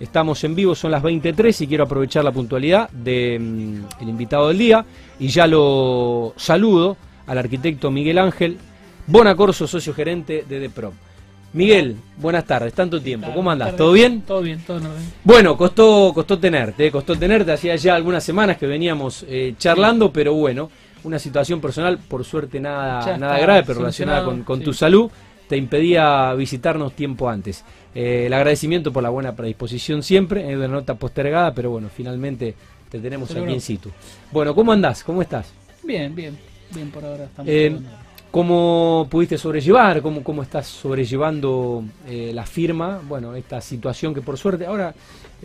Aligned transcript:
Estamos 0.00 0.44
en 0.44 0.54
vivo, 0.54 0.74
son 0.74 0.92
las 0.92 1.02
23 1.02 1.60
y 1.60 1.66
quiero 1.66 1.84
aprovechar 1.84 2.24
la 2.24 2.30
puntualidad 2.30 2.88
del 2.90 3.40
mm, 3.40 4.08
invitado 4.08 4.48
del 4.48 4.58
día 4.58 4.84
y 5.18 5.28
ya 5.28 5.46
lo 5.46 6.34
saludo 6.36 6.96
al 7.26 7.38
arquitecto 7.38 7.90
Miguel 7.90 8.18
Ángel 8.18 8.58
Bonacorso, 9.08 9.66
socio 9.66 9.92
gerente 9.94 10.44
de 10.48 10.60
DEPROM. 10.60 10.92
Miguel, 11.54 11.96
buenas 12.18 12.44
tardes, 12.44 12.74
tanto 12.74 13.00
tiempo, 13.00 13.32
¿cómo 13.34 13.50
andás? 13.50 13.74
¿Todo 13.74 13.92
bien? 13.92 14.20
Todo 14.20 14.42
bien, 14.42 14.62
todo 14.66 14.78
bien. 14.78 14.92
Bueno, 15.24 15.56
costó, 15.56 16.12
costó 16.14 16.38
tenerte, 16.38 16.90
costó 16.90 17.16
tenerte, 17.16 17.50
hacía 17.52 17.74
ya 17.74 17.94
algunas 17.94 18.22
semanas 18.22 18.58
que 18.58 18.66
veníamos 18.66 19.24
eh, 19.26 19.54
charlando, 19.58 20.12
pero 20.12 20.34
bueno, 20.34 20.70
una 21.04 21.18
situación 21.18 21.60
personal, 21.60 21.98
por 21.98 22.22
suerte 22.24 22.60
nada, 22.60 23.16
nada 23.16 23.38
grave, 23.38 23.62
pero 23.66 23.80
relacionada 23.80 24.24
con, 24.24 24.42
con 24.42 24.60
tu 24.60 24.74
salud, 24.74 25.10
te 25.48 25.56
impedía 25.56 26.34
visitarnos 26.34 26.92
tiempo 26.92 27.28
antes. 27.28 27.64
Eh, 27.94 28.24
el 28.26 28.32
agradecimiento 28.32 28.92
por 28.92 29.02
la 29.02 29.10
buena 29.10 29.34
predisposición 29.34 30.02
siempre, 30.02 30.50
es 30.50 30.56
una 30.56 30.68
nota 30.68 30.94
postergada, 30.94 31.52
pero 31.54 31.70
bueno, 31.70 31.88
finalmente 31.94 32.54
te 32.90 32.98
tenemos 33.00 33.30
aquí 33.30 33.52
en 33.52 33.60
situ. 33.60 33.90
Bueno, 34.30 34.54
¿cómo 34.54 34.72
andás? 34.72 35.02
¿Cómo 35.02 35.22
estás? 35.22 35.52
Bien, 35.82 36.14
bien, 36.14 36.38
bien 36.74 36.90
por 36.90 37.04
ahora. 37.04 37.24
Estamos 37.24 37.50
eh, 37.50 37.78
¿Cómo 38.30 39.08
pudiste 39.10 39.38
sobrellevar? 39.38 40.02
¿Cómo, 40.02 40.22
cómo 40.22 40.42
estás 40.42 40.66
sobrellevando 40.66 41.82
eh, 42.06 42.30
la 42.34 42.44
firma? 42.44 43.00
Bueno, 43.08 43.34
esta 43.34 43.60
situación 43.62 44.12
que 44.12 44.20
por 44.20 44.36
suerte, 44.36 44.66
ahora 44.66 44.94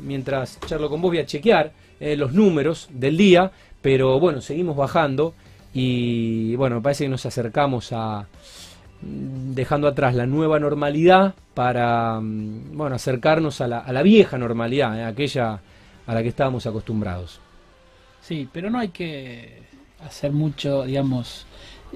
mientras 0.01 0.59
charlo 0.67 0.89
con 0.89 1.01
vos 1.01 1.11
voy 1.11 1.19
a 1.19 1.25
chequear 1.25 1.71
eh, 2.01 2.17
los 2.17 2.33
números 2.33 2.89
del 2.91 3.15
día, 3.15 3.51
pero 3.81 4.19
bueno, 4.19 4.41
seguimos 4.41 4.75
bajando 4.75 5.33
y 5.73 6.57
bueno, 6.57 6.75
me 6.77 6.81
parece 6.81 7.05
que 7.05 7.09
nos 7.09 7.25
acercamos 7.25 7.93
a 7.93 8.27
dejando 9.55 9.87
atrás 9.87 10.15
la 10.15 10.25
nueva 10.25 10.59
normalidad 10.59 11.35
para 11.53 12.19
mm, 12.19 12.75
bueno, 12.75 12.95
acercarnos 12.95 13.61
a 13.61 13.67
la, 13.67 13.79
a 13.79 13.93
la 13.93 14.01
vieja 14.01 14.37
normalidad, 14.37 14.97
eh, 14.99 15.03
aquella 15.03 15.59
a 16.05 16.13
la 16.13 16.21
que 16.21 16.29
estábamos 16.29 16.65
acostumbrados. 16.65 17.39
Sí, 18.21 18.47
pero 18.51 18.69
no 18.69 18.79
hay 18.79 18.89
que 18.89 19.63
hacer 20.05 20.31
mucho, 20.31 20.83
digamos, 20.83 21.45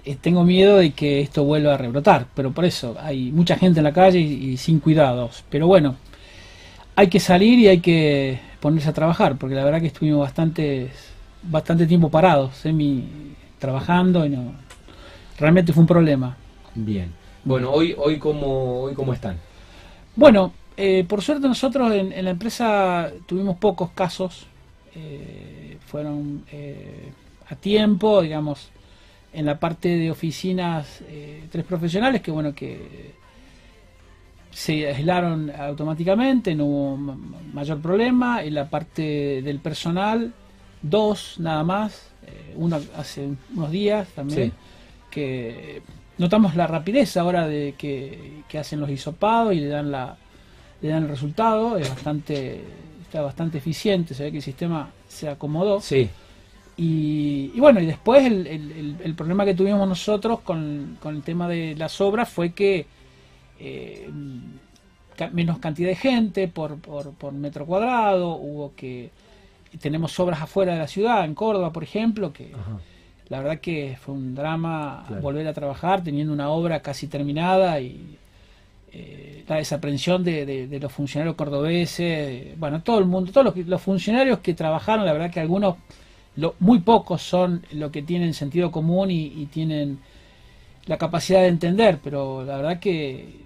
eh, 0.05 0.17
tengo 0.19 0.43
miedo 0.43 0.77
de 0.77 0.91
que 0.91 1.21
esto 1.21 1.43
vuelva 1.43 1.73
a 1.73 1.77
rebrotar, 1.77 2.27
pero 2.35 2.51
por 2.51 2.65
eso 2.65 2.95
hay 2.99 3.31
mucha 3.31 3.57
gente 3.57 3.79
en 3.79 3.83
la 3.83 3.93
calle 3.93 4.19
y, 4.19 4.57
sin 4.57 4.79
cuidados. 4.79 5.43
Pero 5.49 5.67
bueno, 5.67 5.95
hay 6.95 7.07
que 7.07 7.19
salir 7.19 7.59
y 7.59 7.67
hay 7.67 7.79
que 7.79 8.39
ponerse 8.59 8.89
a 8.89 8.93
trabajar, 8.93 9.37
porque 9.37 9.55
la 9.55 9.63
verdad 9.63 9.81
que 9.81 9.87
estuvimos 9.87 10.19
bastante, 10.21 10.89
bastante 11.43 11.87
tiempo 11.87 12.09
parados, 12.09 12.55
semi 12.55 13.35
trabajando 13.59 14.25
y 14.25 14.29
no, 14.29 14.53
realmente 15.39 15.73
fue 15.73 15.81
un 15.81 15.87
problema. 15.87 16.37
Bien. 16.77 17.11
Bueno, 17.43 17.71
hoy, 17.71 17.95
hoy 17.97 18.17
cómo, 18.17 18.81
hoy 18.83 18.93
cómo 18.93 19.13
están. 19.13 19.37
Bueno, 20.15 20.53
eh, 20.75 21.05
por 21.07 21.21
suerte 21.21 21.47
nosotros 21.47 21.93
en, 21.93 22.23
la 22.23 22.31
empresa 22.31 23.11
tuvimos 23.25 23.57
pocos 23.57 23.91
casos, 23.91 24.47
eh, 24.95 25.77
fueron 25.85 26.43
a 27.49 27.55
tiempo, 27.55 28.21
digamos, 28.21 28.69
en 29.33 29.45
la 29.45 29.59
parte 29.59 29.89
de 29.89 30.11
oficinas 30.11 31.01
eh, 31.07 31.43
tres 31.51 31.65
profesionales 31.65 32.21
que 32.21 32.31
bueno 32.31 32.53
que 32.53 33.13
se 34.51 34.87
aislaron 34.87 35.51
automáticamente, 35.51 36.55
no 36.55 36.65
hubo 36.65 36.97
mayor 37.53 37.79
problema. 37.79 38.43
En 38.43 38.55
la 38.55 38.67
parte 38.67 39.43
del 39.43 39.59
personal, 39.59 40.33
dos 40.81 41.35
nada 41.37 41.63
más, 41.63 42.11
eh, 42.25 42.55
uno 42.55 42.79
hace 42.97 43.29
unos 43.55 43.69
días 43.69 44.07
también, 44.15 44.51
que 45.11 45.83
notamos 46.17 46.55
la 46.55 46.67
rapidez 46.67 47.17
ahora 47.17 47.47
de 47.47 47.75
que, 47.77 48.43
que, 48.47 48.57
hacen 48.57 48.79
los 48.79 48.89
hisopados 48.89 49.53
y 49.53 49.59
le 49.59 49.67
dan 49.67 49.91
la 49.91 50.17
le 50.81 50.89
dan 50.89 51.03
el 51.03 51.09
resultado, 51.09 51.77
es 51.77 51.89
bastante 51.89 52.63
está 53.07 53.21
bastante 53.21 53.57
eficiente, 53.57 54.13
se 54.13 54.23
ve 54.23 54.31
que 54.31 54.37
el 54.37 54.43
sistema 54.43 54.89
se 55.07 55.29
acomodó. 55.29 55.79
Sí. 55.79 56.09
Y, 56.79 57.59
bueno, 57.59 57.79
y 57.79 57.87
después 57.87 58.23
el, 58.23 59.13
problema 59.17 59.45
que 59.45 59.55
tuvimos 59.55 59.87
nosotros 59.87 60.41
con, 60.41 60.97
el 61.03 61.23
tema 61.23 61.47
de 61.47 61.75
las 61.75 61.99
obras 62.01 62.29
fue 62.29 62.51
que 62.51 62.85
eh, 63.59 64.07
menos 65.31 65.57
cantidad 65.57 65.89
de 65.89 65.95
gente 65.95 66.47
por, 66.47 66.77
por, 66.77 67.31
metro 67.33 67.65
cuadrado, 67.65 68.35
hubo 68.35 68.73
que... 68.75 69.09
Tenemos 69.81 70.17
obras 70.19 70.41
afuera 70.41 70.73
de 70.73 70.79
la 70.79 70.87
ciudad, 70.87 71.25
en 71.25 71.35
Córdoba, 71.35 71.73
por 71.73 71.83
ejemplo, 71.83 72.31
que 72.31 72.51
la 73.29 73.39
verdad 73.39 73.59
que 73.59 73.97
fue 73.99 74.13
un 74.13 74.35
drama 74.35 75.05
volver 75.21 75.47
a 75.47 75.53
trabajar 75.53 76.03
teniendo 76.03 76.31
una 76.31 76.49
obra 76.49 76.81
casi 76.81 77.07
terminada 77.07 77.79
y 77.79 78.17
eh, 78.93 79.43
la 79.47 79.57
desaprensión 79.57 80.23
de, 80.23 80.79
los 80.81 80.91
funcionarios 80.91 81.35
cordobeses, 81.35 82.57
bueno, 82.57 82.81
todo 82.81 82.99
el 82.99 83.05
mundo, 83.05 83.31
todos 83.31 83.55
los, 83.55 83.67
los 83.67 83.81
funcionarios 83.81 84.39
que 84.39 84.53
trabajaron, 84.53 85.05
la 85.05 85.13
verdad 85.13 85.31
que 85.31 85.39
algunos 85.39 85.75
muy 86.59 86.79
pocos 86.79 87.21
son 87.21 87.63
los 87.71 87.91
que 87.91 88.03
tienen 88.03 88.33
sentido 88.33 88.71
común 88.71 89.09
y, 89.11 89.45
tienen 89.47 89.99
la 90.85 90.97
capacidad 90.97 91.41
de 91.41 91.47
entender, 91.47 91.99
pero 92.03 92.45
la 92.45 92.57
verdad 92.57 92.79
que 92.79 93.41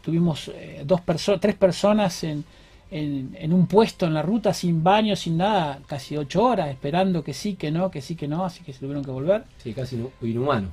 tuvimos 0.00 0.48
eh, 0.54 0.82
dos 0.86 1.00
personas, 1.00 1.40
tres 1.40 1.56
personas 1.56 2.24
en, 2.24 2.44
en, 2.92 3.52
un 3.52 3.66
puesto 3.66 4.06
en 4.06 4.14
la 4.14 4.22
ruta 4.22 4.52
sin 4.52 4.84
baño, 4.84 5.16
sin 5.16 5.38
nada, 5.38 5.80
casi 5.86 6.16
ocho 6.16 6.44
horas, 6.44 6.68
esperando 6.68 7.24
que 7.24 7.32
sí, 7.32 7.54
que 7.54 7.70
no, 7.70 7.90
que 7.90 8.02
sí, 8.02 8.16
que 8.16 8.28
no, 8.28 8.44
así 8.44 8.62
que 8.62 8.72
se 8.72 8.80
tuvieron 8.80 9.02
que 9.04 9.10
volver. 9.10 9.44
Sí, 9.58 9.72
casi 9.72 9.98
inhumano. 10.20 10.68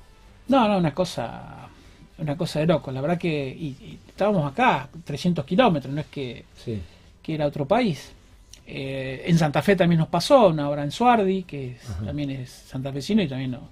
No, 0.49 0.67
no, 0.67 0.77
una 0.77 0.93
cosa, 0.93 1.69
una 2.17 2.35
cosa 2.35 2.59
de 2.59 2.67
loco. 2.67 2.91
La 2.91 2.99
verdad 2.99 3.17
que 3.17 3.97
estábamos 4.07 4.51
acá, 4.51 4.89
300 5.05 5.45
kilómetros, 5.45 5.93
no 5.93 6.01
es 6.01 6.07
que, 6.07 6.43
que 7.23 7.35
era 7.35 7.45
otro 7.45 7.65
país. 7.65 8.11
Eh, 8.67 9.23
en 9.25 9.37
Santa 9.37 9.61
Fe 9.61 9.77
también 9.77 9.99
nos 9.99 10.09
pasó, 10.09 10.49
una 10.49 10.69
hora 10.69 10.83
en 10.83 10.91
Suardi, 10.91 11.43
que 11.43 11.77
también 12.03 12.31
es 12.31 12.49
santafesino 12.49 13.23
y 13.23 13.27
también 13.27 13.51
no, 13.51 13.69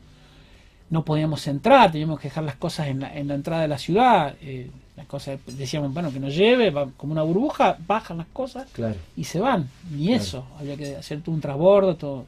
no 0.90 1.04
podíamos 1.04 1.46
entrar, 1.48 1.92
teníamos 1.92 2.20
que 2.20 2.30
dejar 2.30 2.46
las 2.46 2.56
cosas 2.56 2.88
en 2.88 3.02
la, 3.02 3.16
en 3.16 3.28
la 3.28 3.36
entrada 3.36 3.64
de 3.64 3.68
la 3.68 3.78
ciudad. 3.78 4.36
Eh, 4.42 4.72
las 4.98 5.06
cosas 5.06 5.40
decíamos, 5.46 5.94
bueno, 5.94 6.12
que 6.12 6.20
nos 6.20 6.36
lleve, 6.36 6.72
va, 6.72 6.90
como 6.98 7.14
una 7.14 7.22
burbuja, 7.22 7.78
bajan 7.86 8.18
las 8.18 8.28
cosas 8.28 8.68
y 9.16 9.24
se 9.24 9.40
van. 9.40 9.70
Ni 9.92 10.14
eso, 10.14 10.46
había 10.60 10.76
que 10.76 10.96
hacer 10.96 11.22
todo 11.22 11.36
un 11.36 11.42
trasbordo, 11.42 11.96
todo. 11.96 12.26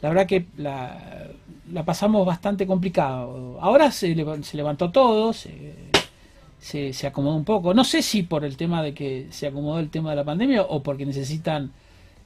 La 0.00 0.08
verdad 0.08 0.26
que 0.26 0.46
la, 0.56 1.28
la, 1.72 1.84
pasamos 1.84 2.24
bastante 2.24 2.66
complicado. 2.66 3.58
Ahora 3.60 3.90
se, 3.90 4.16
se 4.42 4.56
levantó 4.56 4.90
todo, 4.90 5.32
se, 5.32 5.74
se, 6.60 6.92
se, 6.92 7.06
acomodó 7.06 7.36
un 7.36 7.44
poco. 7.44 7.74
No 7.74 7.84
sé 7.84 8.00
si 8.00 8.22
por 8.22 8.44
el 8.44 8.56
tema 8.56 8.82
de 8.82 8.94
que 8.94 9.26
se 9.30 9.48
acomodó 9.48 9.78
el 9.78 9.90
tema 9.90 10.10
de 10.10 10.16
la 10.16 10.24
pandemia 10.24 10.62
o 10.62 10.82
porque 10.82 11.04
necesitan 11.04 11.72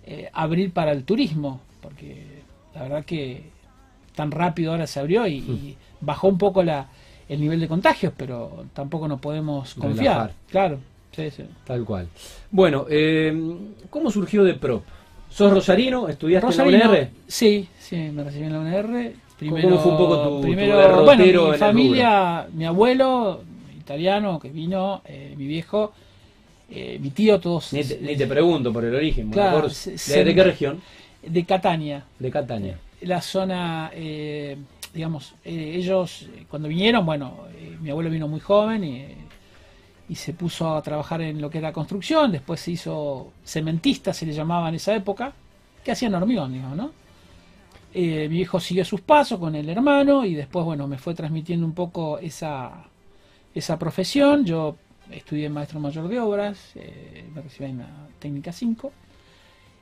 eh, 0.06 0.30
abrir 0.32 0.72
para 0.72 0.92
el 0.92 1.04
turismo, 1.04 1.60
porque 1.80 2.42
la 2.74 2.82
verdad 2.82 3.04
que 3.04 3.50
tan 4.14 4.30
rápido 4.30 4.72
ahora 4.72 4.86
se 4.86 5.00
abrió 5.00 5.26
y, 5.26 5.40
hmm. 5.40 6.04
bajó 6.04 6.28
un 6.28 6.38
poco 6.38 6.62
la, 6.62 6.88
el 7.30 7.40
nivel 7.40 7.60
de 7.60 7.68
contagios, 7.68 8.12
pero 8.16 8.64
tampoco 8.74 9.06
nos 9.06 9.20
podemos 9.20 9.74
confiar. 9.74 10.32
Claro, 10.50 10.80
sí, 11.14 11.30
sí. 11.30 11.44
Tal 11.64 11.84
cual. 11.84 12.08
Bueno, 12.50 12.86
eh, 12.90 13.32
¿cómo 13.88 14.10
surgió 14.10 14.42
de 14.42 14.54
PROP? 14.54 14.82
¿Sos 15.30 15.52
rosarino? 15.52 16.08
¿Estudiaste 16.08 16.50
en 16.50 16.80
la 16.80 16.88
UNR? 16.88 17.08
Sí, 17.28 17.68
sí, 17.78 17.96
me 18.12 18.24
recibí 18.24 18.46
en 18.46 18.52
la 18.52 18.58
UNR. 18.58 19.12
Primero, 19.38 19.68
¿Cómo 19.68 19.80
fue 19.80 19.92
un 19.92 19.98
poco 19.98 20.22
tu, 20.22 20.40
primero, 20.42 21.04
bueno, 21.04 21.50
mi 21.52 21.56
familia, 21.56 22.46
mi 22.52 22.66
abuelo, 22.66 23.42
italiano 23.78 24.38
que 24.40 24.50
vino, 24.50 25.00
eh, 25.06 25.32
mi 25.38 25.46
viejo, 25.46 25.92
eh, 26.68 26.98
mi 27.00 27.10
tío, 27.10 27.38
todos. 27.40 27.72
Ni 27.72 27.82
te, 27.82 28.26
pregunto 28.26 28.72
por 28.72 28.84
el 28.84 28.94
origen, 28.94 29.30
¿De, 29.30 30.34
qué 30.34 30.44
región? 30.44 30.80
De 31.22 31.44
Catania. 31.44 32.04
De 32.18 32.30
Catania. 32.30 32.76
La 33.02 33.22
zona, 33.22 33.90
eh, 33.94 34.56
digamos, 34.92 35.34
ellos 35.44 36.28
cuando 36.48 36.68
vinieron, 36.68 37.04
bueno, 37.06 37.44
mi 37.80 37.90
abuelo 37.90 38.10
vino 38.10 38.28
muy 38.28 38.40
joven 38.40 38.84
y, 38.84 39.16
se 40.14 40.32
puso 40.34 40.74
a 40.74 40.82
trabajar 40.82 41.20
en 41.20 41.40
lo 41.40 41.48
que 41.48 41.58
era 41.58 41.72
construcción, 41.72 42.32
después 42.32 42.58
se 42.60 42.72
hizo 42.72 43.32
cementista, 43.44 44.12
se 44.12 44.26
le 44.26 44.32
llamaba 44.32 44.68
en 44.68 44.74
esa 44.74 44.92
época, 44.94 45.32
que 45.84 45.92
hacían 45.92 46.14
hormigón, 46.14 46.52
digamos, 46.52 46.76
¿no? 46.76 46.92
mi 47.94 48.28
viejo 48.28 48.60
siguió 48.60 48.84
sus 48.84 49.00
pasos 49.00 49.38
con 49.38 49.54
el 49.54 49.68
hermano 49.68 50.24
y 50.24 50.34
después, 50.34 50.64
bueno, 50.64 50.86
me 50.86 50.98
fue 50.98 51.14
transmitiendo 51.14 51.66
un 51.66 51.74
poco 51.74 52.18
esa, 52.18 52.84
esa 53.54 53.78
profesión. 53.78 54.44
Yo 54.44 54.76
estudié 55.10 55.48
maestro 55.48 55.80
mayor 55.80 56.08
de 56.08 56.20
obras, 56.20 56.72
eh, 56.74 57.24
me 57.34 57.42
recibí 57.42 57.70
en 57.70 57.78
la 57.78 58.08
técnica 58.18 58.52
5. 58.52 58.92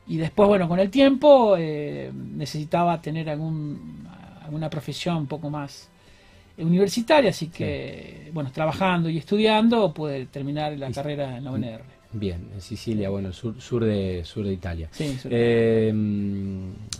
Y 0.08 0.16
después, 0.16 0.48
bueno, 0.48 0.68
con 0.68 0.78
el 0.80 0.90
tiempo 0.90 1.56
eh, 1.58 2.10
necesitaba 2.14 3.00
tener 3.02 3.28
algún, 3.28 4.08
alguna 4.48 4.70
profesión 4.70 5.16
un 5.16 5.26
poco 5.26 5.50
más 5.50 5.88
universitaria, 6.56 7.30
así 7.30 7.48
que, 7.48 8.30
bueno, 8.32 8.50
trabajando 8.50 9.08
y 9.08 9.18
estudiando 9.18 9.92
pude 9.92 10.26
terminar 10.26 10.76
la 10.76 10.90
carrera 10.90 11.36
en 11.36 11.44
la 11.44 11.52
UNR. 11.52 11.98
Bien, 12.10 12.48
en 12.54 12.60
Sicilia, 12.62 13.10
bueno, 13.10 13.30
sur, 13.34 13.60
sur 13.60 13.84
de 13.84 14.24
sur 14.24 14.46
de 14.46 14.54
Italia. 14.54 14.88
Sí, 14.90 15.18
eh, 15.28 15.92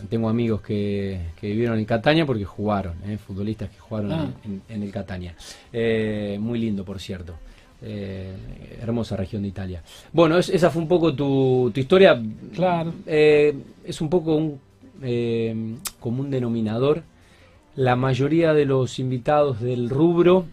tengo 0.07 0.29
amigos 0.29 0.61
que, 0.61 1.19
que, 1.41 1.47
vivieron 1.47 1.79
en 1.79 1.85
Catania 1.85 2.27
porque 2.27 2.45
jugaron, 2.45 2.93
eh, 3.07 3.17
futbolistas 3.17 3.71
que 3.71 3.79
jugaron 3.79 4.11
ah. 4.11 4.31
en, 4.69 4.83
el 4.83 4.91
Catania. 4.91 5.33
Eh, 5.73 6.37
muy 6.39 6.59
lindo, 6.59 6.85
por 6.85 6.99
cierto. 6.99 7.33
hermosa 7.81 9.17
región 9.17 9.41
de 9.41 9.47
Italia. 9.47 9.81
Bueno, 10.13 10.37
esa 10.37 10.69
fue 10.69 10.83
un 10.83 10.87
poco 10.87 11.15
tu, 11.15 11.71
tu 11.73 11.79
historia. 11.79 12.21
Claro. 12.53 12.93
es 13.07 14.01
un 14.01 14.09
poco 14.09 14.35
un 14.35 14.59
común 15.99 16.29
denominador. 16.29 17.01
La 17.79 17.95
mayoría 17.95 18.53
de 18.53 18.65
los 18.65 18.99
invitados 18.99 19.61
del 19.61 19.89
rubro, 19.89 20.47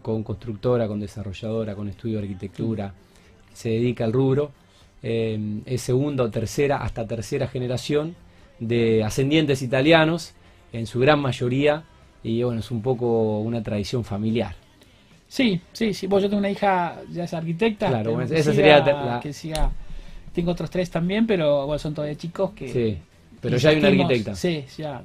con 0.00 0.22
constructora, 0.22 0.88
con 0.88 0.98
desarrolladora, 0.98 1.74
con 1.74 1.86
estudio 1.90 2.16
de 2.16 2.22
arquitectura, 2.22 2.94
se 3.52 3.68
dedica 3.68 4.04
al 4.04 4.14
rubro, 4.14 4.50
es 5.02 5.82
segunda 5.82 6.24
o 6.24 6.30
tercera, 6.30 6.78
hasta 6.78 7.06
tercera 7.06 7.46
generación 7.46 8.16
de 8.58 9.04
ascendientes 9.04 9.60
italianos, 9.60 10.32
en 10.72 10.86
su 10.86 10.98
gran 10.98 11.20
mayoría, 11.20 11.84
y 12.22 12.42
bueno, 12.42 12.60
es 12.60 12.70
un 12.70 12.80
poco 12.80 13.40
una 13.40 13.62
tradición 13.62 14.02
familiar. 14.02 14.54
Sí, 15.28 15.60
sí, 15.74 15.92
sí. 15.92 16.08
yo 16.08 16.20
tengo 16.22 16.38
una 16.38 16.50
hija, 16.50 17.02
ya 17.12 17.24
es 17.24 17.34
arquitecta. 17.34 17.88
Claro, 17.88 18.18
esa 18.22 18.54
sería 18.54 18.78
la... 18.78 19.20
que 19.22 19.34
siga. 19.34 19.70
Tengo 20.32 20.52
otros 20.52 20.70
tres 20.70 20.88
también, 20.88 21.26
pero 21.26 21.66
bueno, 21.66 21.78
son 21.78 21.92
todavía 21.92 22.16
chicos 22.16 22.52
que. 22.52 22.72
Sí, 22.72 22.98
pero 23.44 23.58
ya 23.58 23.68
hay 23.68 23.78
una 23.78 23.88
arquitecta. 23.88 24.34
Sí, 24.34 24.64
ya. 24.78 25.04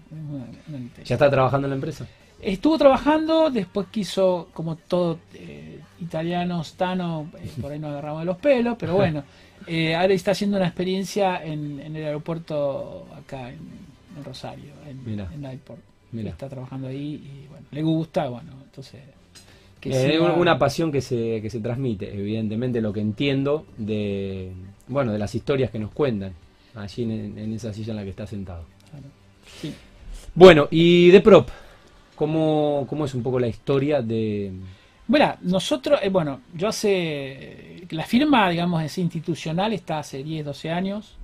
¿Ya 1.04 1.16
está 1.16 1.30
trabajando 1.30 1.68
en 1.68 1.72
la 1.72 1.76
empresa? 1.76 2.08
Estuvo 2.42 2.78
trabajando, 2.78 3.50
después 3.50 3.88
quiso, 3.92 4.48
como 4.54 4.78
todo 4.78 5.20
eh, 5.34 5.82
italiano, 6.00 6.64
stano, 6.64 7.30
eh, 7.38 7.50
por 7.62 7.74
ahí 7.74 7.80
nos 7.80 7.92
agarramos 7.92 8.22
de 8.22 8.26
los 8.26 8.38
pelos, 8.38 8.78
pero 8.80 8.96
bueno, 8.96 9.24
eh, 9.68 9.94
ahora 9.94 10.14
está 10.14 10.32
haciendo 10.32 10.56
una 10.56 10.68
experiencia 10.68 11.44
en, 11.44 11.82
el 11.82 11.98
aeropuerto 11.98 13.08
acá 13.18 13.50
en, 13.50 13.90
Rosario, 14.24 14.72
en, 14.88 15.20
en 15.20 15.46
Airport. 15.46 15.82
Está 16.14 16.50
trabajando 16.50 16.88
ahí 16.88 17.22
y 17.24 17.48
bueno, 17.50 17.66
le 17.72 17.82
gusta, 17.84 18.28
bueno, 18.30 18.52
entonces... 18.64 19.02
Que 19.80 20.16
eh, 20.16 20.20
una 20.20 20.60
pasión 20.60 20.92
que 20.92 21.00
se, 21.00 21.42
que 21.42 21.50
se 21.50 21.62
transmite, 21.62 22.14
evidentemente 22.14 22.82
lo 22.82 22.92
que 22.92 23.00
entiendo 23.00 23.66
de, 23.78 24.52
bueno, 24.88 25.14
de 25.14 25.20
las 25.20 25.36
historias 25.36 25.72
que 25.72 25.80
nos 25.80 25.92
cuentan 25.92 26.34
allí 26.80 27.04
en, 27.04 27.54
esa 27.54 27.74
silla 27.74 27.92
en 27.92 27.98
la 27.98 28.04
que 28.04 28.10
está 28.10 28.28
sentado. 28.28 28.66
Bueno, 30.36 30.68
y 30.72 31.10
de 31.10 31.22
prop, 31.22 31.50
¿cómo, 32.16 32.86
¿cómo 32.90 33.06
es 33.06 33.14
un 33.14 33.24
poco 33.24 33.40
la 33.40 33.48
historia 33.48 34.02
de, 34.02 34.54
bueno, 35.10 35.36
nosotros, 35.42 36.00
eh, 36.04 36.10
bueno, 36.10 36.42
yo 36.54 36.68
hace, 36.68 37.84
la 37.90 38.04
firma, 38.04 38.48
digamos, 38.48 38.84
es 38.84 38.96
institucional, 39.00 39.74
está 39.74 39.98
hace 39.98 40.24
10, 40.24 40.46
12 40.46 40.70
años. 40.70 41.18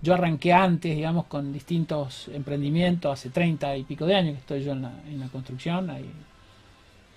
Yo 0.00 0.14
arranqué 0.14 0.52
antes, 0.52 0.94
digamos, 0.94 1.24
con 1.24 1.52
distintos 1.52 2.28
emprendimientos, 2.32 3.12
hace 3.12 3.30
30 3.30 3.76
y 3.76 3.82
pico 3.82 4.06
de 4.06 4.14
años 4.14 4.34
que 4.34 4.38
estoy 4.38 4.62
yo 4.62 4.70
en 4.70 4.82
la, 4.82 4.92
en 5.08 5.18
la 5.18 5.26
construcción, 5.26 5.90
ahí 5.90 6.08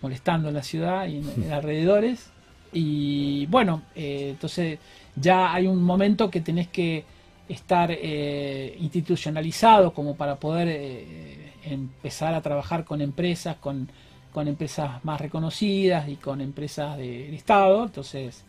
molestando 0.01 0.48
en 0.48 0.56
la 0.56 0.63
ciudad 0.63 1.06
y 1.06 1.18
en, 1.44 1.51
alrededores. 1.54 2.31
Y 2.74 3.45
bueno, 3.45 3.84
eh, 3.94 4.30
entonces 4.31 4.80
ya 5.16 5.54
hay 5.54 5.68
un 5.68 5.84
momento 5.84 6.31
que 6.31 6.42
tenés 6.42 6.68
que 6.68 7.06
estar 7.50 7.90
eh, 7.92 8.76
institucionalizado 8.80 9.94
como 9.94 10.16
para 10.16 10.36
poder 10.36 10.68
empezar 11.64 12.34
a 12.34 12.42
trabajar 12.42 12.86
con 12.86 13.02
empresas, 13.02 13.58
con 13.58 13.90
con 14.38 14.48
empresas 14.48 15.04
más 15.04 15.20
reconocidas 15.20 16.08
y 16.08 16.16
con 16.16 16.42
empresas 16.42 16.96
del 16.96 17.34
Estado. 17.34 17.86
Entonces 17.86 18.44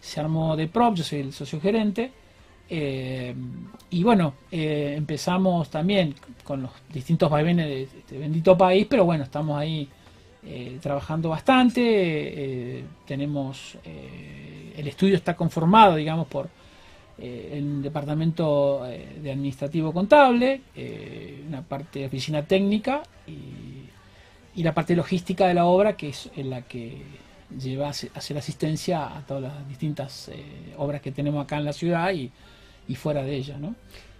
se 0.00 0.20
armó 0.20 0.54
de 0.54 0.68
Prop, 0.68 0.94
yo 0.94 1.02
soy 1.02 1.18
el 1.18 1.32
socio 1.32 1.60
gerente. 1.60 2.12
Eh, 2.70 3.34
y 3.90 4.04
bueno, 4.04 4.34
eh, 4.52 4.94
empezamos 4.96 5.70
también 5.70 6.14
con 6.44 6.62
los 6.62 6.70
distintos 6.92 7.28
vaivenes 7.28 7.66
de 7.66 7.82
este 7.82 8.16
bendito 8.16 8.56
país, 8.56 8.86
pero 8.88 9.04
bueno, 9.04 9.24
estamos 9.24 9.58
ahí 9.58 9.88
eh, 10.44 10.78
trabajando 10.80 11.30
bastante. 11.30 12.84
tenemos 13.04 13.76
el 13.84 14.86
estudio 14.86 15.16
está 15.16 15.34
conformado, 15.34 15.96
digamos, 15.96 16.28
por 16.28 16.48
el 17.18 17.82
departamento 17.82 18.84
de 18.84 19.32
administrativo 19.32 19.92
contable, 19.92 20.60
una 21.48 21.62
parte 21.62 22.00
de 22.00 22.06
oficina 22.06 22.42
técnica 22.42 23.02
y 23.26 23.78
y 24.58 24.64
la 24.64 24.74
parte 24.74 24.96
logística 24.96 25.46
de 25.46 25.54
la 25.54 25.66
obra, 25.66 25.96
que 25.96 26.08
es 26.08 26.30
en 26.34 26.50
la 26.50 26.62
que 26.62 27.00
lleva 27.56 27.86
a 27.86 27.90
hacer 27.90 28.36
asistencia 28.36 29.16
a 29.16 29.24
todas 29.24 29.44
las 29.44 29.68
distintas 29.68 30.28
eh, 30.30 30.74
obras 30.78 31.00
que 31.00 31.12
tenemos 31.12 31.44
acá 31.44 31.58
en 31.58 31.64
la 31.64 31.72
ciudad 31.72 32.12
y, 32.12 32.32
fuera 32.96 33.22
de 33.22 33.36
ella. 33.36 33.56
¿no? 33.56 33.76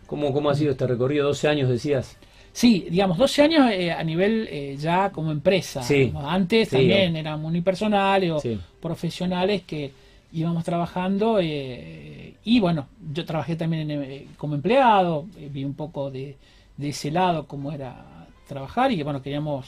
¿Cómo, 0.06 0.32
¿Cómo 0.32 0.48
ha 0.48 0.54
sido 0.54 0.70
este 0.70 0.86
recorrido? 0.86 1.26
12 1.26 1.48
años 1.48 1.68
decías. 1.68 2.16
Sí, 2.52 2.86
digamos, 2.88 3.18
12 3.18 3.42
años 3.42 3.70
eh, 3.72 3.90
a 3.90 4.04
nivel 4.04 4.46
eh, 4.48 4.76
ya 4.78 5.10
como 5.10 5.32
empresa. 5.32 5.82
Antes 6.24 6.68
también 6.68 7.16
éramos 7.16 7.48
unipersonales 7.48 8.30
o 8.30 8.42
profesionales 8.80 9.62
que 9.66 9.90
íbamos 10.32 10.64
trabajando 10.64 11.40
y 11.40 12.60
bueno, 12.60 12.86
yo 13.12 13.24
trabajé 13.24 13.56
también 13.56 14.28
como 14.36 14.54
empleado, 14.54 15.26
vi 15.50 15.64
un 15.64 15.74
poco 15.74 16.10
de, 16.10 16.36
de 16.76 16.88
ese 16.88 17.10
lado 17.10 17.46
cómo 17.46 17.72
era 17.72 18.26
trabajar 18.46 18.90
y 18.90 18.96
que 18.96 19.04
bueno, 19.04 19.22
queríamos 19.22 19.66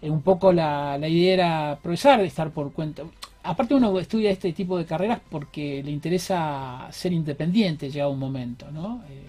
eh, 0.00 0.10
un 0.10 0.22
poco 0.22 0.52
la, 0.52 0.96
la 0.98 1.08
idea 1.08 1.34
era 1.34 1.78
progresar, 1.82 2.20
estar 2.20 2.50
por 2.50 2.72
cuenta. 2.72 3.02
Aparte 3.42 3.74
uno 3.74 3.98
estudia 3.98 4.30
este 4.30 4.52
tipo 4.52 4.78
de 4.78 4.86
carreras 4.86 5.20
porque 5.28 5.82
le 5.82 5.90
interesa 5.90 6.86
ser 6.90 7.12
independiente 7.12 7.90
llega 7.90 8.08
un 8.08 8.18
momento, 8.18 8.70
¿no? 8.70 9.02
Eh, 9.10 9.22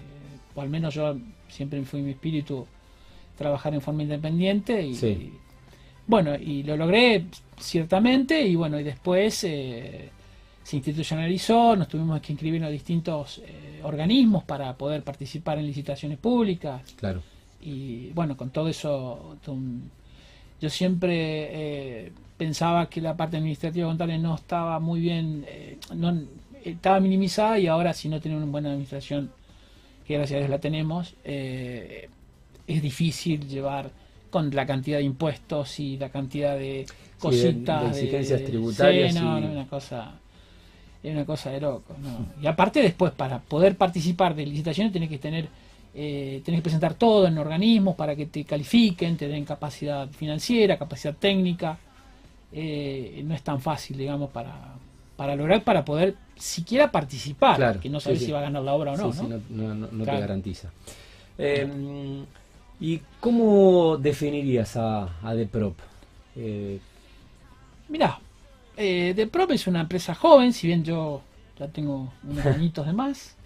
o 0.54 0.60
al 0.60 0.70
menos 0.70 0.94
yo 0.94 1.16
siempre 1.48 1.82
fui 1.82 2.00
mi 2.02 2.12
espíritu 2.12 2.66
trabajar 3.36 3.74
en 3.74 3.82
forma 3.82 4.02
independiente 4.02 4.82
y, 4.82 5.32
bueno, 6.06 6.34
y 6.34 6.62
lo 6.62 6.76
logré 6.76 7.26
ciertamente 7.58 8.40
y 8.40 8.54
bueno, 8.54 8.80
y 8.80 8.84
después 8.84 9.44
eh, 9.44 10.10
se 10.66 10.76
institucionalizó, 10.78 11.76
nos 11.76 11.86
tuvimos 11.86 12.20
que 12.20 12.32
inscribir 12.32 12.60
en 12.60 12.72
distintos 12.72 13.40
organismos 13.84 14.42
para 14.42 14.76
poder 14.76 15.04
participar 15.04 15.58
en 15.58 15.66
licitaciones 15.66 16.18
públicas. 16.18 16.82
Claro. 16.96 17.22
Y 17.60 18.10
bueno, 18.10 18.36
con 18.36 18.50
todo 18.50 18.68
eso, 18.68 19.36
yo 20.60 20.68
siempre 20.68 22.06
eh, 22.06 22.12
pensaba 22.36 22.88
que 22.88 23.00
la 23.00 23.16
parte 23.16 23.36
administrativa 23.36 23.86
contable 23.86 24.18
no 24.18 24.34
estaba 24.34 24.80
muy 24.80 25.00
bien, 25.00 25.44
eh, 25.46 25.78
no, 25.94 26.20
estaba 26.64 26.98
minimizada 26.98 27.60
y 27.60 27.68
ahora 27.68 27.94
si 27.94 28.08
no 28.08 28.20
tenemos 28.20 28.42
una 28.42 28.50
buena 28.50 28.70
administración, 28.70 29.30
que 30.04 30.14
gracias 30.14 30.38
a 30.38 30.40
Dios 30.40 30.50
la 30.50 30.58
tenemos, 30.58 31.14
eh, 31.22 32.08
es 32.66 32.82
difícil 32.82 33.46
llevar 33.46 33.92
con 34.30 34.52
la 34.52 34.66
cantidad 34.66 34.98
de 34.98 35.04
impuestos 35.04 35.78
y 35.78 35.96
la 35.96 36.08
cantidad 36.08 36.58
de 36.58 36.86
cositas, 37.20 37.82
de, 37.82 37.88
exigencias 37.88 38.42
tributarias. 38.42 39.14
no, 39.14 39.40
no, 39.40 39.52
una 39.52 39.68
cosa 39.68 40.14
es 41.02 41.12
una 41.12 41.24
cosa 41.24 41.50
de 41.50 41.60
loco. 41.60 41.94
Y 42.42 42.46
aparte 42.46 42.82
después, 42.82 43.12
para 43.12 43.38
poder 43.38 43.76
participar 43.76 44.34
de 44.34 44.46
licitaciones, 44.46 44.92
tienes 44.92 45.10
que 45.10 45.18
tener 45.18 45.48
eh, 45.98 46.42
tenés 46.44 46.58
que 46.58 46.64
presentar 46.64 46.92
todo 46.92 47.26
en 47.26 47.38
organismos 47.38 47.96
para 47.96 48.14
que 48.14 48.26
te 48.26 48.44
califiquen, 48.44 49.16
te 49.16 49.28
den 49.28 49.46
capacidad 49.46 50.06
financiera, 50.10 50.76
capacidad 50.76 51.14
técnica. 51.14 51.78
Eh, 52.52 53.22
no 53.24 53.34
es 53.34 53.40
tan 53.40 53.62
fácil, 53.62 53.96
digamos, 53.96 54.28
para, 54.28 54.74
para 55.16 55.34
lograr, 55.34 55.64
para 55.64 55.86
poder 55.86 56.14
siquiera 56.36 56.92
participar, 56.92 57.80
que 57.80 57.88
no 57.88 57.98
sabes 57.98 58.22
si 58.22 58.30
va 58.30 58.40
a 58.40 58.42
ganar 58.42 58.62
la 58.62 58.74
obra 58.74 58.92
o 58.92 58.96
no. 58.98 59.10
no, 59.48 59.74
no, 59.74 60.04
te 60.04 60.20
garantiza. 60.20 60.70
Em, 61.38 62.26
¿Y 62.78 63.00
cómo 63.18 63.96
definirías 63.96 64.76
a, 64.76 65.16
a 65.22 65.34
Deprop? 65.34 65.78
Eh... 66.36 66.78
Mirá, 67.88 68.18
eh, 68.76 69.14
Deprop 69.16 69.50
es 69.52 69.66
una 69.66 69.80
empresa 69.80 70.14
joven, 70.14 70.52
si 70.52 70.66
bien 70.66 70.84
yo 70.84 71.22
ya 71.58 71.68
tengo 71.68 72.12
unos 72.22 72.46
añitos 72.54 72.86
de 72.86 72.92
más. 72.92 73.36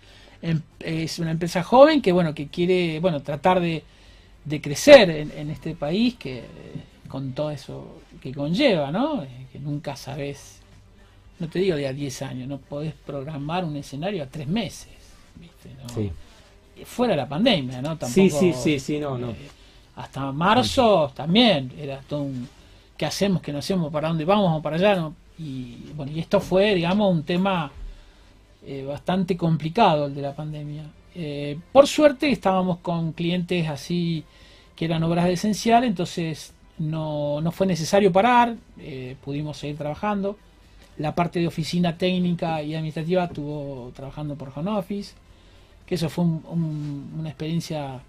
Em, 0.43 0.61
es 0.79 1.19
una 1.19 1.33
empresa 1.33 1.63
joven 1.63 2.01
que 2.01 2.13
bueno 2.13 2.35
que 2.35 2.49
quiere 2.49 2.99
bueno 2.99 3.21
tratar 3.21 3.61
de, 3.61 3.83
crecer 4.63 5.11
en, 5.11 5.51
este 5.51 5.75
país 5.75 6.15
que 6.15 6.45
con 7.09 7.33
todo 7.33 7.51
eso 7.51 8.01
que 8.23 8.33
conlleva 8.33 8.91
no 8.91 9.23
eh, 9.23 9.29
que 9.53 9.59
nunca 9.59 9.97
sabes 9.97 10.61
no 11.39 11.49
te 11.51 11.59
digo 11.59 11.77
de 11.77 11.87
a 11.87 11.93
10 11.93 12.23
años 12.23 12.49
no 12.49 12.57
podés 12.57 12.95
programar 12.95 13.67
un 13.67 13.77
escenario 13.77 14.23
a 14.23 14.27
tres 14.27 14.49
meses 14.49 14.89
¿viste? 15.37 16.11
fuera 16.87 17.13
de 17.13 17.17
la 17.19 17.29
pandemia 17.29 17.83
no 17.83 17.99
Tampoco, 17.99 18.11
sí 18.15 18.31
sí 18.31 18.55
sí 18.55 18.81
sí 18.81 18.99
no 18.99 19.19
no. 19.19 19.33
eh, 19.33 19.51
hasta 19.97 20.33
marzo 20.33 21.13
también 21.15 21.71
era 21.79 22.01
todo 22.01 22.23
un 22.23 22.49
qué 23.01 23.07
hacemos 23.07 23.41
qué 23.41 23.51
no 23.51 23.61
hacemos 23.61 23.91
para 23.91 24.09
dónde 24.09 24.27
vamos 24.27 24.59
o 24.59 24.61
para 24.61 24.77
allá 24.77 24.95
¿no? 24.95 25.15
y 25.39 25.77
bueno 25.97 26.13
y 26.13 26.21
esto 26.21 26.39
fue 26.39 26.75
digamos 26.75 27.11
un 27.11 27.23
tema 27.23 27.73
eh, 28.67 28.85
bastante 28.85 29.39
complicado 29.39 30.07
el 30.07 30.15
de 30.15 30.21
la 30.21 30.35
pandemia. 30.35 30.85
Eh, 31.15 31.59
por 31.73 31.87
suerte 31.87 32.31
estábamos 32.31 32.79
con 32.79 33.13
clientes 33.13 33.67
así 33.69 34.23
que 34.77 34.85
eran 34.85 35.03
obras 35.03 35.29
esenciales, 35.29 35.89
entonces 35.89 36.53
no, 36.79 37.41
no 37.41 37.53
fue 37.53 37.67
necesario 37.67 38.13
parar, 38.13 38.55
eh, 38.79 39.17
pudimos 39.25 39.57
seguir 39.57 39.79
trabajando. 39.79 40.37
La 40.99 41.15
parte 41.15 41.41
de 41.41 41.47
oficina 41.47 41.97
técnica 41.97 42.63
y 42.63 42.75
administrativa 42.75 43.25
estuvo 43.25 43.93
trabajando 43.95 44.37
por 44.37 44.53
home 44.55 44.73
office, 44.73 45.15
que 45.87 45.95
eso 45.95 46.11
fue 46.11 46.25
una 46.25 47.29
experiencia 47.29 48.01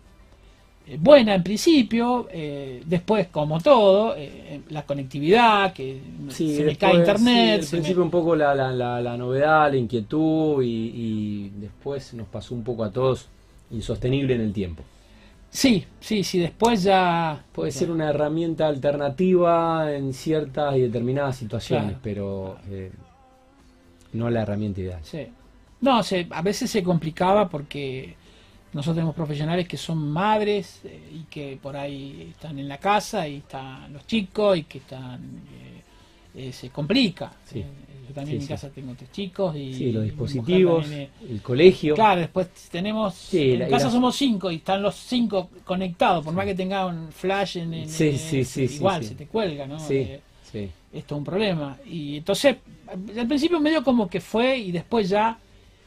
buena 1.00 1.36
en 1.36 1.43
principio, 1.43 2.27
eh, 2.31 2.83
después 2.86 3.27
como 3.27 3.60
todo, 3.60 4.15
eh, 4.17 4.62
la 4.69 4.83
conectividad, 4.83 5.74
que 5.74 6.01
se 6.29 6.63
me 6.63 6.75
cae 6.75 6.95
internet. 6.95 7.62
Sí, 7.62 7.75
al 7.75 7.81
principio 7.81 8.03
un 8.03 8.10
poco 8.10 8.36
la, 8.36 8.53
la, 8.55 9.17
novedad, 9.17 9.71
la 9.71 9.77
inquietud 9.77 10.62
y, 10.63 11.50
después 11.55 12.13
nos 12.13 12.27
pasó 12.27 12.55
un 12.55 12.63
poco 12.63 12.83
a 12.83 12.91
todos 12.91 13.27
insostenible 13.71 14.36
en 14.36 14.41
el 14.41 14.53
tiempo. 14.53 14.83
Sí, 15.50 15.86
sí, 16.00 16.24
sí, 16.24 16.39
después 16.39 16.83
ya... 16.83 17.43
Puede 17.51 17.71
ser 17.71 17.91
una 17.91 18.10
herramienta 18.10 18.67
alternativa 18.67 19.93
en 19.93 20.13
ciertas 20.13 20.77
y 20.77 20.81
determinadas 20.81 21.36
situaciones, 21.36 21.98
pero 22.01 22.57
no 24.13 24.29
la 24.29 24.41
herramienta 24.41 24.81
ideal. 24.81 25.00
Sí. 25.03 25.27
No, 25.81 26.03
se, 26.03 26.27
a 26.29 26.41
veces 26.41 26.69
se 26.69 26.83
complicaba 26.83 27.50
porque 27.50 28.15
nosotros 28.73 28.95
tenemos 28.95 29.15
profesionales 29.15 29.67
que 29.67 29.77
son 29.77 30.09
madres 30.09 30.81
eh, 30.85 30.99
y 31.13 31.23
que 31.23 31.57
por 31.61 31.75
ahí 31.75 32.29
están 32.31 32.57
en 32.57 32.67
la 32.67 32.77
casa 32.77 33.27
y 33.27 33.37
están 33.37 33.91
los 33.91 34.07
chicos 34.07 34.57
y 34.57 34.63
que 34.63 34.77
están 34.77 35.19
eh, 35.23 35.81
eh, 36.47 36.53
se 36.53 36.69
complica. 36.69 37.33
yo 37.53 38.13
también 38.13 38.37
en 38.37 38.43
mi 38.43 38.47
casa 38.47 38.69
tengo 38.69 38.93
tres 38.95 39.11
chicos 39.11 39.55
y 39.57 39.73
sí, 39.73 39.91
los 39.91 40.03
dispositivos, 40.03 40.87
el 40.89 41.41
colegio. 41.41 41.95
Claro, 41.95 42.21
después 42.21 42.47
tenemos 42.71 43.33
en 43.33 43.69
casa 43.69 43.91
somos 43.91 44.15
cinco 44.15 44.49
y 44.49 44.55
están 44.55 44.81
los 44.81 44.95
cinco 44.95 45.49
conectados, 45.65 46.23
por 46.23 46.33
más 46.33 46.45
que 46.45 46.55
tengan 46.55 47.11
flash 47.11 47.57
en, 47.57 47.73
el 47.73 47.89
igual 48.57 49.03
se 49.03 49.15
te 49.15 49.27
cuelga, 49.27 49.67
¿no? 49.67 49.77
esto 50.93 51.15
es 51.15 51.17
un 51.17 51.23
problema 51.23 51.77
y 51.85 52.17
entonces 52.17 52.57
al 53.17 53.25
principio 53.25 53.61
medio 53.61 53.81
como 53.85 54.09
que 54.09 54.19
fue 54.19 54.57
y 54.57 54.73
después 54.73 55.07
ya 55.07 55.39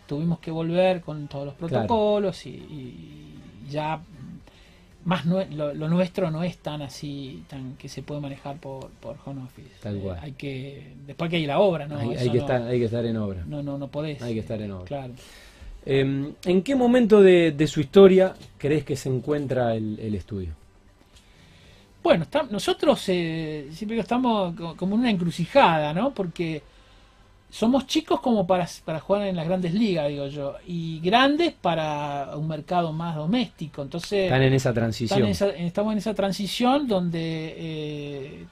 tuvimos 0.07 0.39
que 0.39 0.51
volver 0.51 1.01
con 1.01 1.29
todos 1.29 1.47
los 1.47 1.55
protocolos 1.55 2.47
y, 2.47 3.35
ya 3.69 4.01
más 5.05 5.25
lo, 5.27 5.75
nuestro 5.89 6.31
no 6.31 6.43
es 6.43 6.59
tan 6.59 6.83
así 6.83 7.43
tan 7.49 7.77
que 7.77 7.89
se 7.89 8.03
puede 8.03 8.21
manejar 8.21 8.57
por, 8.57 8.91
por 8.91 9.17
home 9.25 9.43
office. 9.43 9.71
Tal 9.83 9.99
cual. 9.99 10.19
hay 10.21 10.33
que 10.33 10.93
después 11.07 11.33
hay 11.33 11.41
que 11.41 11.51
a 11.51 11.55
la 11.55 11.61
obra 11.61 11.87
no 11.87 11.99
hay, 11.99 12.31
que 12.31 12.39
estar 12.39 12.63
hay 12.63 12.79
que 12.79 12.85
estar 12.87 13.05
en 13.05 13.17
obra. 13.17 13.45
No 13.47 13.63
no 13.63 13.79
no 13.79 13.89
podés. 13.89 14.23
Hay 14.23 14.35
que 14.35 14.41
estar 14.41 14.61
en 14.61 14.71
obra. 14.73 14.87
Claro. 14.87 15.15
Em, 15.87 16.33
¿En 16.45 16.63
qué 16.63 16.75
momento 16.75 17.21
de, 17.21 17.67
su 17.67 17.81
historia 17.81 18.35
crees 18.57 18.85
que 18.85 18.97
se 18.97 19.11
encuentra 19.11 19.75
el, 19.75 20.15
estudio? 20.15 20.51
Bueno, 22.03 22.27
nosotros 22.51 23.03
eh, 23.09 23.69
siempre 23.71 23.99
estamos 23.99 24.55
como 24.77 24.95
en 24.95 25.01
una 25.01 25.11
encrucijada, 25.11 25.93
¿no? 25.93 26.13
Porque 26.13 26.63
somos 27.55 27.87
chicos 27.87 28.19
como 28.19 28.49
para, 28.49 28.69
para 28.85 28.99
jugar 28.99 29.29
en 29.29 29.37
las 29.37 29.47
grandes 29.47 29.73
ligas, 29.75 30.09
digo 30.09 30.27
yo, 30.27 30.57
y 30.67 30.99
grandes 30.99 31.53
para 31.53 32.37
un 32.37 32.49
mercado 32.49 32.93
más 32.93 33.15
doméstico. 33.15 33.81
Entonces, 33.81 34.25
están 34.25 34.43
en 34.43 34.55
esa 34.55 34.75
transición. 34.75 35.25
estamos 35.25 35.93
en 35.93 35.99
esa 35.99 36.15
transición 36.15 36.89
donde 36.89 37.55
eh, 37.57 38.45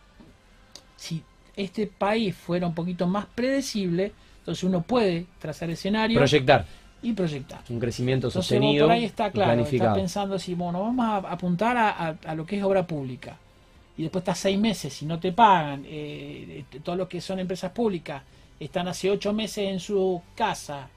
si 0.95 1.21
este 1.57 1.89
país 1.89 2.37
fuera 2.37 2.65
un 2.69 2.75
poquito 2.75 3.09
más 3.09 3.27
predecible, 3.27 4.13
entonces 4.39 4.63
uno 4.63 4.83
puede 4.83 5.27
trazar 5.41 5.69
escenario. 5.71 6.19
Proyectar. 6.19 6.65
Y 7.03 7.13
proyectar. 7.13 7.61
Un 7.71 7.81
crecimiento 7.81 8.31
sostenido. 8.31 8.87
por 8.87 8.93
ahí 8.93 9.05
está 9.05 9.33
claro, 9.33 9.63
está 9.63 9.95
pensando 9.95 10.39
si, 10.39 10.55
bueno, 10.55 10.81
vamos 10.81 11.05
a 11.05 11.29
apuntar 11.29 11.77
a, 12.25 12.35
lo 12.37 12.47
que 12.47 12.57
es 12.57 12.63
obra 12.63 12.87
pública. 12.87 13.37
Y 13.99 14.03
después 14.03 14.23
estás 14.23 14.39
seis 14.39 14.57
meses 14.57 15.03
y 15.03 15.07
no 15.07 15.19
te 15.19 15.33
pagan, 15.33 15.83
eh, 15.87 16.67
todo 16.85 16.95
lo 16.95 17.09
que 17.09 17.21
son 17.21 17.41
empresas 17.41 17.73
públicas 17.73 18.23
están 18.61 18.89
hace 18.89 19.11
ocho 19.11 19.33
meses 19.33 19.69
en 19.69 19.81
su 19.81 20.23
casa 20.35 20.89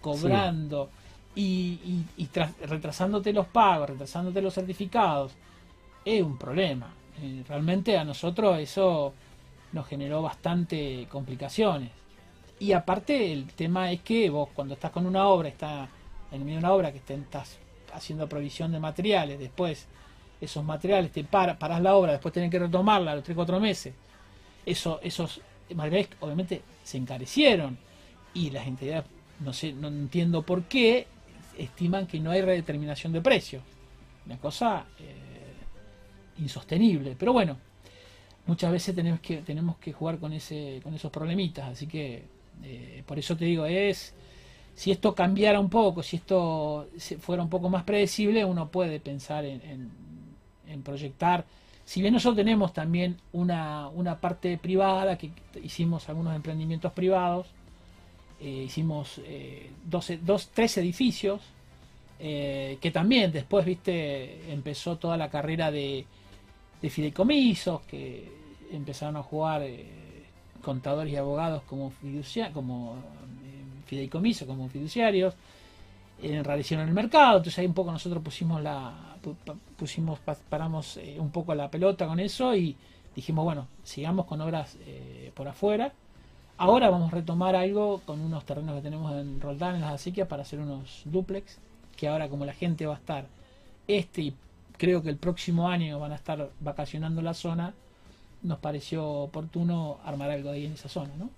cobrando 0.00 0.90
y, 1.34 1.78
retrasándote 2.62 3.32
los 3.32 3.46
pagos, 3.46 3.90
retrasándote 3.90 4.42
los 4.42 4.54
certificados, 4.54 5.32
es 6.04 6.22
un 6.22 6.38
problema. 6.38 6.92
Eh, 7.22 7.44
realmente 7.48 7.98
a 7.98 8.04
nosotros 8.04 8.58
eso 8.58 9.12
nos 9.72 9.86
generó 9.86 10.22
bastante 10.22 11.06
complicaciones. 11.10 11.90
Y 12.58 12.72
aparte 12.72 13.32
el 13.32 13.46
tema 13.52 13.90
es 13.90 14.02
que 14.02 14.28
vos 14.28 14.50
cuando 14.54 14.74
estás 14.74 14.90
con 14.90 15.06
una 15.06 15.26
obra, 15.28 15.48
está 15.48 15.88
en 16.30 16.44
medio 16.44 16.58
de 16.58 16.64
una 16.64 16.72
obra 16.72 16.92
que 16.92 16.98
estás 16.98 17.58
haciendo 17.92 18.28
provisión 18.28 18.72
de 18.72 18.80
materiales, 18.80 19.38
después 19.38 19.86
esos 20.40 20.64
materiales 20.64 21.12
te 21.12 21.24
para, 21.24 21.58
paras 21.58 21.82
la 21.82 21.94
obra, 21.94 22.12
después 22.12 22.32
tienen 22.32 22.50
que 22.50 22.58
retomarla 22.58 23.12
a 23.12 23.16
los 23.16 23.24
3-4 23.24 23.60
meses. 23.60 23.94
Eso, 24.64 25.00
esos 25.02 25.40
obviamente 26.20 26.62
se 26.82 26.98
encarecieron 26.98 27.78
y 28.34 28.50
las 28.50 28.66
entidades, 28.66 29.04
no 29.40 29.52
sé, 29.52 29.72
no 29.72 29.88
entiendo 29.88 30.42
por 30.42 30.64
qué, 30.64 31.06
estiman 31.58 32.06
que 32.06 32.20
no 32.20 32.30
hay 32.30 32.42
redeterminación 32.42 33.12
de 33.12 33.20
precios. 33.20 33.62
Una 34.26 34.38
cosa 34.38 34.86
eh, 34.98 36.42
insostenible. 36.42 37.16
Pero 37.18 37.32
bueno, 37.32 37.56
muchas 38.46 38.72
veces 38.72 38.94
tenemos 38.94 39.20
que, 39.20 39.38
tenemos 39.38 39.76
que 39.78 39.92
jugar 39.92 40.18
con, 40.18 40.32
ese, 40.32 40.80
con 40.82 40.94
esos 40.94 41.10
problemitas. 41.10 41.68
Así 41.68 41.86
que 41.86 42.24
eh, 42.62 43.02
por 43.06 43.18
eso 43.18 43.36
te 43.36 43.44
digo, 43.44 43.66
es 43.66 44.14
si 44.74 44.90
esto 44.90 45.14
cambiara 45.14 45.60
un 45.60 45.68
poco, 45.68 46.02
si 46.02 46.16
esto 46.16 46.88
fuera 47.20 47.42
un 47.42 47.50
poco 47.50 47.68
más 47.68 47.84
predecible, 47.84 48.44
uno 48.44 48.70
puede 48.70 49.00
pensar 49.00 49.44
en, 49.44 49.90
en 50.66 50.82
proyectar 50.82 51.44
si 51.90 52.00
bien 52.00 52.14
nosotros 52.14 52.36
tenemos 52.36 52.72
también 52.72 53.16
una, 53.32 53.88
una 53.88 54.20
parte 54.20 54.56
privada, 54.58 55.18
que 55.18 55.32
hicimos 55.60 56.08
algunos 56.08 56.36
emprendimientos 56.36 56.92
privados, 56.92 57.48
eh, 58.40 58.62
hicimos 58.66 59.20
eh, 59.24 59.72
dos, 59.84 60.50
tres 60.54 60.78
edificios, 60.78 61.40
eh, 62.20 62.78
que 62.80 62.92
también 62.92 63.32
después, 63.32 63.66
viste, 63.66 64.52
empezó 64.52 64.98
toda 64.98 65.16
la 65.16 65.30
carrera 65.30 65.72
de, 65.72 66.06
de 66.80 66.90
fideicomisos, 66.90 67.80
que 67.80 68.30
empezaron 68.70 69.16
a 69.16 69.24
jugar 69.24 69.66
contadores 70.62 71.12
y 71.12 71.16
abogados 71.16 71.64
como, 71.64 71.90
fiducia, 71.90 72.52
como 72.52 73.02
fideicomisos, 73.86 74.46
como 74.46 74.68
fiduciarios, 74.68 75.34
enrarecieron 76.22 76.86
el 76.86 76.94
mercado, 76.94 77.38
entonces 77.38 77.58
ahí 77.58 77.66
un 77.66 77.74
poco 77.74 77.90
nosotros 77.90 78.22
pusimos 78.22 78.62
la 78.62 79.09
pusimos, 79.76 80.18
paramos 80.48 80.96
eh, 80.96 81.16
un 81.18 81.30
poco 81.30 81.54
la 81.54 81.70
pelota 81.70 82.06
con 82.06 82.20
eso 82.20 82.54
y 82.54 82.76
dijimos, 83.14 83.44
bueno, 83.44 83.66
sigamos 83.82 84.26
con 84.26 84.40
obras 84.40 84.76
eh, 84.86 85.32
por 85.34 85.48
afuera. 85.48 85.92
Ahora 86.56 86.90
vamos 86.90 87.12
a 87.12 87.16
retomar 87.16 87.56
algo 87.56 88.02
con 88.04 88.20
unos 88.20 88.44
terrenos 88.44 88.76
que 88.76 88.82
tenemos 88.82 89.12
en 89.14 89.40
Roldán, 89.40 89.76
en 89.76 89.80
las 89.80 89.94
acequias, 89.94 90.28
para 90.28 90.42
hacer 90.42 90.58
unos 90.58 91.02
duplex, 91.06 91.58
que 91.96 92.08
ahora 92.08 92.28
como 92.28 92.44
la 92.44 92.52
gente 92.52 92.86
va 92.86 92.94
a 92.94 92.98
estar 92.98 93.26
este 93.88 94.22
y 94.22 94.34
creo 94.76 95.02
que 95.02 95.08
el 95.08 95.16
próximo 95.16 95.68
año 95.68 95.98
van 95.98 96.12
a 96.12 96.16
estar 96.16 96.50
vacacionando 96.60 97.22
la 97.22 97.34
zona, 97.34 97.74
nos 98.42 98.58
pareció 98.58 99.06
oportuno 99.06 99.98
armar 100.04 100.30
algo 100.30 100.50
ahí 100.50 100.66
en 100.66 100.72
esa 100.72 100.88
zona, 100.88 101.10
¿no? 101.18 101.30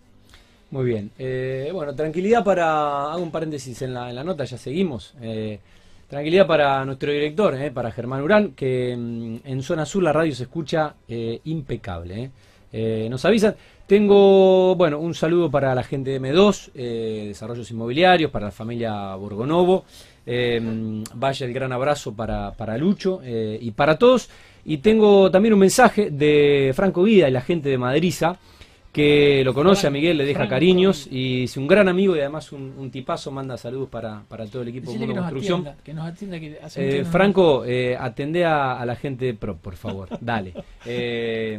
Muy 0.70 0.86
bien. 0.86 1.10
Eh, 1.18 1.70
bueno, 1.72 1.94
tranquilidad 1.94 2.42
para... 2.42 3.12
Hago 3.12 3.22
un 3.22 3.30
paréntesis 3.30 3.82
en 3.82 3.92
la, 3.92 4.08
en 4.08 4.16
la 4.16 4.24
nota, 4.24 4.44
ya 4.44 4.56
seguimos. 4.56 5.14
Tranquilidad 6.12 6.46
para 6.46 6.84
nuestro 6.84 7.10
director, 7.10 7.54
eh, 7.54 7.70
para 7.70 7.90
Germán 7.90 8.20
Urán, 8.20 8.50
que 8.50 8.94
mm, 8.94 9.36
en 9.46 9.62
Zona 9.62 9.86
Sur 9.86 10.02
la 10.02 10.12
radio 10.12 10.34
se 10.34 10.42
escucha 10.42 10.94
eh, 11.08 11.40
impecable. 11.44 12.30
Eh. 12.70 13.06
nos 13.08 13.24
avisan. 13.24 13.54
Tengo, 13.86 14.74
bueno, 14.76 14.98
un 14.98 15.14
saludo 15.14 15.50
para 15.50 15.74
la 15.74 15.82
gente 15.82 16.10
de 16.10 16.20
M2, 16.20 16.72
Desarrollos 17.28 17.70
Inmobiliarios, 17.70 18.30
para 18.30 18.48
la 18.48 18.52
familia 18.52 19.14
Borgonovo. 19.14 19.86
Mm, 20.26 21.04
vaya 21.14 21.46
el 21.46 21.54
gran 21.54 21.72
abrazo 21.72 22.14
para, 22.14 22.52
para 22.52 22.76
Lucho 22.76 23.22
y 23.24 23.70
para 23.70 23.96
todos. 23.96 24.28
Y 24.66 24.78
tengo 24.78 25.30
también 25.30 25.54
un 25.54 25.60
mensaje 25.60 26.10
de 26.10 26.72
Franco 26.74 27.04
Vida 27.04 27.26
y 27.26 27.32
la 27.32 27.40
gente 27.40 27.70
de 27.70 27.78
Madriza 27.78 28.38
que 28.92 29.42
lo 29.42 29.54
conoce 29.54 29.86
a 29.86 29.90
Miguel, 29.90 30.18
le 30.18 30.26
deja 30.26 30.46
cariños 30.46 31.08
y 31.10 31.44
es 31.44 31.56
un 31.56 31.66
gran 31.66 31.88
amigo 31.88 32.14
y 32.14 32.20
además 32.20 32.52
un, 32.52 32.90
tipazo, 32.90 33.30
manda 33.30 33.56
saludos 33.56 33.88
para, 33.88 34.22
para 34.28 34.46
todo 34.46 34.62
el 34.62 34.68
equipo 34.68 34.92
de 34.92 35.06
Construcción. 35.06 35.66
que 35.82 35.94
nos 35.94 36.06
atienda, 36.06 36.38
que 36.38 36.58
eh, 36.76 37.04
Franco, 37.04 37.64
eh, 37.64 37.96
atende 37.98 38.44
a, 38.44 38.84
la 38.84 38.94
gente 38.94 39.24
de 39.24 39.34
Pro, 39.34 39.56
por 39.56 39.76
favor, 39.76 40.08
dale. 40.20 40.52
Eh, 40.84 41.58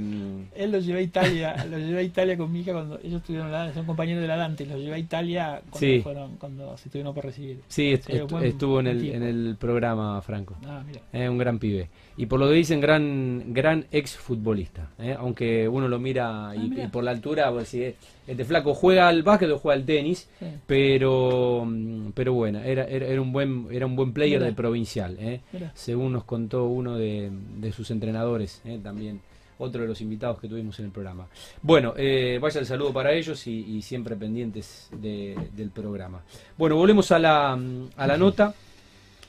Él 0.55 0.71
lo 0.71 0.77
lleva 0.77 0.99
a 0.99 1.01
Italia, 1.01 1.65
lo 1.69 1.79
lleva 1.79 1.99
a 1.99 2.03
Italia 2.03 2.37
con 2.37 2.51
Mica 2.51 2.71
cuando 2.71 2.99
ellos 3.03 3.21
estuvieron 3.21 3.73
son 3.73 3.85
compañeros 3.85 4.21
de 4.21 4.27
la 4.27 4.37
Dante, 4.37 4.67
lo 4.67 4.77
lleva 4.77 4.97
a 4.97 4.99
Italia 4.99 5.61
cuando, 5.71 6.03
fueron, 6.03 6.37
cuando 6.37 6.77
se 6.77 6.89
estuvieron 6.89 7.15
por 7.15 7.25
recibir. 7.25 7.61
Sí, 7.67 7.93
estuvo 7.93 8.79
en 8.79 8.87
el, 8.87 9.09
en 9.09 9.23
el 9.23 9.55
programa 9.59 10.21
Franco. 10.21 10.55
Ah, 10.67 10.83
es 11.11 11.29
un 11.29 11.39
gran 11.39 11.57
pibe. 11.57 11.89
Y 12.15 12.27
por 12.27 12.39
lo 12.39 12.47
que 12.47 12.53
dicen, 12.53 12.79
gran, 12.79 13.53
gran 13.53 13.85
ex 13.91 14.15
futbolista. 14.15 14.89
Aunque 15.17 15.67
uno 15.67 15.87
lo 15.87 15.99
mira 15.99 16.53
y, 16.55 16.79
ah, 16.79 16.85
y 16.85 16.87
por 16.87 17.03
la 17.03 17.11
altura, 17.11 17.51
pues, 17.51 17.73
este 17.73 18.45
flaco 18.45 18.73
juega 18.73 19.07
al 19.07 19.23
básquet 19.23 19.49
o 19.49 19.57
juega 19.57 19.79
al 19.79 19.85
tenis, 19.85 20.29
pero 20.65 21.67
pero 22.13 22.33
bueno, 22.33 22.59
era, 22.59 22.85
era, 22.85 23.21
un 23.21 23.33
buen 23.33 23.67
era 23.71 23.85
un 23.85 23.95
buen 23.95 24.13
player 24.13 24.41
de 24.41 24.53
provincial, 24.53 25.17
¿eh? 25.19 25.41
según 25.73 26.13
nos 26.13 26.23
contó 26.23 26.65
uno 26.65 26.97
de, 26.97 27.31
sus 27.75 27.91
entrenadores, 27.91 28.61
¿eh? 28.65 28.79
también 28.81 29.19
otro 29.57 29.81
de 29.81 29.87
los 29.87 30.01
invitados 30.01 30.39
que 30.39 30.47
tuvimos 30.47 30.79
en 30.79 30.85
el 30.85 30.91
programa. 30.91 31.27
Bueno, 31.61 31.93
eh, 31.97 32.39
vaya 32.41 32.59
el 32.59 32.65
saludo 32.65 32.93
para 32.93 33.13
ellos 33.13 33.45
y, 33.47 33.81
siempre 33.81 34.15
pendientes 34.15 34.89
del 34.91 35.69
programa. 35.73 36.21
Bueno, 36.57 36.75
volvemos 36.75 37.11
a 37.11 37.19
la, 37.19 37.59
a 37.97 38.07
la 38.07 38.17
nota. 38.17 38.53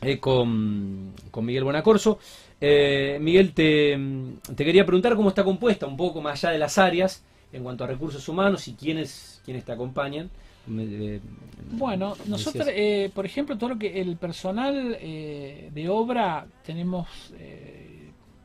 eh, 0.03 0.19
con, 0.19 1.13
con, 1.31 1.45
Miguel 1.45 1.65
Bonacorso. 1.65 2.19
Eh, 2.67 3.19
Miguel, 3.21 3.53
te, 3.53 3.99
te, 4.55 4.65
quería 4.65 4.87
preguntar 4.87 5.17
cómo 5.17 5.29
está 5.29 5.45
compuesta, 5.45 5.87
un 5.87 5.97
poco 5.97 6.23
más 6.23 6.43
allá 6.43 6.53
de 6.53 6.59
las 6.59 6.79
áreas, 6.79 7.23
en 7.53 7.63
cuanto 7.63 7.85
a 7.85 7.87
recursos 7.87 8.27
humanos 8.29 8.67
y 8.69 8.75
quiénes, 8.75 9.43
quiénes 9.45 9.65
te 9.65 9.73
acompañan. 9.73 10.31
bueno, 11.73 12.17
nosotros, 12.27 12.67
eh, 12.71 13.11
por 13.15 13.27
ejemplo, 13.27 13.59
todo 13.59 13.71
lo 13.71 13.79
que 13.79 14.01
el 14.01 14.17
personal 14.17 14.99
de 14.99 15.87
obra, 15.89 16.47
tenemos 16.65 17.07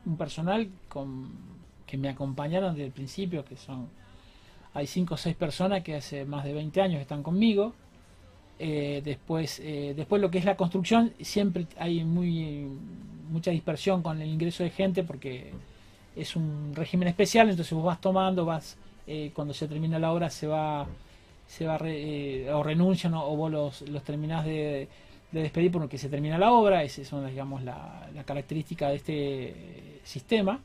un 0.04 0.16
personal 0.16 0.68
con, 0.88 1.30
que 1.86 1.96
me 1.96 2.08
acompañaron 2.08 2.74
desde 2.74 2.86
el 2.86 2.92
principio, 2.92 3.44
que 3.44 3.56
son, 3.56 3.88
hay 4.74 4.86
cinco 4.86 5.14
o 5.14 5.16
seis 5.16 5.34
personas 5.34 5.82
que 5.82 5.96
hace 5.96 6.24
más 6.24 6.44
de 6.44 6.52
20 6.54 6.80
años 6.80 7.00
están 7.00 7.22
conmigo. 7.22 7.74
Eh, 8.58 9.00
después, 9.04 9.58
eh, 9.60 9.94
después 9.96 10.20
lo 10.20 10.30
que 10.30 10.38
es 10.38 10.44
la 10.44 10.56
construcción, 10.56 11.12
siempre 11.20 11.66
hay 11.78 12.04
muy 12.04 12.68
mucha 13.30 13.50
dispersión 13.50 14.02
con 14.02 14.20
el 14.20 14.28
ingreso 14.28 14.62
de 14.62 14.70
gente 14.70 15.02
porque 15.02 15.52
es 16.16 16.36
un 16.36 16.72
régimen 16.74 17.08
especial, 17.08 17.48
entonces 17.48 17.72
vos 17.72 17.84
vas 17.84 18.00
tomando, 18.00 18.44
vas 18.44 18.76
eh, 19.06 19.30
cuando 19.34 19.54
se 19.54 19.66
termina 19.68 19.98
la 19.98 20.12
obra 20.12 20.30
se 20.30 20.46
va 20.46 20.86
se 21.46 21.66
va 21.66 21.76
o 22.54 22.62
renuncian 22.62 23.14
o, 23.14 23.36
vos 23.36 23.50
los, 23.50 23.82
los 23.82 24.02
terminás 24.04 24.44
de, 24.44 24.88
despedir 25.32 25.72
porque 25.72 25.98
se 25.98 26.08
termina 26.08 26.38
la 26.38 26.52
obra, 26.52 26.82
esa 26.84 27.02
es 27.02 27.10
digamos 27.28 27.62
la, 27.62 28.08
la 28.14 28.24
característica 28.24 28.88
de 28.88 28.96
este 28.96 30.00
sistema. 30.04 30.60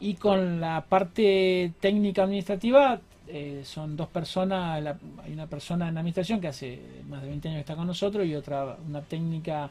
Y 0.00 0.14
con 0.14 0.60
la 0.60 0.84
parte 0.88 1.72
técnica 1.80 2.24
administrativa 2.24 3.00
eh, 3.28 3.62
son 3.64 3.96
dos 3.96 4.08
personas, 4.08 4.84
hay 5.24 5.32
una 5.32 5.46
persona 5.46 5.88
en 5.88 5.94
la 5.94 6.00
administración 6.00 6.40
que 6.40 6.48
hace 6.48 6.80
más 7.08 7.22
de 7.22 7.28
20 7.28 7.48
años 7.48 7.56
que 7.58 7.60
está 7.60 7.76
con 7.76 7.86
nosotros 7.86 8.26
y 8.26 8.34
otra, 8.34 8.76
una 8.86 9.00
técnica, 9.02 9.70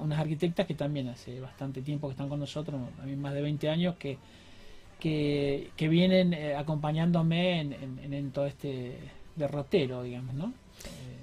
unas 0.00 0.18
arquitectas 0.18 0.66
que 0.66 0.74
también 0.74 1.08
hace 1.08 1.40
bastante 1.40 1.82
tiempo 1.82 2.08
que 2.08 2.12
están 2.12 2.28
con 2.28 2.40
nosotros, 2.40 2.80
también 2.96 3.20
más 3.20 3.34
de 3.34 3.42
20 3.42 3.68
años 3.68 3.96
que, 3.96 4.18
que, 4.98 5.88
vienen 5.88 6.34
eh, 6.34 6.54
acompañándome 6.54 7.60
en, 7.60 8.30
todo 8.32 8.46
este 8.46 8.96
derrotero, 9.36 10.02
digamos, 10.02 10.34
¿no? 10.34 10.52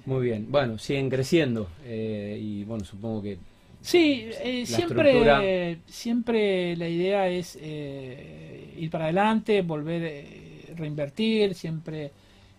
Muy 0.06 0.24
bien, 0.26 0.46
bueno, 0.50 0.78
siguen 0.78 1.10
creciendo 1.10 1.68
eh, 1.84 2.38
y 2.40 2.64
bueno, 2.64 2.84
supongo 2.84 3.22
que... 3.22 3.38
Sí, 3.80 4.30
siempre, 4.64 5.78
siempre 5.86 6.76
la 6.76 6.88
idea 6.88 7.28
es 7.28 7.56
ir 7.56 8.90
para 8.90 9.04
adelante, 9.04 9.62
volver 9.62 10.46
reinvertir, 10.76 11.54
siempre 11.54 12.12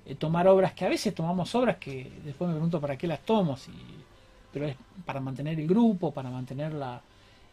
eh, 0.05 0.15
tomar 0.15 0.47
obras 0.47 0.73
que 0.73 0.85
a 0.85 0.89
veces 0.89 1.13
tomamos 1.13 1.53
obras 1.55 1.77
que 1.77 2.09
después 2.25 2.47
me 2.47 2.55
pregunto 2.55 2.81
para 2.81 2.97
qué 2.97 3.07
las 3.07 3.21
tomo, 3.21 3.57
pero 4.51 4.67
es 4.67 4.75
para 5.05 5.19
mantener 5.19 5.59
el 5.59 5.67
grupo, 5.67 6.11
para 6.11 6.29
mantener 6.29 6.73
la, 6.73 7.01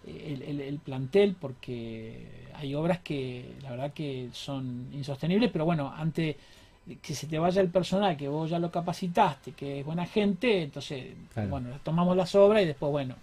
el, 0.06 0.78
plantel, 0.84 1.36
porque 1.38 2.26
hay 2.54 2.74
obras 2.74 3.00
que 3.00 3.54
la 3.62 3.70
verdad 3.70 3.92
que 3.92 4.28
son 4.32 4.88
insostenibles, 4.92 5.50
pero 5.50 5.64
bueno, 5.64 5.92
antes 5.94 6.36
que 7.00 7.14
se 7.14 7.26
te 7.26 7.38
vaya 7.38 7.62
el 7.62 7.70
personal, 7.70 8.16
que 8.16 8.28
vos 8.28 8.50
ya 8.50 8.58
lo 8.58 8.70
capacitaste, 8.70 9.52
que 9.52 9.80
es 9.80 9.86
buena 9.86 10.06
gente, 10.06 10.62
entonces, 10.62 11.14
bueno, 11.48 11.70
tomamos 11.82 12.16
las 12.16 12.34
obras 12.34 12.62
y 12.62 12.66
después, 12.66 12.92
bueno, 12.92 13.14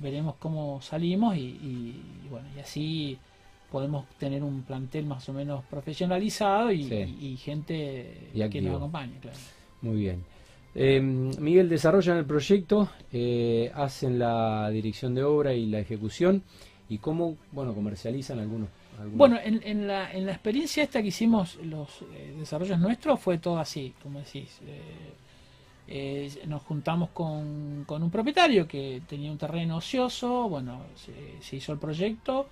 veremos 0.00 0.36
cómo 0.38 0.80
salimos 0.80 1.36
y, 1.36 1.40
y, 1.40 2.28
bueno, 2.30 2.46
y 2.56 2.60
así 2.60 3.18
podemos 3.70 4.06
tener 4.18 4.42
un 4.42 4.62
plantel 4.62 5.06
más 5.06 5.28
o 5.28 5.32
menos 5.32 5.64
profesionalizado 5.64 6.72
y, 6.72 7.36
gente 7.42 8.30
que 8.50 8.62
nos 8.62 8.76
acompañe. 8.76 9.14
Claro. 9.20 9.38
Muy 9.82 9.96
bien. 9.96 10.24
Eh, 10.74 11.00
Miguel, 11.00 11.68
desarrollan 11.68 12.18
el 12.18 12.24
proyecto, 12.24 12.88
eh, 13.12 13.70
hacen 13.74 14.18
la 14.18 14.70
dirección 14.70 15.14
de 15.14 15.22
obra 15.22 15.52
y 15.52 15.66
la 15.66 15.80
ejecución 15.80 16.42
y 16.88 16.98
cómo, 16.98 17.36
bueno, 17.52 17.74
comercializan 17.74 18.38
algunos. 18.38 18.68
Bueno, 19.14 19.38
en, 19.42 19.86
la, 19.86 20.12
en 20.12 20.26
la 20.26 20.32
experiencia 20.32 20.82
esta 20.82 21.02
que 21.02 21.08
hicimos 21.08 21.56
los 21.56 22.02
eh, 22.14 22.34
desarrollos 22.38 22.78
nuestros 22.78 23.18
fue 23.18 23.38
todo 23.38 23.58
así, 23.58 23.94
como 24.02 24.20
decís. 24.20 24.60
nos 26.46 26.62
juntamos 26.62 27.10
con, 27.10 27.84
con, 27.86 28.02
un 28.02 28.10
propietario 28.10 28.68
que 28.68 29.02
tenía 29.08 29.30
un 29.30 29.38
terreno 29.38 29.78
ocioso, 29.78 30.48
bueno, 30.48 30.82
se 31.40 31.56
hizo 31.56 31.72
el 31.72 31.78
proyecto, 31.78 32.46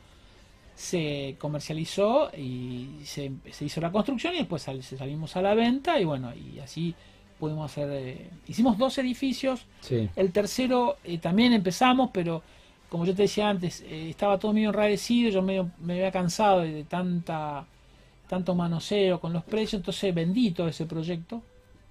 se 0.81 1.37
comercializó 1.39 2.31
y 2.35 3.01
se, 3.05 3.31
hizo 3.61 3.81
la 3.83 3.93
construcción 3.93 4.35
y 4.35 4.39
después 4.39 4.63
salimos 4.63 5.37
a 5.37 5.43
la 5.43 5.55
venta 5.55 6.01
y 6.01 6.07
bueno, 6.07 6.33
y 6.35 6.59
así 6.59 6.95
pudimos 7.41 7.71
hacer... 7.71 7.89
Eh, 7.91 8.31
hicimos 8.47 8.79
dos 8.79 8.99
edificios, 8.99 9.67
el 10.15 10.31
tercero 10.31 10.99
eh, 11.03 11.19
también 11.19 11.53
empezamos, 11.53 12.11
pero 12.13 12.43
como 12.89 13.05
yo 13.05 13.15
te 13.15 13.23
decía 13.23 13.49
antes, 13.49 13.81
eh, 13.83 14.11
estaba 14.11 14.39
todo 14.39 14.53
medio 14.53 14.69
enrarecido, 14.69 15.31
yo 15.31 15.43
medio, 15.43 15.71
me 15.81 15.95
había 15.95 16.13
cansado 16.13 16.61
de, 16.61 16.85
tanta 16.85 17.67
tanto 18.29 18.55
manoseo 18.55 19.19
con 19.19 19.33
los 19.33 19.43
precios, 19.43 19.81
entonces 19.81 20.15
vendí 20.15 20.53
todo 20.53 20.69
ese 20.69 20.87
proyecto 20.87 21.43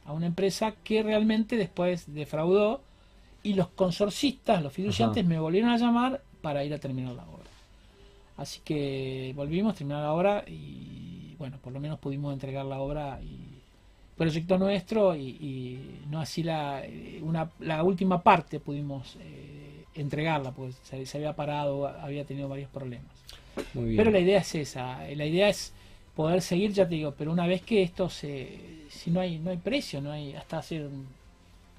a 0.05 0.13
una 0.13 0.27
empresa 0.27 0.73
que 0.85 1.03
realmente 1.03 1.57
después 1.57 2.13
defraudó 2.13 2.81
y 3.43 3.55
los 3.55 3.67
consorcistas, 3.67 4.63
los 4.63 4.71
fiduciantes 4.71 5.25
me 5.25 5.37
volvieron 5.37 5.69
a 5.69 5.77
llamar 5.77 6.21
para 6.41 6.63
ir 6.63 6.73
a 6.73 6.79
terminar 6.79 7.13
la 7.13 7.23
obra. 7.23 7.49
Así 8.37 8.61
que 8.63 9.33
volvimos, 9.35 9.75
terminar 9.75 10.01
la 10.03 10.13
obra 10.13 10.45
y 10.47 11.35
bueno, 11.37 11.57
por 11.61 11.73
lo 11.73 11.81
menos 11.81 11.99
pudimos 11.99 12.31
entregar 12.31 12.65
la 12.65 12.79
obra 12.79 13.19
y 13.21 13.48
proyecto 14.19 14.57
nuestro 14.57 15.15
y, 15.15 15.79
no 16.09 16.19
así 16.19 16.43
la, 16.43 16.83
una, 17.21 17.49
la 17.59 17.83
última 17.83 18.21
parte 18.21 18.59
pudimos 18.59 19.15
eh, 19.21 19.85
entregarla, 19.95 20.51
pues 20.51 20.75
se, 20.83 21.17
había 21.17 21.33
parado, 21.33 21.87
había 21.87 22.25
tenido 22.25 22.49
varios 22.49 22.69
problemas. 22.69 23.07
Pero 23.73 24.11
la 24.11 24.19
idea 24.19 24.39
es 24.39 24.55
esa, 24.55 24.99
la 25.15 25.25
idea 25.25 25.47
es 25.47 25.73
poder 26.15 26.41
seguir, 26.41 26.73
ya 26.73 26.87
te 26.87 26.95
digo, 26.95 27.13
pero 27.17 27.31
una 27.31 27.47
vez 27.47 27.61
que 27.61 27.81
esto 27.81 28.09
se, 28.09 28.59
si 28.89 29.09
no 29.09 29.21
hay, 29.21 29.39
no 29.39 29.51
hay 29.51 29.57
precio, 29.57 30.01
no 30.01 30.11
hay, 30.11 30.33
hasta 30.33 30.57
hace 30.57 30.85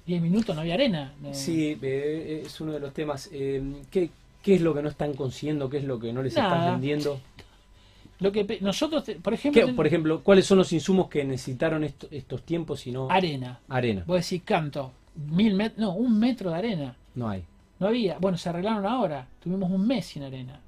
10 0.07 0.21
minutos 0.21 0.55
no 0.55 0.61
había 0.61 0.73
arena. 0.73 1.13
Sí, 1.33 1.77
eh, 1.79 2.41
es 2.43 2.59
uno 2.59 2.71
de 2.71 2.79
los 2.79 2.91
temas. 2.91 3.29
Eh, 3.31 3.61
¿qué, 3.91 4.09
qué 4.41 4.55
es 4.55 4.61
lo 4.61 4.73
que 4.73 4.81
no 4.81 4.89
están 4.89 5.13
consiguiendo, 5.13 5.69
qué 5.69 5.77
es 5.77 5.83
lo 5.83 5.99
que 5.99 6.11
no 6.11 6.23
les 6.23 6.35
están 6.35 6.73
vendiendo. 6.73 7.19
Lo 8.21 8.31
que 8.31 8.59
nosotros, 8.61 9.03
por 9.23 9.33
ejemplo, 9.33 9.75
por 9.75 9.87
ejemplo, 9.87 10.21
¿cuáles 10.23 10.45
son 10.45 10.59
los 10.59 10.71
insumos 10.71 11.09
que 11.09 11.23
necesitaron 11.23 11.83
estos 11.83 12.43
tiempos 12.43 12.85
y 12.85 12.91
no 12.91 13.09
arena? 13.09 13.59
Arena. 13.67 14.03
Vos 14.05 14.21
decís 14.21 14.43
canto, 14.45 14.91
mil 15.15 15.55
metros, 15.55 15.79
no, 15.79 15.93
un 15.95 16.19
metro 16.19 16.51
de 16.51 16.57
arena. 16.57 16.95
No 17.15 17.27
hay. 17.27 17.43
No 17.79 17.87
había. 17.87 18.19
Bueno, 18.19 18.37
se 18.37 18.47
arreglaron 18.49 18.85
ahora. 18.85 19.27
Tuvimos 19.39 19.71
un 19.71 19.87
mes 19.87 20.05
sin 20.05 20.21
arena. 20.21 20.59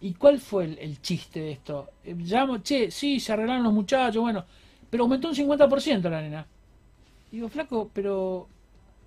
¿Y 0.00 0.14
cuál 0.14 0.38
fue 0.38 0.64
el, 0.64 1.02
chiste 1.02 1.40
de 1.40 1.50
esto? 1.50 1.88
Eh, 2.04 2.14
llamo, 2.16 2.58
che, 2.58 2.92
sí, 2.92 3.18
se 3.18 3.32
arreglaron 3.32 3.64
los 3.64 3.72
muchachos, 3.72 4.22
bueno, 4.22 4.44
pero 4.88 5.02
aumentó 5.02 5.28
un 5.28 5.34
50% 5.34 6.08
la 6.08 6.18
arena. 6.18 6.46
Digo, 7.32 7.48
flaco, 7.48 7.90
pero 7.92 8.46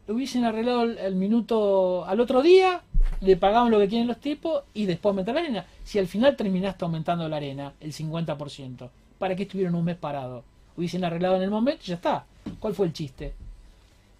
lo 0.07 0.15
hubiesen 0.15 0.45
arreglado 0.45 0.83
el 0.83 1.15
minuto 1.15 2.05
al 2.05 2.19
otro 2.19 2.41
día 2.41 2.83
le 3.23 3.37
pagaban 3.37 3.71
lo 3.71 3.79
que 3.79 3.87
quieren 3.87 4.07
los 4.07 4.19
tipos 4.19 4.63
y 4.73 4.85
después 4.85 5.11
aumentar 5.11 5.35
la 5.35 5.41
arena. 5.41 5.65
Si 5.83 5.97
al 5.99 6.07
final 6.07 6.35
terminaste 6.35 6.83
aumentando 6.83 7.27
la 7.29 7.37
arena, 7.37 7.73
el 7.79 7.93
50%, 7.93 8.89
¿para 9.17 9.35
qué 9.35 9.43
estuvieron 9.43 9.75
un 9.75 9.85
mes 9.85 9.95
parados? 9.95 10.43
Hubiesen 10.75 11.05
arreglado 11.05 11.37
en 11.37 11.43
el 11.43 11.49
momento 11.49 11.81
y 11.85 11.87
ya 11.87 11.95
está. 11.95 12.25
¿Cuál 12.59 12.73
fue 12.73 12.87
el 12.87 12.93
chiste? 12.93 13.33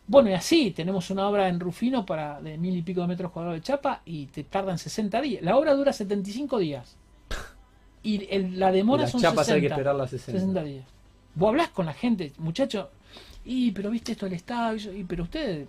Bueno, 0.07 0.29
y 0.29 0.33
así, 0.33 0.71
tenemos 0.71 1.09
una 1.09 1.27
obra 1.27 1.47
en 1.47 1.59
Rufino 1.59 2.05
para 2.05 2.41
de 2.41 2.57
mil 2.57 2.75
y 2.75 2.81
pico 2.81 3.01
de 3.01 3.07
metros 3.07 3.31
cuadrados 3.31 3.59
de 3.59 3.63
chapa 3.63 4.01
y 4.05 4.27
te 4.27 4.43
tardan 4.43 4.77
60 4.77 5.21
días. 5.21 5.43
La 5.43 5.57
obra 5.57 5.73
dura 5.73 5.91
75 5.93 6.59
días. 6.59 6.97
Y 8.03 8.17
la 8.57 8.71
demora 8.71 9.07
son 9.07 9.21
60, 9.21 9.53
hay 9.53 9.61
que 9.61 9.67
esperar 9.67 9.95
las 9.95 10.09
60. 10.09 10.63
días. 10.63 10.85
Vos 11.35 11.49
hablás 11.49 11.69
con 11.69 11.85
la 11.85 11.93
gente, 11.93 12.33
muchacho, 12.37 12.89
y 13.45 13.71
pero 13.71 13.89
viste 13.89 14.13
esto 14.13 14.25
del 14.25 14.35
Estado, 14.35 14.75
y, 14.75 15.03
pero 15.03 15.23
ustedes 15.23 15.67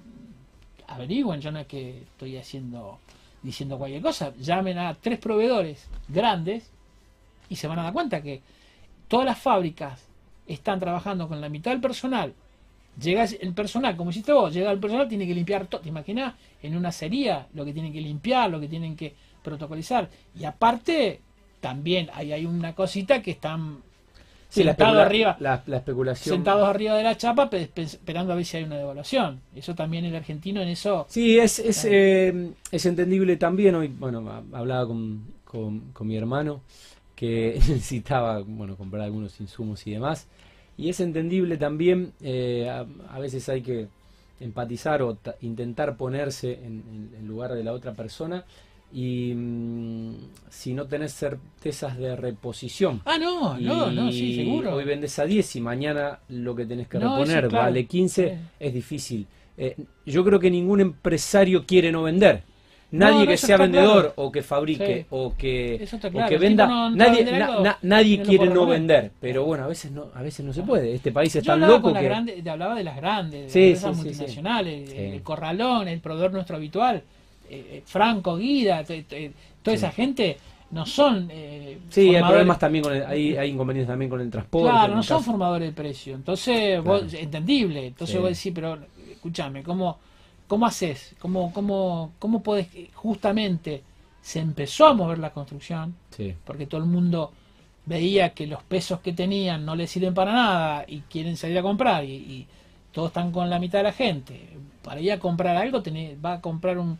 averigüen, 0.87 1.41
yo 1.41 1.51
no 1.51 1.67
que 1.67 2.03
estoy 2.03 2.37
haciendo 2.37 2.99
diciendo 3.43 3.77
cualquier 3.77 4.03
cosa, 4.03 4.33
llamen 4.39 4.79
a 4.79 4.95
tres 4.95 5.19
proveedores 5.19 5.87
grandes 6.09 6.71
y 7.51 7.57
se 7.57 7.69
van 7.69 7.79
a 7.79 7.85
dar 7.85 7.93
cuenta 7.93 8.23
que 8.23 8.41
todas 9.07 9.27
las 9.27 9.39
fábricas 9.39 10.03
están 10.47 10.81
trabajando 10.81 11.29
con 11.29 11.41
la 11.41 11.51
mitad 11.51 11.71
del 11.71 11.81
personal. 11.81 12.33
Llega 13.01 13.25
el 13.25 13.53
personal, 13.53 13.97
como 13.97 14.11
hiciste 14.11 14.33
vos, 14.33 14.53
llega 14.55 14.71
el 14.71 14.79
personal, 14.79 15.09
tiene 15.09 15.27
que 15.27 15.35
limpiar 15.35 15.67
todo. 15.67 15.81
¿Te 15.81 15.89
imaginas? 15.89 16.35
En 16.63 16.77
una 16.77 16.91
sería 16.93 17.47
lo 17.53 17.65
que 17.65 17.73
tienen 17.73 17.93
que 17.93 18.01
limpiar, 18.01 18.51
lo 18.51 18.61
que 18.61 18.69
tienen 18.69 18.97
que 18.97 19.15
protocolizar. 19.43 20.09
Y 20.39 20.45
aparte, 20.45 21.21
también 21.61 22.09
hay, 22.15 22.33
hay 22.33 22.47
una 22.47 22.75
cosita 22.75 23.21
que 23.21 23.33
están 23.33 23.83
sentados 24.63 24.99
arriba, 24.99 25.37
la, 25.41 25.63
especulación. 25.77 26.37
sentados 26.37 26.69
arriba 26.69 26.95
de 26.95 27.03
la 27.03 27.17
chapa 27.17 27.51
esperando 27.53 28.33
a 28.33 28.37
ver 28.37 28.45
si 28.45 28.57
hay 28.57 28.65
una 28.65 28.77
devaluación. 28.77 29.41
Eso 29.55 29.75
también 29.75 30.05
el 30.05 30.15
argentino 30.15 30.61
en 30.61 30.69
eso. 30.69 31.07
Sí, 31.09 31.39
es 31.39 31.59
es, 31.59 31.85
eh, 31.85 32.53
es 32.71 32.87
entendible 32.87 33.37
también. 33.37 33.75
Hoy, 33.75 33.89
bueno, 33.89 34.45
hablaba 34.53 34.87
con, 34.87 35.25
con, 35.45 36.07
mi 36.07 36.17
hermano 36.17 36.61
que 37.17 37.55
necesitaba, 37.69 38.41
bueno, 38.41 38.77
comprar 38.77 39.03
algunos 39.03 39.41
insumos 39.41 39.87
y 39.87 39.93
demás. 39.93 40.29
Y 40.77 40.89
es 40.89 41.01
entendible 41.01 41.57
también. 41.57 42.13
Eh, 42.23 42.69
a, 42.69 43.19
veces 43.19 43.49
hay 43.49 43.63
que 43.63 43.89
empatizar 44.41 45.03
o 45.03 45.17
intentar 45.41 45.97
ponerse 45.97 46.53
en, 46.53 47.11
en, 47.17 47.27
lugar 47.27 47.55
de 47.55 47.65
la 47.65 47.73
otra 47.73 47.93
persona 47.93 48.45
y 48.95 49.35
mm, 49.35 50.15
si 50.49 50.73
no 50.73 50.87
tenés 50.87 51.13
certezas 51.13 51.99
de 51.99 52.15
reposición. 52.15 53.03
Ah, 53.05 53.19
no, 53.19 53.59
no, 53.59 53.91
no, 53.91 54.13
sí, 54.13 54.37
seguro. 54.37 54.77
Hoy 54.77 54.85
vendes 54.85 55.19
a 55.19 55.25
10 55.25 55.57
y 55.57 55.61
mañana 55.61 56.21
lo 56.29 56.55
que 56.55 56.65
tenés 56.65 56.87
que 56.87 57.01
reponer 57.01 57.49
vale 57.49 57.87
15, 57.87 58.39
es 58.61 58.73
difícil. 58.73 59.27
Eh, 59.59 59.77
yo 60.07 60.25
creo 60.25 60.39
que 60.39 60.49
ningún 60.49 60.81
empresario 60.81 61.67
quiere 61.67 61.91
no 61.91 62.05
vender. 62.05 62.45
Nadie 62.93 63.27
que 63.27 63.37
sea 63.37 63.57
vendedor 63.57 64.13
o 64.15 64.31
que 64.31 64.43
fabrique 64.43 65.07
o, 65.11 65.35
que, 65.37 65.85
que 66.29 66.39
venda, 66.39 66.91
nadie, 66.91 67.27
nadie 67.83 68.23
quiere 68.23 68.47
no 68.47 68.67
vender, 68.67 69.11
pero 69.21 69.45
bueno, 69.45 69.65
a 69.65 69.67
veces 69.67 69.91
no, 69.91 70.11
a 70.15 70.23
veces 70.23 70.47
no 70.47 70.53
se 70.53 70.63
puede. 70.63 70.95
Este 70.95 71.11
país 71.11 71.35
es 71.35 71.43
tan 71.43 71.59
loco 71.59 71.93
que 71.93 72.41
te 72.45 72.49
hablaba 72.49 72.77
de 72.77 72.85
las 72.85 72.97
grandes, 72.97 73.53
de 73.53 73.71
las 73.71 73.83
empresas 73.83 73.97
multinacionales, 73.97 74.93
el 74.93 75.23
corralón, 75.23 75.89
el 75.89 75.99
proveedor 75.99 76.33
nuestro 76.33 76.55
habitual 76.55 77.03
eh, 77.59 77.83
Franco, 77.85 78.37
Guida, 78.37 78.85
toda 78.85 79.75
esa 79.75 79.91
gente 79.91 80.37
no 80.71 80.85
son. 80.87 81.29
Eh, 81.31 81.79
sí, 81.89 82.15
hay 82.15 82.23
problemas 82.23 82.59
también 82.59 82.85
con 82.85 82.95
el, 82.95 83.05
hay, 83.05 83.37
hay, 83.37 83.51
inconvenientes 83.51 83.89
también 83.89 84.11
con 84.11 84.21
el 84.21 84.31
transporte. 84.31 84.71
Claro, 84.71 84.95
no 84.95 85.03
son 85.03 85.23
formadores 85.23 85.69
de 85.69 85.75
precio. 85.75 86.15
Entonces, 86.15 86.83
entendible. 87.15 87.87
Entonces 87.87 88.21
vos 88.21 88.31
decís, 88.31 88.53
pero 88.55 88.79
escúchame, 89.11 89.63
¿cómo, 89.63 89.99
cómo 90.47 90.67
haces? 90.67 91.15
¿Cómo, 91.19 91.53
cómo, 91.53 92.13
¿Cómo 92.19 92.43
podés 92.43 92.69
justamente 92.95 93.83
se 94.21 94.41
empezó 94.41 94.87
a 94.87 94.95
mover 94.95 95.19
la 95.19 95.31
construcción? 95.31 95.95
Porque 96.45 96.67
todo 96.67 96.81
el 96.81 96.87
mundo 96.89 97.33
veía 97.87 98.31
que 98.31 98.47
los 98.47 98.63
pesos 98.63 99.01
que 99.01 99.13
tenían 99.13 99.65
no 99.65 99.77
les 99.77 99.91
sirven 99.91 100.15
para 100.15 100.33
nada 100.33 100.85
y 100.89 101.01
quieren 101.01 101.37
salir 101.37 101.59
a 101.59 101.63
comprar 101.63 102.05
y, 102.05 102.47
todos 102.93 103.09
están 103.09 103.33
con 103.33 103.51
la 103.51 103.59
mitad 103.59 103.81
de 103.81 103.83
la 103.83 103.93
gente. 103.93 104.51
Para 104.81 105.01
ir 105.01 105.11
a 105.11 105.19
comprar 105.19 105.57
algo, 105.57 105.83
tenés, 105.83 106.17
va 106.25 106.35
a 106.35 106.41
comprar 106.41 106.79
un 106.79 106.97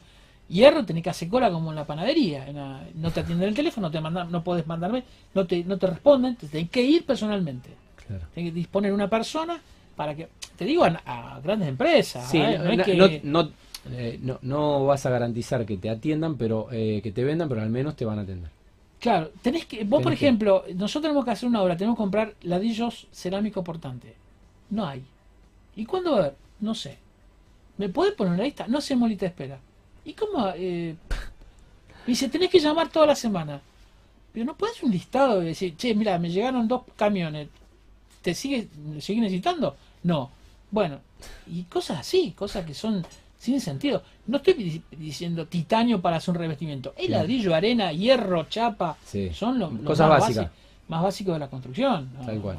Hierro 0.49 0.85
tenés 0.85 1.03
que 1.03 1.11
hacer 1.11 1.29
cola 1.29 1.51
como 1.51 1.71
en 1.71 1.77
la 1.77 1.87
panadería. 1.87 2.47
no 2.95 3.11
te 3.11 3.21
atienden 3.21 3.49
el 3.49 3.55
teléfono, 3.55 3.91
te 3.91 4.01
mandan, 4.01 4.31
no 4.31 4.45
puedes 4.45 4.67
mandarme, 4.67 5.05
no 5.35 5.47
te, 5.47 5.65
no 5.65 5.79
te 5.79 5.87
responden, 5.87 6.37
te 6.37 6.49
tenés 6.49 6.71
que 6.71 6.83
ir 6.83 7.05
personalmente. 7.07 7.71
Claro. 8.07 8.27
Tenés 8.35 8.51
que 8.51 8.55
disponer 8.55 8.93
una 8.93 9.09
persona 9.09 9.61
para 9.97 10.15
que, 10.15 10.29
te 10.57 10.65
digo, 10.65 10.85
a, 10.85 11.41
grandes 11.43 11.69
empresas. 11.69 12.31
no, 13.23 14.39
no, 14.43 14.85
vas 14.85 15.07
a 15.07 15.11
garantizar 15.11 15.65
que 15.65 15.79
te 15.79 15.89
atiendan, 15.89 16.37
pero 16.37 16.69
eh, 16.73 17.01
que 17.03 17.13
te 17.13 17.25
vendan, 17.25 17.49
pero 17.49 17.63
al 17.63 17.71
menos 17.71 17.97
te 17.97 18.05
van 18.05 18.19
a 18.19 18.23
atender. 18.23 18.51
Claro, 19.01 19.31
tenés 19.43 19.67
que, 19.67 19.85
vos 19.85 20.03
por 20.03 20.13
ejemplo, 20.13 20.65
nosotros 20.75 21.03
tenemos 21.03 21.25
que 21.25 21.31
hacer 21.31 21.49
una 21.49 21.63
obra, 21.63 21.77
tenemos 21.77 21.97
que 21.97 22.03
comprar 22.03 22.35
ladrillos 22.43 23.07
cerámicos 23.13 23.65
portantes. 23.65 24.13
No 24.71 24.87
hay. 24.87 25.05
¿Y 25.77 25.85
cuándo 25.85 26.13
va 26.13 26.17
a 26.17 26.21
haber? 26.21 26.35
No 26.61 26.75
sé. 26.75 26.97
¿Me 27.77 27.89
puedes 27.89 28.15
poner 28.15 28.33
una 28.33 28.45
lista? 28.45 28.67
No 28.67 28.81
sé, 28.81 28.97
molita 28.97 29.27
espera. 29.27 29.59
¿Y 30.05 30.13
cómo? 30.13 30.51
Eh, 30.55 30.97
dice, 32.07 32.29
tenés 32.29 32.51
que 32.51 32.61
llamar 32.61 32.89
toda 32.89 33.07
la 33.07 33.17
semana. 33.17 33.61
Pero 34.33 34.47
no 34.47 34.57
puedes 34.57 34.83
un 34.83 34.91
listado 34.91 35.43
y 35.43 35.47
decir, 35.47 35.77
che, 35.77 35.95
mira, 35.95 36.19
me 36.19 36.29
llegaron 36.29 36.67
dos 36.67 36.83
camiones. 36.97 37.49
¿Te 38.21 38.35
sigue, 38.35 38.69
sigue 39.01 39.21
necesitando? 39.21 39.77
No. 40.03 40.31
Bueno, 40.71 40.99
y 41.47 41.63
cosas 41.65 42.01
así, 42.01 42.33
cosas 42.33 42.67
que 42.67 42.75
son 42.75 43.07
sin 43.39 43.61
sentido. 43.61 44.03
No 44.27 44.39
estoy 44.39 44.83
diciendo 44.91 45.47
titanio 45.47 46.01
para 46.01 46.17
hacer 46.17 46.35
un 46.35 46.41
revestimiento. 46.41 46.95
El 46.97 47.13
ladrillo, 47.13 47.55
arena, 47.55 47.93
hierro, 47.93 48.45
chapa, 48.49 48.97
son 49.33 49.59
los 49.59 49.71
cosas 49.81 50.09
básicas. 50.09 50.51
más 50.89 51.03
básicos 51.03 51.35
de 51.35 51.39
la 51.39 51.49
construcción. 51.49 52.11
Tal 52.25 52.41
cual. 52.41 52.59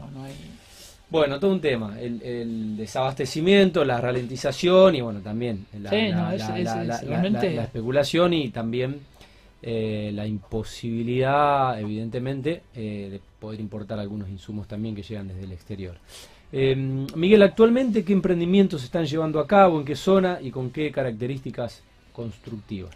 Bueno, 1.15 1.39
todo 1.39 1.51
un 1.51 1.62
tema, 1.62 1.97
el, 1.97 2.75
desabastecimiento, 2.75 3.86
la 3.86 4.01
ralentización 4.01 4.95
y 4.95 5.01
bueno, 5.01 5.21
también 5.21 5.65
la, 5.82 6.36
especulación 7.63 8.34
y 8.34 8.49
también 8.49 8.99
eh, 9.62 10.12
la 10.13 10.28
imposibilidad, 10.28 11.80
evidentemente, 11.80 12.63
eh, 12.75 13.08
de 13.13 13.21
poder 13.39 13.62
importar 13.62 13.97
algunos 13.97 14.28
insumos 14.28 14.67
también 14.67 14.93
que 14.93 15.04
llegan 15.04 15.30
desde 15.30 15.45
el 15.45 15.54
exterior. 15.54 15.95
Em, 16.51 17.08
Miguel, 17.15 17.43
actualmente, 17.43 18.04
¿qué 18.04 18.12
emprendimientos 18.12 18.82
se 18.82 18.88
están 18.88 19.06
llevando 19.06 19.39
a 19.39 19.47
cabo, 19.47 19.80
en 19.80 19.86
qué 19.86 19.95
zona 19.95 20.39
y 20.41 20.51
con 20.51 20.69
qué 20.69 20.91
características 20.91 21.82
constructivas? 22.12 22.93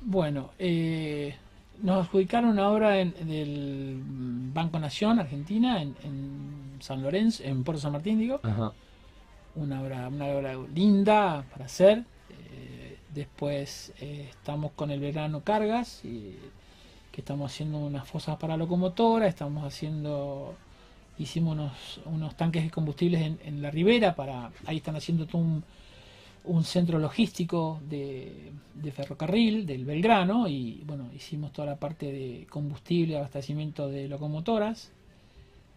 Bueno, 0.00 0.50
eh, 0.58 1.36
nos 1.82 2.04
adjudicaron 2.06 2.50
una 2.50 2.68
obra 2.68 2.98
en, 2.98 3.14
del 3.26 4.00
Banco 4.52 4.78
Nación, 4.78 5.20
Argentina, 5.20 5.80
en, 5.80 5.94
San 6.80 7.02
Lorenzo, 7.02 7.42
en 7.44 7.64
Puerto 7.64 7.80
San 7.80 7.92
Martín, 7.92 8.18
digo. 8.18 8.40
Una 9.56 9.82
obra, 9.82 10.08
una 10.08 10.26
obra 10.26 10.54
linda 10.74 11.44
para 11.52 11.66
hacer. 11.66 12.04
Eh, 12.30 12.98
después 13.12 13.92
eh, 14.00 14.28
estamos 14.30 14.72
con 14.72 14.90
el 14.90 15.00
verano 15.00 15.42
cargas, 15.42 16.04
y, 16.04 16.36
que 17.12 17.20
estamos 17.20 17.52
haciendo 17.52 17.78
unas 17.78 18.08
fosas 18.08 18.36
para 18.36 18.56
locomotora, 18.56 19.28
estamos 19.28 19.64
haciendo, 19.64 20.54
hicimos 21.18 21.52
unos, 21.52 22.00
unos 22.06 22.36
tanques 22.36 22.64
de 22.64 22.70
combustibles 22.70 23.22
en, 23.22 23.38
en 23.44 23.62
la 23.62 23.70
ribera, 23.70 24.16
para, 24.16 24.50
ahí 24.66 24.78
están 24.78 24.96
haciendo 24.96 25.26
todo 25.26 25.42
un 25.42 25.64
un 26.44 26.64
centro 26.64 26.98
logístico 26.98 27.80
de, 27.88 28.52
ferrocarril 28.94 29.66
del 29.66 29.84
Belgrano 29.84 30.46
y 30.46 30.82
bueno, 30.86 31.08
hicimos 31.14 31.52
toda 31.52 31.66
la 31.66 31.76
parte 31.76 32.12
de 32.12 32.46
combustible, 32.50 33.16
abastecimiento 33.16 33.88
de 33.88 34.08
locomotoras. 34.08 34.92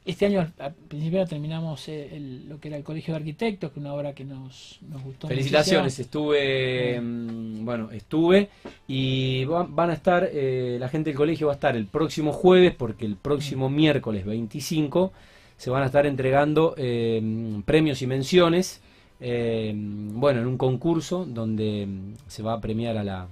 Este 0.08 0.26
año 0.26 0.48
al 0.58 0.74
principio 0.74 1.26
terminamos 1.28 1.90
eh, 1.90 2.42
lo 2.48 2.62
que 2.62 2.70
era 2.70 2.78
el 2.78 2.84
Colegio 2.86 3.14
de 3.14 3.20
Arquitectos, 3.20 3.72
que 3.72 3.80
es 3.80 3.86
una 3.86 3.94
obra 3.94 4.14
que 4.14 4.24
nos, 4.24 4.80
nos 4.90 5.04
gustó. 5.04 5.28
Felicitaciones, 5.28 6.00
estuve, 6.00 6.98
mm, 7.02 7.66
bueno, 7.66 7.92
estuve 7.92 8.48
y 8.88 9.44
van 9.44 9.90
a 9.90 9.94
estar, 9.94 10.30
eh, 10.32 10.78
la 10.80 10.88
gente 10.88 11.10
del 11.10 11.18
colegio 11.18 11.48
va 11.48 11.54
a 11.54 11.56
estar 11.56 11.76
el 11.76 11.88
próximo 11.88 12.32
jueves, 12.32 12.74
porque 12.74 13.06
el 13.06 13.18
próximo 13.18 13.70
miércoles 13.70 14.26
25 14.26 15.12
se 15.58 15.70
van 15.70 15.84
a 15.84 15.88
estar 15.88 16.06
entregando 16.06 16.74
eh, 16.78 17.22
premios 17.66 18.02
y 18.02 18.08
menciones 18.08 18.82
eh, 19.20 19.74
bueno, 19.76 20.40
en 20.40 20.48
un 20.48 20.58
concurso 20.58 21.26
donde 21.26 21.86
mm, 21.86 22.14
se 22.28 22.44
va 22.44 22.54
a 22.54 22.62
premiar 22.62 22.96
a 22.98 23.04
la, 23.04 23.28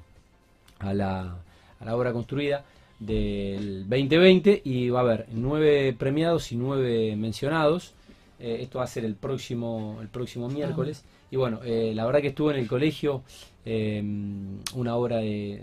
a 0.80 0.94
la, 0.94 1.38
a 1.80 1.86
la 1.86 1.96
obra 1.96 2.12
construida 2.12 2.66
del 3.00 3.88
2020 3.90 4.62
y 4.64 4.90
va 4.90 5.00
a 5.00 5.04
haber 5.04 5.28
nueve 5.32 5.94
premiados 5.98 6.52
y 6.52 6.56
nueve 6.56 7.16
mencionados. 7.16 7.94
Eh, 8.40 8.60
esto 8.62 8.80
va 8.80 8.86
a 8.86 8.88
ser 8.88 9.06
el 9.06 9.16
próximo, 9.16 9.98
el 10.02 10.08
próximo 10.08 10.50
miércoles. 10.50 11.04
Y 11.32 11.38
bueno, 11.38 11.60
eh, 11.64 11.94
la 11.96 12.06
verdad 12.06 12.22
que 12.22 12.28
estuvo 12.28 12.52
en 12.52 12.58
el 12.58 12.68
colegio 12.68 13.24
em, 13.66 14.60
una 14.76 14.96
obra 14.96 15.18
de, 15.18 15.62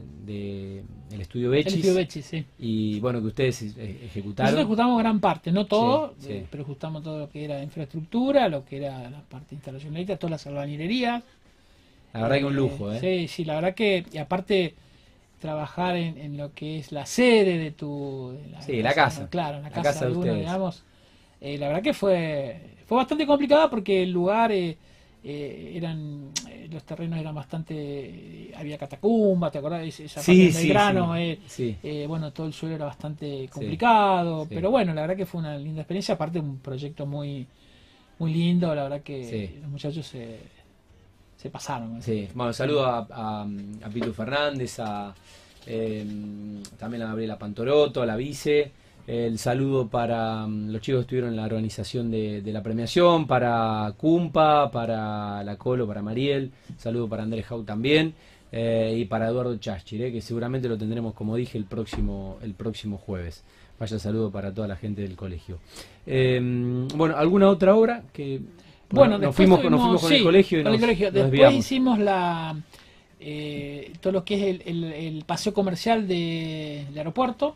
el 1.11 1.21
estudio 1.21 1.51
Bechis. 1.51 2.45
Y 2.59 2.99
bueno, 3.01 3.21
que 3.21 3.29
ustedes 3.29 3.62
ejecutaron. 3.62 4.53
Nosotros 4.53 4.61
ejecutamos 4.61 4.99
gran 4.99 5.21
parte, 5.21 5.53
no 5.53 5.66
todo, 5.66 6.14
eh, 6.27 6.47
pero 6.51 6.64
ejecutamos 6.64 7.03
todo 7.03 7.21
lo 7.21 7.29
que 7.31 7.45
era 7.45 7.62
infraestructura, 7.62 8.49
lo 8.49 8.64
que 8.64 8.79
era 8.79 9.09
la 9.11 9.21
parte 9.23 9.55
instalacionalista, 9.55 10.16
todas 10.16 10.33
las 10.33 10.47
albañilerías. 10.47 11.23
La 12.12 12.23
verdad 12.23 12.38
que 12.38 12.45
un 12.45 12.57
lujo, 12.57 12.92
¿eh? 12.92 13.01
Sí, 13.01 13.29
sí, 13.29 13.45
la 13.45 13.55
verdad 13.55 13.75
que, 13.75 14.05
y 14.12 14.18
aparte 14.18 14.75
trabajar 15.43 15.97
en, 15.97 16.37
lo 16.37 16.55
que 16.55 16.79
es 16.79 16.93
la 16.93 17.05
sede 17.05 17.59
de 17.59 17.73
tu... 17.73 18.39
la 18.51 18.63
sí, 18.63 18.81
la 18.81 18.95
casa. 18.95 19.29
Claro, 19.29 19.61
la, 19.61 19.71
casa, 19.71 20.07
de, 20.07 20.13
uno, 20.13 20.35
digamos. 20.35 20.85
Eh, 21.41 21.59
la 21.59 21.67
verdad 21.67 21.83
que 21.83 21.93
fue, 21.93 22.61
fue 22.87 22.97
bastante 22.97 23.27
complicada 23.27 23.69
porque 23.69 24.05
el 24.05 24.11
lugar... 24.11 24.53
Eh, 24.53 24.79
eh, 25.25 25.75
eran 25.77 26.33
los 26.69 26.83
terrenos 26.83 27.17
eran 27.17 27.33
bastante 27.33 28.51
había 28.57 28.77
catacumba 28.77 29.53
te 29.53 29.59
acordás 29.59 30.01
esa 30.01 30.21
sí, 30.21 30.47
parte 30.49 30.59
del 30.59 30.69
grano 30.69 31.15
bueno 32.09 32.33
todo 32.33 32.49
el 32.49 32.53
suelo 32.53 32.75
era 32.75 32.87
bastante 32.87 33.49
complicado 33.49 34.49
pero 34.49 34.73
bueno 34.73 34.93
la 34.93 35.03
verdad 35.03 35.17
que 35.17 35.25
fue 35.25 35.41
una 35.41 35.57
linda 35.57 35.83
experiencia 35.83 36.17
aparte 36.17 36.41
un 36.41 36.59
proyecto 36.59 37.07
muy 37.07 37.47
muy 38.19 38.35
lindo 38.35 38.75
la 38.75 38.83
verdad 38.83 39.03
que 39.03 39.59
los 39.61 39.71
muchachos 39.71 40.09
se, 40.09 40.41
se 41.43 41.51
pasaron 41.51 42.01
sí 42.01 42.29
bueno 42.35 42.53
saludo 42.53 42.87
a, 42.87 43.07
a, 43.11 43.89
Pitu 43.93 44.13
Fernández 44.13 44.79
a 44.79 45.13
también 46.79 47.03
a 47.03 47.07
Gabriela 47.07 47.39
Pantoroto 47.39 48.03
a 48.03 48.07
la 48.07 48.17
vice 48.17 48.73
el 49.07 49.39
saludo 49.39 49.89
para 49.89 50.47
mm, 50.47 50.71
los 50.71 50.81
chicos 50.81 51.01
que 51.01 51.03
estuvieron 51.03 51.31
en 51.31 51.37
la 51.37 51.45
organización 51.45 52.11
de, 52.11 52.43
la 52.45 52.63
premiación, 52.63 53.27
para 53.27 53.93
Cumpa, 53.97 54.71
para 54.71 55.43
La 55.43 55.57
Colo, 55.57 55.87
para 55.87 56.03
Mariel, 56.03 56.53
saludo 56.79 57.09
para 57.09 57.25
Andrés 57.25 57.47
Jau 57.47 57.65
también, 57.65 58.15
eh, 58.53 58.95
y 58.97 59.05
para 59.07 59.29
Eduardo 59.29 59.57
Chaschir, 59.57 60.03
eh, 60.03 60.13
que 60.13 60.21
seguramente 60.21 60.69
lo 60.69 60.79
tendremos, 60.79 61.15
como 61.15 61.35
dije, 61.35 61.59
el 61.59 61.65
próximo, 61.65 62.39
el 62.43 62.55
próximo 62.55 62.97
jueves. 62.99 63.43
Vaya 63.81 63.99
saludo 63.99 64.31
para 64.31 64.55
toda 64.55 64.69
la 64.69 64.77
gente 64.77 65.03
del 65.03 65.17
colegio. 65.17 65.59
Em, 66.07 66.87
bueno, 66.89 67.17
¿alguna 67.17 67.49
otra 67.49 67.75
obra 67.75 68.05
que... 68.13 68.41
Bueno, 68.93 69.19
nos 69.19 69.35
fuimos, 69.35 69.61
con 69.61 70.13
el 70.13 70.23
colegio 70.23 70.61
y 70.61 71.11
Después 71.11 71.55
hicimos 71.55 71.99
la... 71.99 72.57
Eh, 73.25 73.93
todo 74.01 74.13
lo 74.13 74.25
que 74.25 74.35
es 74.35 74.61
el, 74.67 75.23
paseo 75.27 75.55
comercial 75.55 76.09
del 76.09 76.97
aeropuerto, 76.97 77.55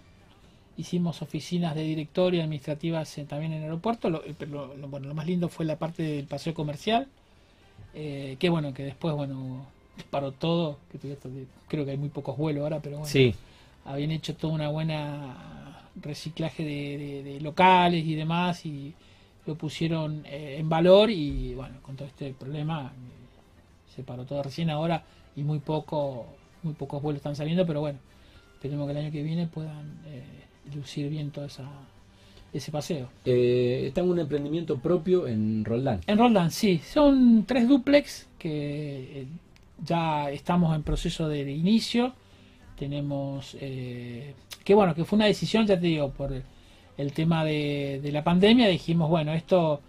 hicimos 0.77 1.22
oficinas 1.22 1.75
de 1.75 1.83
directorio 1.83 2.40
administrativas 2.42 3.16
también 3.29 3.53
en 3.53 3.59
el 3.59 3.64
aeropuerto. 3.64 4.09
Lo, 4.09 4.22
bueno, 4.88 5.09
lo 5.09 5.14
más 5.14 5.27
lindo 5.27 5.49
fue 5.49 5.64
la 5.64 5.77
parte 5.77 6.03
del 6.03 6.27
paseo 6.27 6.55
comercial. 6.55 7.09
Eh, 7.94 8.37
que 8.38 8.49
bueno, 8.49 8.75
que 8.75 8.85
después, 8.85 9.14
bueno, 9.14 9.66
paró 10.11 10.33
todo, 10.33 10.79
que 10.92 11.16
creo 11.68 11.85
que 11.85 11.90
hay 11.90 11.96
muy 11.96 12.11
pocos 12.11 12.37
vuelos 12.37 12.62
ahora, 12.62 12.81
pero 12.81 12.99
bueno, 12.99 13.11
sí. 13.11 13.35
habían 13.85 14.11
hecho 14.11 14.35
toda 14.35 14.53
una 14.53 14.68
buena 14.68 15.87
reciclaje 16.01 16.64
de, 16.64 17.40
locales 17.40 18.05
y 18.05 18.14
demás 18.14 18.66
y 18.66 18.94
lo 19.46 19.54
pusieron 19.54 20.24
eh, 20.26 20.56
en 20.59 20.68
valor 20.68 21.11
y 21.11 21.54
bueno, 21.54 21.76
con 21.82 21.96
todo 21.96 22.09
este 22.09 22.32
problema 22.32 22.92
eh, 22.94 23.94
se 23.94 24.02
paró 24.02 24.24
todo 24.24 24.42
recién 24.42 24.70
ahora 24.70 25.04
y 25.37 25.42
muy 25.42 25.59
poco 25.59 26.26
muy 26.62 26.74
pocos 26.74 27.00
vuelos 27.00 27.18
están 27.18 27.37
saliendo, 27.37 27.64
pero 27.64 27.80
bueno, 27.80 27.98
esperemos 28.54 28.87
que 28.87 28.92
el 28.92 28.98
año 28.98 29.12
que 29.12 29.22
viene 29.22 29.46
puedan 29.46 30.00
eh, 30.06 30.24
lucir 30.74 31.09
bien 31.09 31.30
todo 31.30 31.44
esa, 31.44 31.68
ese 32.52 32.72
paseo. 32.72 33.09
está 33.24 34.00
en 34.00 34.11
un 34.11 34.18
emprendimiento 34.18 34.78
propio 34.78 35.28
en 35.28 35.64
Roldán. 35.64 36.00
En 36.06 36.18
Roldán, 36.18 36.50
sí. 36.50 36.80
Son 36.85 37.44
tres 37.46 37.68
duplex 37.68 38.26
que 38.38 39.26
ya 39.85 40.30
estamos 40.30 40.74
en 40.74 40.82
proceso 40.82 41.28
de, 41.28 41.50
inicio. 41.50 42.12
Tenemos 42.78 43.56
eh, 43.61 44.35
que 44.64 44.74
bueno, 44.74 44.94
que 44.94 45.04
fue 45.04 45.16
una 45.16 45.26
decisión, 45.26 45.66
ya 45.66 45.78
te 45.78 45.87
digo, 45.87 46.11
por 46.11 46.32
el 46.96 47.12
tema 47.12 47.44
de, 47.44 48.00
la 48.12 48.24
pandemia, 48.24 48.68
dijimos, 48.68 49.09
bueno, 49.09 49.32
esto 49.32 49.80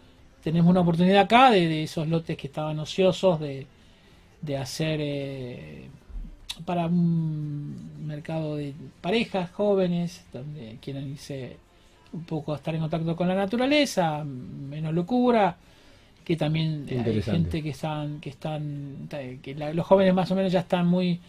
tenemos 0.44 0.70
una 0.70 0.82
oportunidad 0.82 1.22
acá 1.22 1.52
de, 1.52 1.84
esos 1.84 2.08
lotes 2.08 2.38
que 2.38 2.48
estaban 2.48 2.80
ociosos 2.80 3.40
de, 3.40 3.66
de 4.42 4.58
hacer 4.58 5.00
eh, 5.02 5.88
para 6.66 6.88
un 6.88 8.06
mercado 8.06 8.56
de 8.56 8.74
parejas 9.02 9.52
jóvenes, 9.52 10.26
donde 10.34 10.78
quieran 10.82 11.08
irse 11.10 11.58
un 12.14 12.24
poco 12.24 12.54
a 12.54 12.58
estar 12.58 12.74
en 12.74 12.82
contacto 12.82 13.16
con 13.16 13.28
la 13.28 13.36
naturaleza, 13.36 14.24
menos 14.24 14.94
locura, 14.94 15.58
que 16.24 16.36
también 16.36 16.86
hay 16.90 17.22
gente 17.22 17.64
que 17.64 17.70
están, 17.70 18.20
que 18.20 18.30
están, 18.30 19.08
que 19.10 19.56
los 19.74 19.86
jóvenes 19.86 20.14
más 20.14 20.30
o 20.32 20.36
menos 20.36 20.52
ya 20.52 20.60
están 20.60 20.88
muy, 20.88 21.20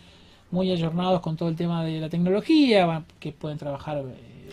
muy 0.50 0.72
ayornados 0.72 1.20
con 1.20 1.36
todo 1.36 1.48
el 1.48 1.56
tema 1.56 1.84
de 1.84 2.00
la 2.00 2.08
tecnología, 2.08 3.04
que 3.20 3.32
pueden 3.32 3.58
trabajar. 3.58 4.02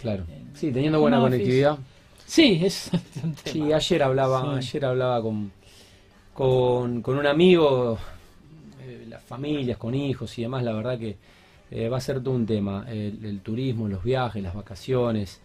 Claro. 0.02 0.24
sí, 0.54 0.72
teniendo 0.72 1.00
buena 1.00 1.20
conectividad. 1.20 1.78
Sí, 2.26 2.62
es. 2.64 2.92
sí, 3.46 3.72
ayer 3.72 4.04
hablaba, 4.04 4.58
ayer 4.58 4.86
hablaba 4.86 5.22
con, 5.22 5.52
con, 6.34 7.02
con 7.02 7.18
un 7.18 7.28
amigo, 7.28 7.98
eh, 8.82 9.06
las 9.10 9.24
familias 9.24 9.78
con 9.78 9.94
hijos 9.94 10.38
y 10.38 10.44
demás. 10.44 10.64
La 10.64 10.74
verdad 10.74 10.98
que 10.98 11.18
eh, 11.72 11.90
va 11.90 11.98
a 11.98 12.02
ser 12.02 12.22
todo 12.22 12.34
un 12.34 12.46
tema, 12.46 12.86
el 12.90 13.40
turismo, 13.42 13.88
los 13.88 14.04
viajes, 14.04 14.42
las 14.42 14.54
vacaciones. 14.54 15.42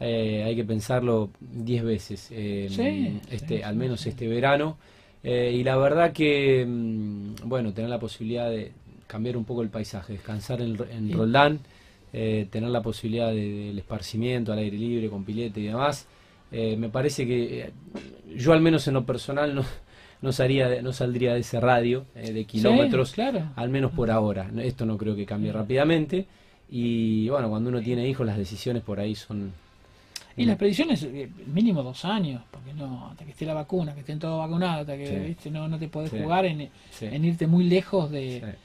Eh, 0.00 0.42
hay 0.44 0.56
que 0.56 0.64
pensarlo 0.64 1.30
10 1.40 1.84
veces, 1.84 2.28
eh, 2.32 3.20
este, 3.30 3.64
al 3.64 3.76
menos 3.76 4.04
este 4.06 4.26
verano. 4.28 4.76
Eh, 5.22 5.54
y 5.54 5.64
la 5.64 5.76
verdad 5.76 6.12
que, 6.12 6.64
mm, 6.66 7.36
bueno, 7.44 7.72
tener 7.72 7.88
la 7.90 7.98
posibilidad 7.98 8.50
de 8.50 8.72
cambiar 9.06 9.36
un 9.36 9.44
poco 9.44 9.62
el 9.62 9.68
paisaje, 9.68 10.14
descansar 10.14 10.60
en, 10.60 11.12
Roldán, 11.12 11.60
tener 12.50 12.70
la 12.70 12.82
posibilidad 12.82 13.28
del 13.32 13.78
esparcimiento 13.78 14.52
al 14.52 14.58
aire 14.58 14.78
libre, 14.78 15.08
con 15.08 15.24
pilete 15.24 15.60
y 15.60 15.64
demás, 15.64 16.06
me 16.52 16.88
parece 16.88 17.26
que 17.26 17.72
yo 18.36 18.52
al 18.52 18.60
menos 18.60 18.86
en 18.86 18.94
lo 18.94 19.04
personal 19.04 19.54
no, 19.54 19.64
no, 20.22 20.32
salía 20.32 20.80
no 20.80 20.92
saldría 20.92 21.34
de 21.34 21.40
ese 21.40 21.58
radio 21.60 22.06
de 22.14 22.44
kilómetros, 22.44 23.14
al 23.56 23.68
menos 23.68 23.90
por 23.92 24.10
ahora. 24.10 24.50
Esto 24.58 24.86
no 24.86 24.96
creo 24.96 25.16
que 25.16 25.26
cambie 25.26 25.52
rápidamente. 25.52 26.26
Y 26.70 27.28
bueno, 27.28 27.50
cuando 27.50 27.70
uno 27.70 27.80
tiene 27.80 28.08
hijos, 28.08 28.26
las 28.26 28.38
decisiones 28.38 28.82
por 28.82 29.00
ahí 29.00 29.14
son, 29.14 29.52
y 30.36 30.46
las 30.46 30.56
predicciones, 30.56 31.02
eh, 31.04 31.28
mínimo 31.46 31.82
dos 31.82 32.04
años, 32.04 32.42
porque 32.50 32.74
no, 32.74 33.08
hasta 33.08 33.24
que 33.24 33.30
esté 33.30 33.46
la 33.46 33.54
vacuna, 33.54 33.94
que 33.94 34.00
estén 34.00 34.18
todos 34.18 34.38
vacunados, 34.38 34.80
hasta 34.80 34.96
que 34.96 35.18
¿viste? 35.20 35.50
No, 35.50 35.68
no 35.68 35.78
te 35.78 35.88
podés 35.88 36.10
jugar 36.10 36.44
en, 36.44 36.70
irte 37.24 37.46
muy 37.46 37.64
lejos 37.64 38.10
de, 38.10 38.56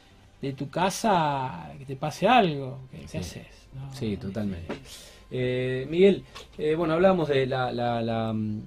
tu 0.56 0.70
casa, 0.70 1.72
que 1.78 1.86
te 1.86 1.96
pase 1.96 2.28
algo, 2.28 2.80
¿qué, 2.92 3.18
haces? 3.18 3.48
Sí, 3.94 4.18
totalmente. 4.18 4.74
Eh, 5.32 5.86
Miguel, 5.90 6.24
eh, 6.58 6.76
bueno, 6.76 6.96
hablábamos 6.96 7.30
de 7.30 7.46
la, 7.46 7.72
la, 7.72 8.34
mm, 8.34 8.62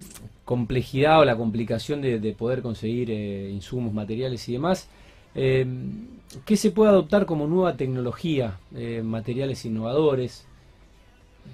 complejidad 0.45 1.21
o 1.21 1.25
la 1.25 1.37
complicación 1.37 2.01
de, 2.01 2.21
de 2.21 2.33
poder 2.33 2.63
conseguir 2.63 3.11
insumos, 3.11 3.93
materiales 3.93 4.49
y 4.49 4.53
demás. 4.53 4.89
¿Qué 5.35 6.57
se 6.57 6.71
puede 6.71 6.91
adoptar 6.91 7.27
como 7.27 7.47
nueva 7.47 7.77
tecnología, 7.77 8.59
materiales 9.03 9.65
innovadores? 9.65 10.47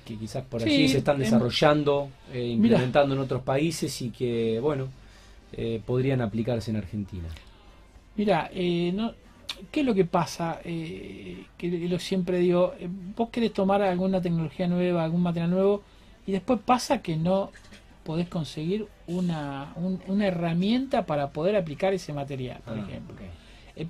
que 0.04 0.16
quizás 0.16 0.44
por 0.44 0.62
allí 0.62 0.88
se 0.88 0.98
están 0.98 1.16
em, 1.16 1.22
desarrollando, 1.22 2.10
eh, 2.32 2.46
implementando 2.46 3.14
en 3.14 3.20
otros 3.20 3.42
países 3.42 4.00
y 4.02 4.10
que, 4.10 4.58
bueno, 4.60 4.88
eh, 5.52 5.80
podrían 5.84 6.20
aplicarse 6.20 6.70
en 6.70 6.76
Argentina. 6.76 7.28
Mira, 8.16 8.50
eh, 8.52 8.92
no, 8.94 9.12
¿qué 9.70 9.80
es 9.80 9.86
lo 9.86 9.94
que 9.94 10.04
pasa? 10.04 10.60
que 10.62 11.88
lo 11.88 11.98
siempre 11.98 12.38
digo, 12.38 12.74
vos 13.16 13.30
querés 13.30 13.52
tomar 13.52 13.82
alguna 13.82 14.20
tecnología 14.20 14.66
nueva, 14.66 15.04
algún 15.04 15.22
material 15.22 15.50
nuevo, 15.50 15.82
y 16.26 16.32
después 16.32 16.60
pasa 16.64 17.02
que 17.02 17.16
no 17.16 17.50
podés 18.04 18.28
conseguir 18.28 18.86
una, 19.06 19.74
una 20.06 20.26
herramienta 20.26 21.04
para 21.04 21.30
poder 21.30 21.56
aplicar 21.56 21.92
ese 21.92 22.12
material, 22.12 22.60
por 22.64 22.78
ah, 22.78 22.84
ejemplo. 22.88 23.16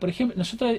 por 0.00 0.08
ejemplo, 0.08 0.36
nosotros, 0.36 0.76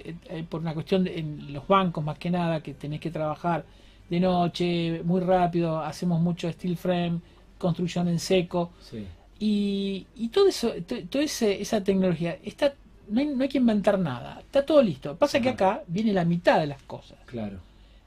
por 0.50 0.62
una 0.62 0.74
cuestión 0.74 1.04
de, 1.04 1.20
en 1.20 1.54
los 1.54 1.68
bancos 1.68 2.04
más 2.04 2.18
que 2.18 2.30
nada, 2.30 2.62
que 2.62 2.74
tenés 2.74 3.00
que 3.00 3.12
trabajar 3.12 3.64
de 4.10 4.20
noche, 4.20 5.02
muy 5.04 5.22
rápido, 5.22 5.80
hacemos 5.80 6.20
mucho 6.20 6.52
steel 6.52 6.76
frame, 6.76 7.22
construcción 7.58 8.08
en 8.08 8.20
seco. 8.20 8.72
Y, 9.40 10.06
y 10.16 10.30
todo 10.30 10.48
eso, 10.48 10.74
toda 11.10 11.24
esa 11.24 11.84
tecnología, 11.84 12.38
está, 12.44 12.74
no 13.10 13.20
hay, 13.20 13.28
no 13.28 13.44
hay 13.44 13.50
que 13.50 13.58
inventar 13.58 13.98
nada, 14.00 14.40
está 14.40 14.66
todo 14.66 14.82
listo. 14.82 15.16
Pasa 15.16 15.40
que 15.40 15.50
acá 15.50 15.84
viene 15.88 16.14
la 16.14 16.26
mitad 16.26 16.60
de 16.60 16.68
las 16.68 16.82
cosas. 16.84 17.18
Claro. 17.26 17.58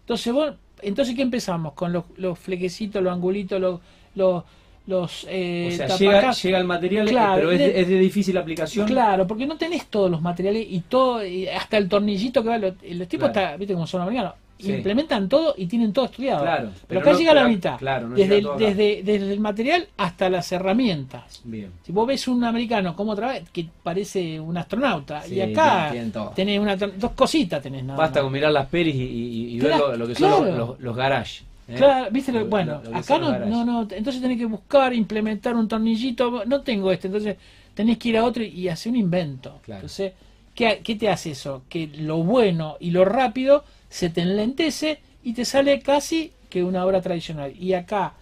Entonces, 0.01 0.33
vos, 0.33 0.55
entonces 0.81 1.15
¿qué 1.15 1.23
empezamos? 1.23 1.75
Con 1.75 1.93
los, 1.93 2.05
los 2.17 2.39
flequecitos, 2.39 3.03
los 3.03 3.13
angulitos, 3.13 3.61
los, 3.61 3.81
los 4.15 4.45
los 4.87 5.27
eh, 5.29 5.69
o 5.73 5.77
sea, 5.77 5.97
llega, 5.97 6.33
llega, 6.33 6.59
el 6.59 6.65
material 6.65 7.07
pero 7.07 7.53
es 7.53 7.59
de, 7.61 7.81
es 7.81 7.89
de, 7.89 7.99
difícil 8.01 8.37
aplicación 8.37 8.85
claro 8.85 9.29
porque 9.29 9.47
no 9.47 9.57
tenés 9.57 9.87
todos 9.87 10.11
los 10.11 10.21
materiales 10.21 10.67
y 10.69 10.81
todo 10.81 11.21
hasta 11.57 11.77
el 11.77 11.89
tornillito 11.89 12.43
que 12.43 12.49
va 12.49 12.59
los, 12.59 12.75
tipos 13.07 13.29
está 13.29 13.57
viste 13.57 13.75
como 13.75 13.87
son 13.87 14.03
americanos 14.03 14.35
implementan 14.59 15.29
todo 15.29 15.55
y 15.57 15.67
tienen 15.67 15.93
todo 15.93 16.07
estudiado. 16.07 16.43
Claro, 16.43 16.71
pero, 16.87 17.01
acá 17.01 17.13
llega 17.13 17.35
la 17.35 17.49
mitad. 17.49 17.79
desde, 18.15 18.39
el, 18.39 18.49
desde, 18.59 19.03
desde, 19.03 19.33
el 19.33 19.41
material 19.41 19.89
hasta 19.97 20.29
las 20.31 20.51
herramientas. 20.53 21.41
Bien. 21.45 21.71
Si 21.83 21.93
vos 21.93 22.07
ves 22.07 22.29
un 22.29 22.45
americano 22.45 22.95
como 22.95 23.13
otra 23.13 23.29
vez, 23.29 23.51
que 23.51 23.67
parece 23.83 24.39
un 24.41 24.57
astronauta, 24.57 25.27
y 25.27 25.41
acá 25.41 25.93
tenés 26.35 26.61
una, 26.61 26.77
dos 26.77 27.13
cositas 27.13 27.63
tenés 27.63 27.85
nada 27.85 27.99
Basta 27.99 28.23
con 28.23 28.33
mirar 28.33 28.53
las 28.53 28.67
pelis 28.67 28.95
y, 28.95 29.59
ver 29.59 29.77
lo, 29.97 30.07
que 30.07 30.15
son 30.15 30.57
los, 30.57 30.81
los, 30.81 30.97
garages. 30.97 31.45
¿eh? 31.69 31.75
Claro, 31.77 32.11
viste, 32.11 32.33
bueno, 32.45 32.81
acá 32.93 33.19
no, 33.19 33.39
no, 33.39 33.65
no, 33.65 33.83
entonces 33.83 34.21
tenés 34.21 34.39
que 34.39 34.47
buscar, 34.47 34.95
implementar 34.95 35.55
un 35.55 35.69
tornillito, 35.69 36.45
no 36.45 36.61
tengo 36.63 36.93
este, 36.93 37.09
entonces 37.09 37.37
tenés 37.75 37.99
que 37.99 38.11
ir 38.11 38.19
a 38.19 38.25
otro 38.25 38.43
y 38.43 38.69
hacer 38.69 38.91
un 38.91 38.97
invento. 38.97 39.61
Entonces, 39.67 40.13
¿qué, 40.55 40.81
¿qué 40.83 40.97
te 40.97 41.09
hace 41.09 41.33
eso? 41.33 41.63
Que 41.69 41.89
lo 41.89 42.19
bueno 42.19 42.77
y 42.81 42.91
lo 42.91 43.05
rápido 43.05 43.65
se 43.93 44.09
te 44.09 44.23
enlentece 44.23 45.01
y 45.23 45.35
te 45.35 45.45
sale 45.45 45.81
casi 45.81 46.33
que 46.49 46.65
una 46.65 46.85
obra 46.87 47.03
tradicional. 47.03 47.53
Y 47.55 47.75
acá 47.75 48.15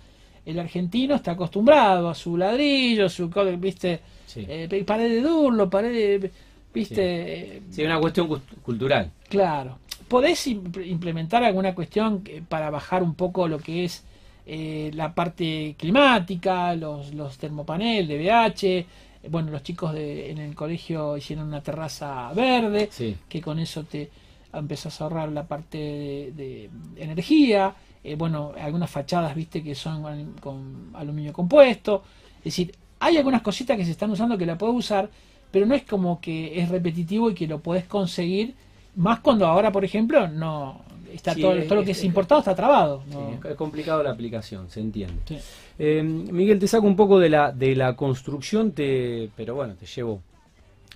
el 0.44 0.58
argentino 0.58 1.14
está 1.14 1.32
acostumbrado 1.32 2.08
a 2.10 2.14
su 2.14 2.36
ladrillo, 2.36 3.08
su 3.08 3.28
viste, 3.56 4.00
eh, 4.34 4.84
pared 4.84 5.08
de 5.08 5.20
durlo, 5.20 5.70
pared 5.70 5.92
de, 5.92 6.30
viste. 6.74 7.62
Sí, 7.70 7.84
una 7.84 8.00
cuestión 8.00 8.42
cultural. 8.62 9.12
Claro. 9.28 9.78
Podés 10.08 10.44
implementar 10.48 11.44
alguna 11.44 11.72
cuestión 11.72 12.24
para 12.48 12.68
bajar 12.70 13.04
un 13.04 13.14
poco 13.14 13.46
lo 13.46 13.60
que 13.60 13.84
es 13.84 14.02
eh, 14.46 14.90
la 14.94 15.14
parte 15.14 15.76
climática, 15.78 16.74
los, 16.74 17.14
los 17.14 17.38
termopanel 17.38 18.08
de 18.08 18.18
BH. 18.18 19.28
Bueno, 19.30 19.52
los 19.52 19.62
chicos 19.62 19.92
de, 19.92 20.32
en 20.32 20.38
el 20.38 20.56
colegio 20.56 21.16
hicieron 21.16 21.46
una 21.46 21.62
terraza 21.62 22.32
verde, 22.32 22.90
que 23.28 23.40
con 23.40 23.60
eso 23.60 23.84
te, 23.84 24.10
empezás 24.52 25.00
a 25.00 25.04
ahorrar 25.04 25.30
la 25.30 25.46
parte 25.46 25.78
de, 25.78 26.70
energía, 26.96 27.74
eh, 28.02 28.14
bueno, 28.14 28.52
algunas 28.60 28.90
fachadas, 28.90 29.34
viste, 29.34 29.62
que 29.62 29.74
son 29.74 30.34
con 30.40 30.90
aluminio 30.94 31.32
compuesto, 31.32 32.02
es 32.38 32.44
decir, 32.44 32.72
hay 32.98 33.16
algunas 33.16 33.42
cositas 33.42 33.76
que 33.76 33.84
se 33.84 33.92
están 33.92 34.10
usando 34.10 34.36
que 34.36 34.46
la 34.46 34.58
puedes 34.58 34.76
usar, 34.76 35.10
pero 35.50 35.66
no 35.66 35.74
es 35.74 35.84
como 35.84 36.20
que 36.20 36.60
es 36.60 36.68
repetitivo 36.68 37.30
y 37.30 37.34
que 37.34 37.46
lo 37.46 37.60
puedes 37.60 37.84
conseguir, 37.84 38.54
más 38.96 39.20
cuando 39.20 39.46
ahora, 39.46 39.72
por 39.72 39.84
ejemplo, 39.84 40.28
no 40.28 40.82
está 41.12 41.34
todo, 41.34 41.54
lo 41.54 41.84
que 41.84 41.92
es, 41.92 42.04
importado 42.04 42.40
está 42.40 42.54
trabado. 42.54 43.02
es 43.48 43.56
complicado 43.56 44.02
la 44.02 44.10
aplicación, 44.10 44.68
se 44.70 44.80
entiende. 44.80 45.40
Eh, 45.78 46.02
Miguel, 46.02 46.58
te 46.58 46.68
saco 46.68 46.86
un 46.86 46.96
poco 46.96 47.18
de 47.18 47.28
la, 47.28 47.52
de 47.52 47.74
la 47.74 47.96
construcción, 47.96 48.72
te, 48.72 49.30
pero 49.34 49.54
bueno, 49.54 49.74
te 49.74 49.86
llevo 49.86 50.20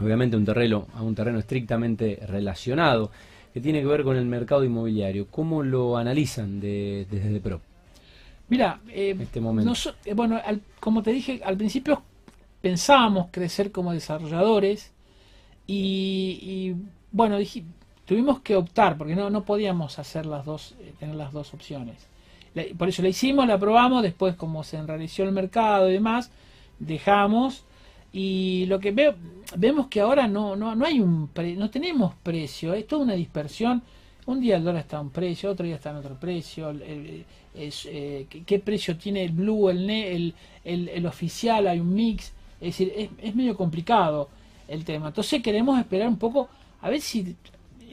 obviamente 0.01 0.37
un 0.37 0.45
terreno, 0.45 0.87
a 0.95 1.03
un 1.03 1.15
terreno 1.15 1.39
estrictamente 1.39 2.21
relacionado 2.27 3.11
que 3.55 3.61
tiene 3.61 3.81
que 3.81 3.87
ver 3.87 4.03
con 4.03 4.17
el 4.17 4.27
mercado 4.27 4.65
inmobiliario. 4.65 5.29
¿Cómo 5.31 5.63
lo 5.63 5.97
analizan 5.97 6.59
de, 6.59 7.07
desde 7.09 7.39
PRO? 7.39 7.61
Mira, 8.49 8.81
eh, 8.89 9.17
este 9.17 9.41
momento. 9.41 9.73
Eh, 10.05 10.13
bueno, 10.13 10.41
como 10.81 11.05
te 11.05 11.13
dije 11.13 11.41
al 11.45 11.57
principio, 11.57 12.03
pensábamos 12.61 13.29
crecer 13.31 13.71
como 13.71 13.93
desarrolladores 13.93 14.91
Y, 15.69 16.75
bueno, 17.13 17.39
tuvimos 18.05 18.41
que 18.41 18.57
optar 18.57 18.99
porque 18.99 19.15
no, 19.15 19.31
no 19.31 19.45
podíamos 19.45 20.01
hacer 20.01 20.27
las 20.27 20.45
dos, 20.45 20.75
eh, 20.81 20.93
tener 20.99 21.15
las 21.15 21.33
dos 21.33 21.55
opciones. 21.55 22.09
por 22.77 22.89
eso 22.89 23.03
la 23.03 23.09
hicimos, 23.09 23.47
la 23.47 23.57
probamos, 23.57 24.03
después 24.03 24.35
como 24.35 24.65
se 24.65 24.79
enrareció 24.79 25.25
el 25.25 25.31
mercado 25.31 25.89
y 25.89 25.93
demás, 25.93 26.33
dejamos 26.81 27.63
y 28.17 28.67
lo 28.67 28.79
que 28.79 28.93
veo, 28.93 29.17
vemos 29.57 29.89
que 29.89 30.01
ahora 30.01 30.29
no, 30.29 30.55
no, 30.55 30.77
no 30.77 30.87
hay 30.87 31.01
un 31.01 31.31
no 31.57 31.69
tenemos 31.69 32.15
precio, 32.23 32.73
es 32.73 32.87
toda 32.87 33.03
una 33.03 33.15
dispersión. 33.15 33.83
Un 34.27 34.41
día 34.41 34.57
el 34.57 34.63
dólar 34.63 34.83
está 34.83 34.99
a 34.99 35.01
un 35.01 35.11
precio, 35.11 35.51
otro 35.51 35.67
día 35.67 35.75
está 35.75 35.91
en 35.91 35.97
otro 35.97 36.15
precio. 36.15 36.71
es, 37.55 37.89
eh, 37.91 38.27
¿qué, 38.47 38.59
precio 38.61 38.97
tiene 38.97 39.25
el 39.25 39.33
blue, 39.33 39.69
el, 39.69 39.91
el, 39.91 40.35
el, 40.65 40.89
el, 40.91 41.07
oficial? 41.07 41.67
Hay 41.67 41.81
un 41.81 41.93
mix. 41.93 42.33
Es 42.61 42.79
decir, 42.79 42.93
es, 42.97 43.11
es, 43.21 43.35
medio 43.35 43.57
complicado 43.57 44.29
el 44.69 44.85
tema. 44.85 45.09
Entonces 45.09 45.43
queremos 45.43 45.77
esperar 45.81 46.07
un 46.07 46.17
poco 46.17 46.49
a 46.83 46.91
ver 46.91 47.01
si 47.01 47.35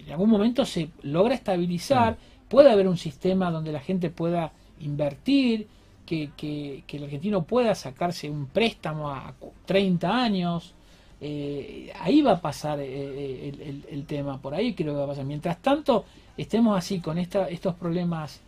en 0.05 0.11
algún 0.11 0.29
momento 0.29 0.65
se 0.65 0.89
logra 1.01 1.33
estabilizar. 1.33 2.15
Puede 2.47 2.69
haber 2.69 2.87
un 2.87 2.97
sistema 2.97 3.49
donde 3.49 3.71
la 3.71 3.79
gente 3.79 4.11
pueda 4.11 4.51
invertir 4.81 5.67
que, 6.11 6.83
el 6.89 7.03
argentino 7.03 7.43
pueda 7.43 7.73
sacarse 7.75 8.29
un 8.29 8.47
préstamo 8.47 9.09
a 9.09 9.33
30 9.65 10.23
años. 10.23 10.73
Eh, 11.21 11.93
ahí 11.99 12.21
va 12.21 12.33
a 12.33 12.41
pasar 12.41 12.79
eh, 12.79 12.85
eh, 12.87 13.81
el, 13.89 14.05
tema, 14.05 14.41
por 14.41 14.55
ahí 14.55 14.73
creo 14.73 14.93
que 14.93 14.99
va 14.99 15.05
a 15.05 15.07
pasar. 15.07 15.25
Mientras 15.25 15.61
tanto, 15.61 16.05
estemos 16.35 16.77
así 16.77 16.99
con 16.99 17.17
estos 17.17 17.75
problemas 17.75 18.41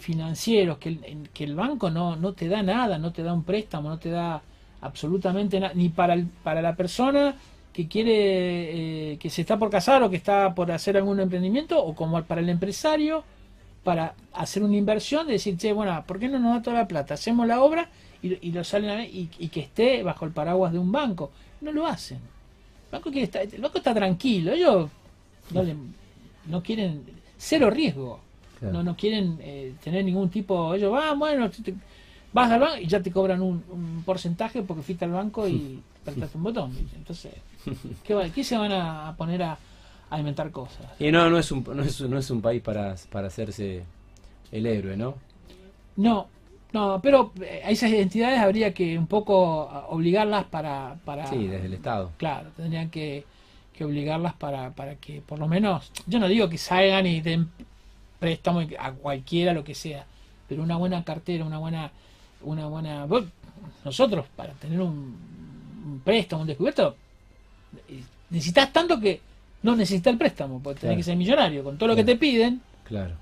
financieros, 0.00 0.78
que 0.78 0.98
el, 1.44 1.54
banco 1.56 1.90
no, 1.90 2.32
te 2.34 2.48
da 2.48 2.62
nada, 2.62 2.98
no 2.98 3.12
te 3.12 3.22
da 3.22 3.32
un 3.32 3.42
préstamo, 3.42 3.88
no 3.88 3.98
te 3.98 4.10
da 4.10 4.40
absolutamente 4.80 5.58
nada, 5.58 5.74
ni 5.74 5.88
para 5.88 6.62
la 6.62 6.76
persona 6.76 7.34
que 7.72 7.88
quiere, 7.88 9.16
que 9.18 9.30
se 9.30 9.40
está 9.40 9.58
por 9.58 9.70
casar 9.70 10.02
o 10.02 10.10
que 10.10 10.16
está 10.16 10.54
por 10.54 10.70
hacer 10.70 10.96
algún 10.96 11.18
emprendimiento, 11.18 11.82
o 11.82 11.94
como 11.94 12.22
para 12.22 12.42
el 12.42 12.48
empresario 12.48 13.24
para 13.84 14.14
hacer 14.32 14.62
una 14.62 14.76
inversión, 14.76 15.26
de 15.26 15.34
decir, 15.34 15.56
che, 15.56 15.72
bueno, 15.72 16.02
¿por 16.06 16.18
qué 16.18 16.28
no 16.28 16.38
nos 16.38 16.56
da 16.56 16.62
toda 16.62 16.76
la 16.78 16.88
plata? 16.88 17.14
Hacemos 17.14 17.46
la 17.46 17.62
obra 17.62 17.88
y, 18.22 18.52
lo 18.52 18.62
salen 18.62 18.90
a, 18.90 19.04
y, 19.04 19.28
y, 19.38 19.48
que 19.48 19.60
esté 19.60 20.02
bajo 20.02 20.24
el 20.24 20.30
paraguas 20.30 20.72
de 20.72 20.78
un 20.78 20.92
banco. 20.92 21.32
No 21.60 21.72
lo 21.72 21.86
hacen. 21.86 22.18
El 22.18 22.92
banco, 22.92 23.10
quiere 23.10 23.24
estar, 23.24 23.42
el 23.42 23.60
banco 23.60 23.78
está 23.78 23.92
tranquilo, 23.94 24.52
ellos 24.52 24.88
no, 25.50 25.64
no 26.46 26.62
quieren, 26.62 27.02
cero 27.36 27.70
riesgo. 27.70 28.20
No, 28.60 28.84
no 28.84 28.96
quieren 28.96 29.38
eh, 29.40 29.74
tener 29.82 30.04
ningún 30.04 30.30
tipo, 30.30 30.72
ellos 30.72 30.92
van, 30.92 31.18
bueno, 31.18 31.50
vas 32.32 32.48
al 32.48 32.60
banco 32.60 32.78
y 32.78 32.86
ya 32.86 33.02
te 33.02 33.10
cobran 33.10 33.42
un, 33.42 34.02
porcentaje 34.06 34.62
porque 34.62 34.84
fuiste 34.84 35.04
al 35.04 35.10
banco 35.10 35.48
y 35.48 35.82
apretaste 36.02 36.36
un 36.36 36.44
botón. 36.44 36.72
Entonces, 36.94 37.32
¿qué, 38.04 38.30
¿qué 38.32 38.44
se 38.44 38.56
van 38.56 38.70
a 38.70 39.16
poner 39.16 39.42
a, 39.42 39.58
alimentar 40.14 40.50
cosas. 40.50 40.86
Y 40.98 41.10
no, 41.10 41.28
no 41.30 41.38
es 41.38 41.50
un, 41.50 41.64
no 41.74 41.82
es, 41.82 42.00
no 42.00 42.18
es 42.18 42.30
un 42.30 42.40
país 42.40 42.62
para, 42.62 42.94
para 43.10 43.28
hacerse 43.28 43.84
el 44.50 44.66
héroe, 44.66 44.96
¿no? 44.96 45.14
No, 45.96 46.28
no, 46.72 47.00
pero 47.02 47.32
a 47.64 47.70
esas 47.70 47.90
identidades 47.90 48.38
habría 48.38 48.72
que 48.72 48.98
un 48.98 49.06
poco 49.06 49.62
obligarlas 49.88 50.44
para... 50.44 50.96
para 51.04 51.26
sí, 51.26 51.46
desde 51.46 51.66
el 51.66 51.74
Estado. 51.74 52.12
Claro, 52.16 52.50
tendrían 52.56 52.90
que, 52.90 53.24
que 53.72 53.84
obligarlas 53.84 54.34
para, 54.34 54.70
para 54.70 54.96
que 54.96 55.20
por 55.20 55.38
lo 55.38 55.48
menos, 55.48 55.90
yo 56.06 56.18
no 56.18 56.28
digo 56.28 56.48
que 56.48 56.58
salgan 56.58 57.06
y 57.06 57.20
den 57.20 57.50
préstamo 58.18 58.62
a 58.78 58.92
cualquiera, 58.92 59.52
lo 59.52 59.64
que 59.64 59.74
sea, 59.74 60.06
pero 60.48 60.62
una 60.62 60.76
buena 60.76 61.04
cartera, 61.04 61.44
una 61.44 61.58
buena... 61.58 61.90
Una 62.44 62.66
buena 62.66 63.06
nosotros, 63.84 64.26
para 64.34 64.52
tener 64.54 64.80
un, 64.80 65.16
un 65.86 66.00
préstamo, 66.04 66.42
un 66.42 66.48
descubierto, 66.48 66.96
eh, 67.88 68.02
necesitas 68.30 68.72
tanto 68.72 68.98
que 68.98 69.20
no 69.62 69.76
necesita 69.76 70.10
el 70.10 70.18
préstamo, 70.18 70.60
porque 70.62 70.80
tenés 70.80 70.96
que 70.98 71.02
ser 71.02 71.16
millonario, 71.16 71.62
con 71.62 71.78
todo 71.78 71.88
lo 71.88 71.96
que 71.96 72.04
te 72.04 72.16
piden. 72.16 72.60
Claro. 72.84 73.14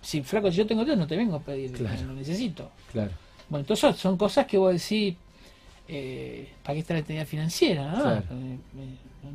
Si, 0.00 0.22
flaco, 0.22 0.50
si 0.50 0.58
yo 0.58 0.66
tengo 0.66 0.84
Dios, 0.84 0.96
no 0.96 1.06
te 1.06 1.16
vengo 1.16 1.36
a 1.36 1.40
pedir, 1.40 1.72
claro. 1.72 2.06
lo 2.06 2.14
necesito. 2.14 2.70
Claro. 2.90 3.10
Bueno, 3.48 3.60
entonces 3.60 3.96
son 3.96 4.16
cosas 4.16 4.46
que 4.46 4.58
vos 4.58 4.72
decís, 4.72 5.14
eh, 5.88 6.48
¿para 6.62 6.74
qué 6.74 6.80
está 6.80 6.94
la 6.94 7.00
actividad 7.00 7.26
financiera? 7.26 7.92
¿no? 7.92 8.14
Eh, 8.14 8.22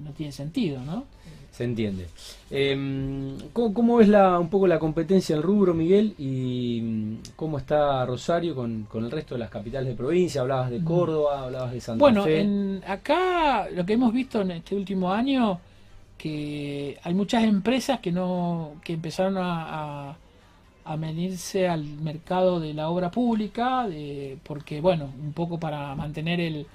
no 0.03 0.11
tiene 0.11 0.31
sentido, 0.31 0.81
¿no? 0.81 1.05
Se 1.51 1.63
entiende. 1.63 2.05
Eh, 2.51 3.35
¿cómo, 3.51 3.99
es 3.99 4.07
la, 4.07 4.37
un 4.37 4.47
poco 4.47 4.67
la 4.67 4.77
competencia 4.77 5.35
del 5.35 5.43
rubro, 5.43 5.73
Miguel? 5.73 6.13
¿Y 6.19 6.81
mm, 6.83 7.15
cómo 7.35 7.57
está 7.57 8.05
Rosario 8.05 8.53
con, 8.53 8.83
con, 8.83 9.05
el 9.05 9.09
resto 9.09 9.33
de 9.33 9.39
las 9.39 9.49
capitales 9.49 9.89
de 9.89 9.95
provincia? 9.95 10.41
Hablabas 10.41 10.69
de 10.69 10.79
mm. 10.79 10.83
Córdoba, 10.83 11.45
hablabas 11.45 11.71
de 11.71 11.81
Santa 11.81 12.05
Fe. 12.05 12.11
Bueno, 12.11 12.81
acá 12.85 13.69
lo 13.71 13.85
que 13.87 13.93
hemos 13.93 14.13
visto 14.13 14.41
en 14.41 14.51
este 14.51 14.75
último 14.75 15.11
año, 15.11 15.59
que 16.17 16.97
hay 17.03 17.13
muchas 17.13 17.43
empresas 17.43 17.99
que, 17.99 18.11
no, 18.11 18.73
que 18.83 18.93
empezaron 18.93 19.37
a, 19.37 20.17
a, 20.85 20.95
venirse 20.95 21.67
al 21.67 21.83
mercado 21.83 22.59
de 22.59 22.73
la 22.73 22.89
obra 22.89 23.11
pública, 23.11 23.87
de, 23.87 24.37
porque, 24.43 24.81
bueno, 24.81 25.11
un 25.21 25.33
poco 25.33 25.59
para 25.59 25.93
mantener 25.95 26.39
el, 26.39 26.67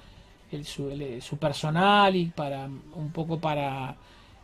el, 0.51 0.65
su, 0.65 0.91
su 1.21 1.37
personal 1.37 2.15
y 2.15 2.27
para 2.27 2.65
un 2.65 3.11
poco 3.11 3.39
para 3.39 3.95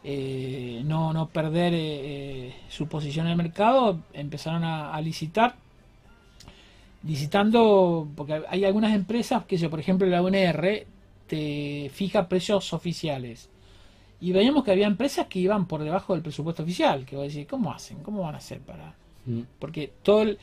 eh, 0.04 0.82
no, 0.86 1.12
no 1.14 1.28
perder 1.30 1.74
eh, 1.74 2.48
eh, 2.48 2.54
su 2.70 2.88
posición 2.88 3.26
en 3.26 3.32
el 3.34 3.38
mercado, 3.38 4.00
empezaron 4.14 4.64
a, 4.64 5.00
licitar, 5.02 5.56
licitando, 7.04 8.08
porque 8.16 8.42
hay 8.50 8.66
algunas 8.66 8.94
empresas 8.94 9.46
que, 9.46 9.58
por 9.70 9.80
ejemplo, 9.80 10.08
la 10.08 10.22
UNR 10.22 10.86
te 11.28 11.92
fija 11.94 12.28
precios 12.28 12.74
oficiales. 12.74 13.50
Y 14.22 14.32
veíamos 14.32 14.64
que 14.64 14.72
había 14.72 14.88
empresas 14.88 15.28
que 15.28 15.40
iban 15.40 15.66
por 15.66 15.84
debajo 15.84 16.14
del 16.14 16.22
presupuesto 16.22 16.64
oficial, 16.64 17.06
que 17.06 17.16
vos 17.16 17.28
decís, 17.28 17.48
¿cómo 17.48 17.72
hacen? 17.72 18.00
¿Cómo 18.04 18.22
van 18.24 18.36
a 18.36 18.40
hacer 18.40 18.60
para...? 18.60 18.94
Mm. 19.26 19.42
Porque 19.60 19.92
todo 20.04 20.24
el, 20.24 20.38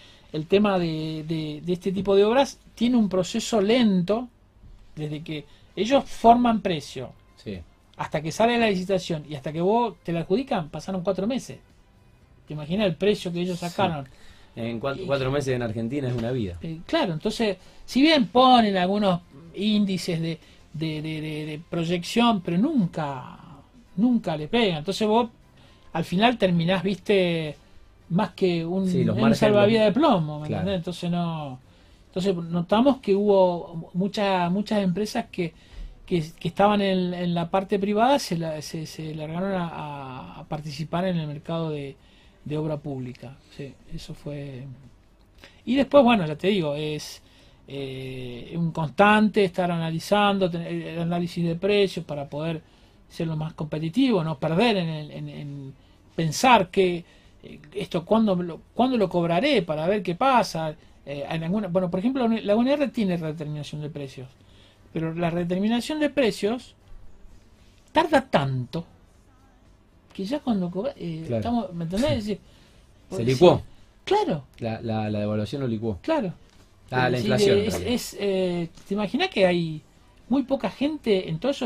tema 0.48 0.78
de, 0.78 1.24
de, 1.26 1.62
de, 1.64 1.72
este 1.72 1.92
tipo 1.92 2.14
de 2.14 2.24
obras 2.24 2.58
tiene 2.74 2.96
un 2.96 3.08
proceso 3.08 3.60
lento, 3.60 4.28
desde 4.94 5.22
que 5.22 5.44
ellos 5.74 6.04
forman 6.04 6.60
precio, 6.60 7.10
sí 7.36 7.60
hasta 7.96 8.20
que 8.20 8.30
sale 8.30 8.58
la 8.58 8.68
licitación 8.68 9.24
y 9.28 9.34
hasta 9.34 9.52
que 9.52 9.60
vos 9.60 9.94
te 10.02 10.12
la 10.12 10.20
adjudican, 10.20 10.68
pasaron 10.68 11.02
cuatro 11.02 11.26
meses. 11.26 11.58
¿Te 12.46 12.54
imaginas 12.54 12.86
el 12.86 12.94
precio 12.94 13.32
que 13.32 13.40
ellos 13.40 13.58
sacaron? 13.58 14.06
En 14.54 14.78
cuatro, 14.80 15.30
meses 15.30 15.54
en 15.54 15.62
Argentina 15.62 16.08
es 16.08 16.14
una 16.14 16.30
vida. 16.30 16.58
Eh, 16.62 16.78
claro, 16.86 17.12
entonces, 17.12 17.58
si 17.84 18.00
bien 18.00 18.28
ponen 18.28 18.76
algunos 18.76 19.20
índices 19.54 20.20
de, 20.20 20.38
de, 20.72 21.60
proyección, 21.68 22.40
pero 22.40 22.56
nunca, 22.56 23.38
nunca 23.96 24.36
le 24.36 24.48
pegan. 24.48 24.78
Entonces 24.78 25.06
vos 25.06 25.30
al 25.92 26.04
final 26.04 26.38
terminás, 26.38 26.82
viste, 26.82 27.56
más 28.10 28.30
que 28.30 28.64
un, 28.64 28.86
salvavidas 29.34 29.86
de 29.86 29.92
plomo, 29.92 30.44
Entonces 30.46 31.10
no... 31.10 31.58
Entonces 32.08 32.34
notamos 32.34 32.98
que 32.98 33.14
hubo 33.14 33.90
muchas 33.92 34.50
muchas 34.50 34.82
empresas 34.82 35.26
que 35.30 35.52
que, 36.06 36.32
estaban 36.40 36.80
en, 36.80 37.34
la 37.34 37.50
parte 37.50 37.78
privada 37.78 38.18
se, 38.18 38.62
se, 38.62 39.14
largaron 39.14 39.52
a, 39.56 40.44
participar 40.48 41.04
en 41.06 41.16
el 41.16 41.26
mercado 41.26 41.70
de, 41.70 41.96
obra 42.56 42.76
pública. 42.76 43.36
Sí, 43.56 43.74
eso 43.92 44.14
fue. 44.14 44.64
Y 45.64 45.74
después, 45.74 46.04
bueno, 46.04 46.24
ya 46.24 46.36
te 46.36 46.46
digo, 46.46 46.76
es 46.76 47.22
eh, 47.66 48.54
un 48.56 48.70
constante 48.70 49.44
estar 49.44 49.70
analizando, 49.70 50.48
tener 50.48 50.72
el 50.72 51.00
análisis 51.00 51.44
de 51.44 51.56
precios 51.56 52.04
para 52.04 52.28
poder 52.28 52.62
ser 53.08 53.26
lo 53.26 53.36
más 53.36 53.54
competitivo, 53.54 54.22
no 54.24 54.38
perder 54.38 54.76
en, 54.76 55.74
pensar 56.14 56.70
que 56.70 57.04
eh, 57.42 57.60
esto 57.74 58.04
cuándo 58.04 58.34
lo, 58.36 58.60
cuándo 58.74 58.96
lo 58.96 59.08
cobraré 59.08 59.62
para 59.62 59.86
ver 59.86 60.02
qué 60.02 60.14
pasa. 60.14 60.74
Eh, 61.04 61.24
en 61.28 61.44
alguna, 61.44 61.68
bueno, 61.68 61.90
por 61.90 62.00
ejemplo, 62.00 62.26
la 62.26 62.56
UNR 62.56 62.88
tiene 62.90 63.16
redeterminación 63.16 63.80
de 63.80 63.90
precios 63.90 64.28
pero 64.96 65.12
la 65.12 65.30
determinación 65.30 66.00
de 66.00 66.08
precios 66.08 66.74
tarda 67.92 68.22
tanto 68.22 68.86
que 70.14 70.24
ya 70.24 70.40
cuando 70.40 70.72
eh, 70.96 71.28
estamos, 71.28 71.70
¿me 71.74 71.84
entendés? 71.84 72.24
Se 73.10 73.22
licuó. 73.22 73.60
Claro. 74.06 74.44
La, 74.58 74.80
la, 74.80 75.10
la, 75.10 75.18
devaluación 75.18 75.60
lo 75.60 75.68
licuó. 75.68 75.98
Claro. 76.00 76.32
Ah, 76.90 77.10
la 77.10 77.18
inflación. 77.18 77.58
Es, 77.58 78.16
eh, 78.18 78.70
¿Te 78.88 78.94
imaginas 78.94 79.28
que 79.28 79.44
hay 79.44 79.82
muy 80.30 80.44
poca 80.44 80.70
gente 80.70 81.28
en 81.28 81.40
todas 81.40 81.60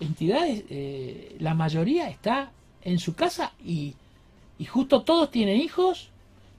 eh, 0.00 0.06
entidades? 0.06 1.40
la 1.40 1.54
mayoría 1.54 2.08
está 2.08 2.50
en 2.82 2.98
su 2.98 3.14
casa 3.14 3.52
y, 3.64 3.94
y 4.58 4.64
justo 4.64 5.02
todos 5.02 5.30
tienen 5.30 5.60
hijos, 5.60 6.10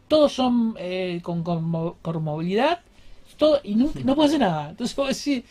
todos 0.07 0.33
son 0.33 0.75
con, 1.23 1.95
con 2.01 2.23
movilidad 2.23 2.79
todo, 3.37 3.59
y 3.63 3.75
no, 3.75 3.91
no 4.03 4.15
puede 4.15 4.27
hacer 4.27 4.39
nada. 4.39 4.69
Entonces 4.69 4.95
vos 4.95 5.07
decís, 5.09 5.43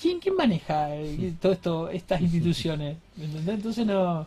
¿quién, 0.00 0.18
quién 0.18 0.34
maneja 0.34 0.94
eh, 0.94 1.34
todo 1.40 1.52
esto, 1.52 1.88
estas 1.90 2.20
instituciones? 2.20 2.96
Entonces 3.18 3.86
no. 3.86 4.26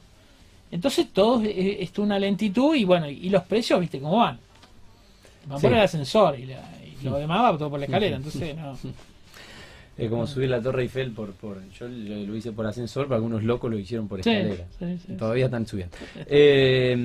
Entonces 0.71 1.07
todo 1.11 1.41
es, 1.41 1.89
es, 1.89 1.97
una 1.97 2.19
lentitud 2.19 2.75
y 2.75 2.83
bueno, 2.83 3.09
y 3.09 3.29
los 3.29 3.43
precios, 3.43 3.79
viste 3.79 3.99
cómo 3.99 4.17
van. 4.17 4.39
Van 5.47 5.61
por 5.61 5.71
el 5.71 5.79
ascensor 5.79 6.39
y, 6.39 6.55
lo 7.03 7.17
demás 7.17 7.53
va 7.53 7.57
todo 7.57 7.69
por 7.69 7.79
la 7.79 7.85
escalera, 7.85 8.15
entonces 8.15 8.55
no. 8.55 8.75
Es 9.97 10.09
como 10.09 10.27
subir 10.27 10.49
la 10.49 10.61
Torre 10.61 10.83
Eiffel 10.83 11.11
por, 11.11 11.31
por 11.33 11.57
yo 11.71 11.87
lo 11.87 12.35
hice 12.35 12.51
por 12.51 12.65
ascensor, 12.65 13.05
pero 13.05 13.15
algunos 13.15 13.43
locos 13.43 13.71
lo 13.71 13.77
hicieron 13.77 14.07
por 14.07 14.19
escalera. 14.19 14.65
Todavía 15.17 15.45
están 15.45 15.65
subiendo. 15.65 15.95
Eh, 16.27 16.95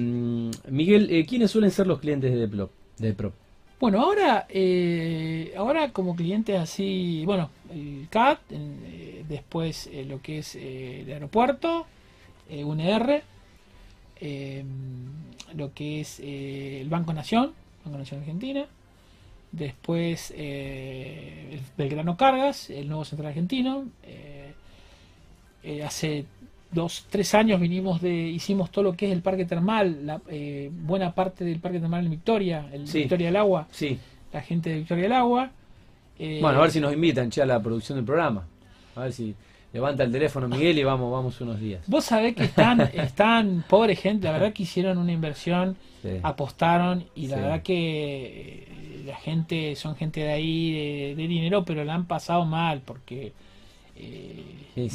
Miguel, 0.68 1.08
eh, 1.10 1.24
¿quiénes 1.24 1.50
suelen 1.50 1.70
ser 1.70 1.86
los 1.86 2.00
clientes 2.00 2.34
de 2.34 2.48
Prop? 2.48 2.70
De 2.98 3.12
Prop? 3.12 3.32
Bueno, 3.80 4.02
ahora, 4.02 4.46
eh, 4.50 5.54
ahora 5.56 5.90
como 5.90 6.14
clientes 6.14 6.58
así, 6.58 7.22
bueno, 7.24 7.48
el 7.72 8.08
CAT, 8.10 8.38
eh, 8.50 9.24
después 9.26 9.88
eh, 9.90 10.04
lo 10.04 10.20
que 10.20 10.40
es 10.40 10.54
el 10.54 11.10
aeropuerto, 11.10 11.86
UNR, 12.50 13.22
lo 15.56 15.72
que 15.72 16.00
es 16.00 16.20
el 16.20 16.90
Banco 16.90 17.14
Nación, 17.14 17.54
Banco 17.82 17.96
Nación 17.96 18.20
Argentina, 18.20 18.66
después 19.52 20.32
el 20.36 21.60
Belgrano 21.76 22.16
Cargas, 22.16 22.70
el 22.70 22.88
nuevo 22.88 23.04
central 23.04 23.28
argentino, 23.28 23.86
hace 25.84 26.26
dos, 26.72 27.06
tres 27.10 27.34
años 27.34 27.60
vinimos 27.60 28.00
de, 28.00 28.12
hicimos 28.12 28.70
todo 28.70 28.84
lo 28.84 28.92
que 28.94 29.06
es 29.06 29.12
el 29.12 29.22
parque 29.22 29.44
termal, 29.44 30.06
la, 30.06 30.20
eh, 30.28 30.70
buena 30.72 31.14
parte 31.14 31.44
del 31.44 31.58
parque 31.58 31.80
termal 31.80 32.04
en 32.04 32.10
Victoria, 32.10 32.68
el 32.72 32.84
Victoria 32.84 33.26
del 33.26 33.36
Agua, 33.36 33.66
sí. 33.70 33.98
la 34.32 34.40
gente 34.40 34.70
de 34.70 34.76
Victoria 34.76 35.04
del 35.04 35.12
Agua. 35.12 35.50
Eh, 36.18 36.38
bueno, 36.40 36.58
a 36.58 36.62
ver 36.62 36.70
si 36.70 36.80
nos 36.80 36.92
invitan 36.92 37.30
ya 37.30 37.44
a 37.44 37.46
la 37.46 37.60
producción 37.60 37.96
del 37.96 38.04
programa. 38.04 38.46
A 38.94 39.04
ver 39.04 39.12
si 39.12 39.34
levanta 39.72 40.04
el 40.04 40.12
teléfono 40.12 40.48
Miguel 40.48 40.78
y 40.78 40.84
vamos, 40.84 41.10
vamos 41.10 41.40
unos 41.40 41.58
días. 41.58 41.82
Vos 41.86 42.04
sabés 42.04 42.34
que 42.34 42.44
están, 42.44 42.80
están, 42.94 43.64
pobre 43.68 43.96
gente, 43.96 44.26
la 44.26 44.32
verdad 44.32 44.52
que 44.52 44.64
hicieron 44.64 44.98
una 44.98 45.12
inversión, 45.12 45.76
apostaron 46.22 47.04
y 47.14 47.28
la 47.28 47.36
verdad 47.36 47.62
que 47.62 48.66
eh, 48.68 48.89
la 49.04 49.16
gente, 49.16 49.76
son 49.76 49.96
gente 49.96 50.20
de 50.20 50.32
ahí, 50.32 50.72
de, 50.72 51.14
de 51.16 51.28
dinero, 51.28 51.64
pero 51.64 51.84
la 51.84 51.94
han 51.94 52.06
pasado 52.06 52.44
mal 52.44 52.82
porque 52.84 53.32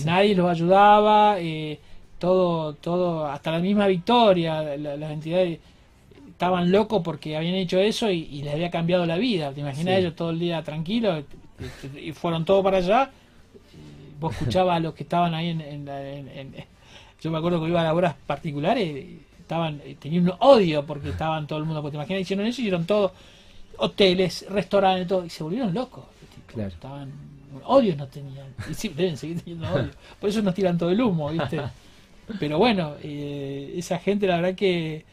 nadie 0.05 0.35
los 0.35 0.49
ayudaba, 0.49 1.39
eh, 1.39 1.79
todo, 2.19 2.73
todo, 2.73 3.25
hasta 3.25 3.51
la 3.51 3.59
misma 3.59 3.87
Victoria, 3.87 4.77
las 4.77 5.11
entidades 5.11 5.59
estaban 6.29 6.71
locos 6.71 7.01
porque 7.03 7.37
habían 7.37 7.55
hecho 7.55 7.79
eso 7.79 8.09
y, 8.09 8.41
les 8.43 8.53
había 8.53 8.69
cambiado 8.69 9.05
la 9.05 9.17
vida. 9.17 9.51
¿Te 9.53 9.61
imaginas 9.61 9.99
ellos 9.99 10.15
todo 10.15 10.31
el 10.31 10.39
día 10.39 10.63
tranquilos 10.63 11.23
y 12.01 12.11
fueron 12.13 12.45
todos 12.45 12.63
para 12.63 12.77
allá? 12.77 13.11
Vos 14.19 14.33
escuchabas 14.39 14.77
a 14.77 14.79
los 14.79 14.93
que 14.93 15.03
estaban 15.03 15.33
ahí 15.33 15.49
en, 15.49 16.53
yo 17.21 17.31
me 17.31 17.37
acuerdo 17.37 17.61
que 17.61 17.69
iba 17.69 17.81
a 17.81 17.85
las 17.85 17.93
horas 17.93 18.15
particulares, 18.27 19.05
estaban, 19.39 19.81
tenían 19.99 20.25
un 20.25 20.33
odio 20.39 20.85
porque 20.85 21.09
estaban 21.09 21.47
todo 21.47 21.59
el 21.59 21.65
mundo, 21.65 21.81
porque 21.81 21.93
te 21.93 21.97
imaginas, 21.97 22.21
hicieron 22.21 22.45
eso 22.45 22.61
y 22.61 22.65
hicieron 22.65 22.85
todo, 22.85 23.13
hoteles, 23.77 24.45
restaurantes, 24.49 25.07
todo, 25.07 25.25
y 25.25 25.29
se 25.29 25.43
volvieron 25.43 25.73
locos. 25.73 26.05
Estaban 26.57 27.11
Odios 27.63 27.97
no 27.97 28.07
tenían. 28.07 28.47
Y 28.69 28.73
sí, 28.73 28.89
deben 28.95 29.17
seguir 29.17 29.41
teniendo 29.41 29.71
odio. 29.73 29.91
Por 30.19 30.29
eso 30.29 30.41
nos 30.41 30.53
tiran 30.53 30.77
todo 30.77 30.89
el 30.89 31.01
humo, 31.01 31.31
¿viste? 31.31 31.61
Pero 32.39 32.57
bueno, 32.57 32.95
eh, 33.03 33.73
esa 33.77 33.99
gente 33.99 34.25
la 34.25 34.37
verdad 34.37 34.55
que 34.55 35.05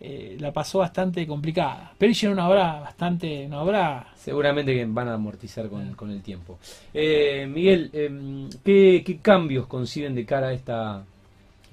eh, 0.00 0.36
la 0.40 0.52
pasó 0.52 0.78
bastante 0.78 1.26
complicada. 1.26 1.92
Pero 1.98 2.12
hicieron 2.12 2.38
una 2.38 2.48
obra 2.48 2.80
bastante, 2.80 3.46
una 3.46 3.62
obra... 3.62 4.12
Seguramente 4.16 4.74
que 4.74 4.84
van 4.86 5.08
a 5.08 5.14
amortizar 5.14 5.68
con, 5.68 6.10
el 6.10 6.22
tiempo. 6.22 6.58
Eh, 6.92 7.46
Miguel, 7.50 7.90
em, 7.92 8.48
¿qué, 8.64 9.18
cambios 9.20 9.66
conciben 9.66 10.14
de 10.14 10.24
cara 10.24 10.48
a 10.48 10.52
esta 10.52 11.04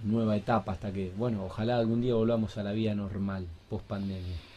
nueva 0.04 0.36
etapa 0.36 0.74
hasta 0.74 0.92
que, 0.92 1.12
bueno, 1.16 1.46
ojalá 1.46 1.78
algún 1.78 2.02
día 2.02 2.16
volvamos 2.16 2.58
a 2.58 2.64
la 2.64 2.74
vida 2.74 2.94
normal, 2.94 3.48
post 3.70 3.86
pandemia? 3.86 4.51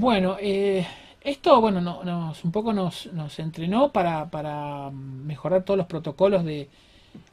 Bueno, 0.00 0.38
eh, 0.40 0.86
esto, 1.20 1.60
bueno, 1.60 1.82
nos, 1.82 2.42
un 2.42 2.50
poco 2.52 2.72
nos, 2.72 3.12
nos 3.12 3.38
entrenó 3.38 3.92
para, 3.92 4.30
para 4.30 4.90
mejorar 4.90 5.62
todos 5.62 5.76
los 5.76 5.86
protocolos 5.86 6.42
de, 6.42 6.70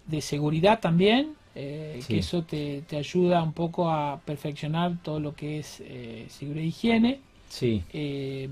de 0.05 0.19
seguridad 0.21 0.81
también, 0.81 1.33
eh, 1.55 2.01
que 2.05 2.17
eso 2.17 2.43
te, 2.43 2.81
te, 2.81 2.97
ayuda 2.97 3.41
un 3.41 3.53
poco 3.53 3.89
a 3.89 4.19
perfeccionar 4.25 4.97
todo 5.01 5.21
lo 5.21 5.33
que 5.33 5.59
es 5.59 5.81
eh, 5.85 6.25
seguridad 6.27 6.65
e 6.65 6.67
higiene. 6.67 7.19
Sí. 7.47 7.83
Eh, 7.93 8.49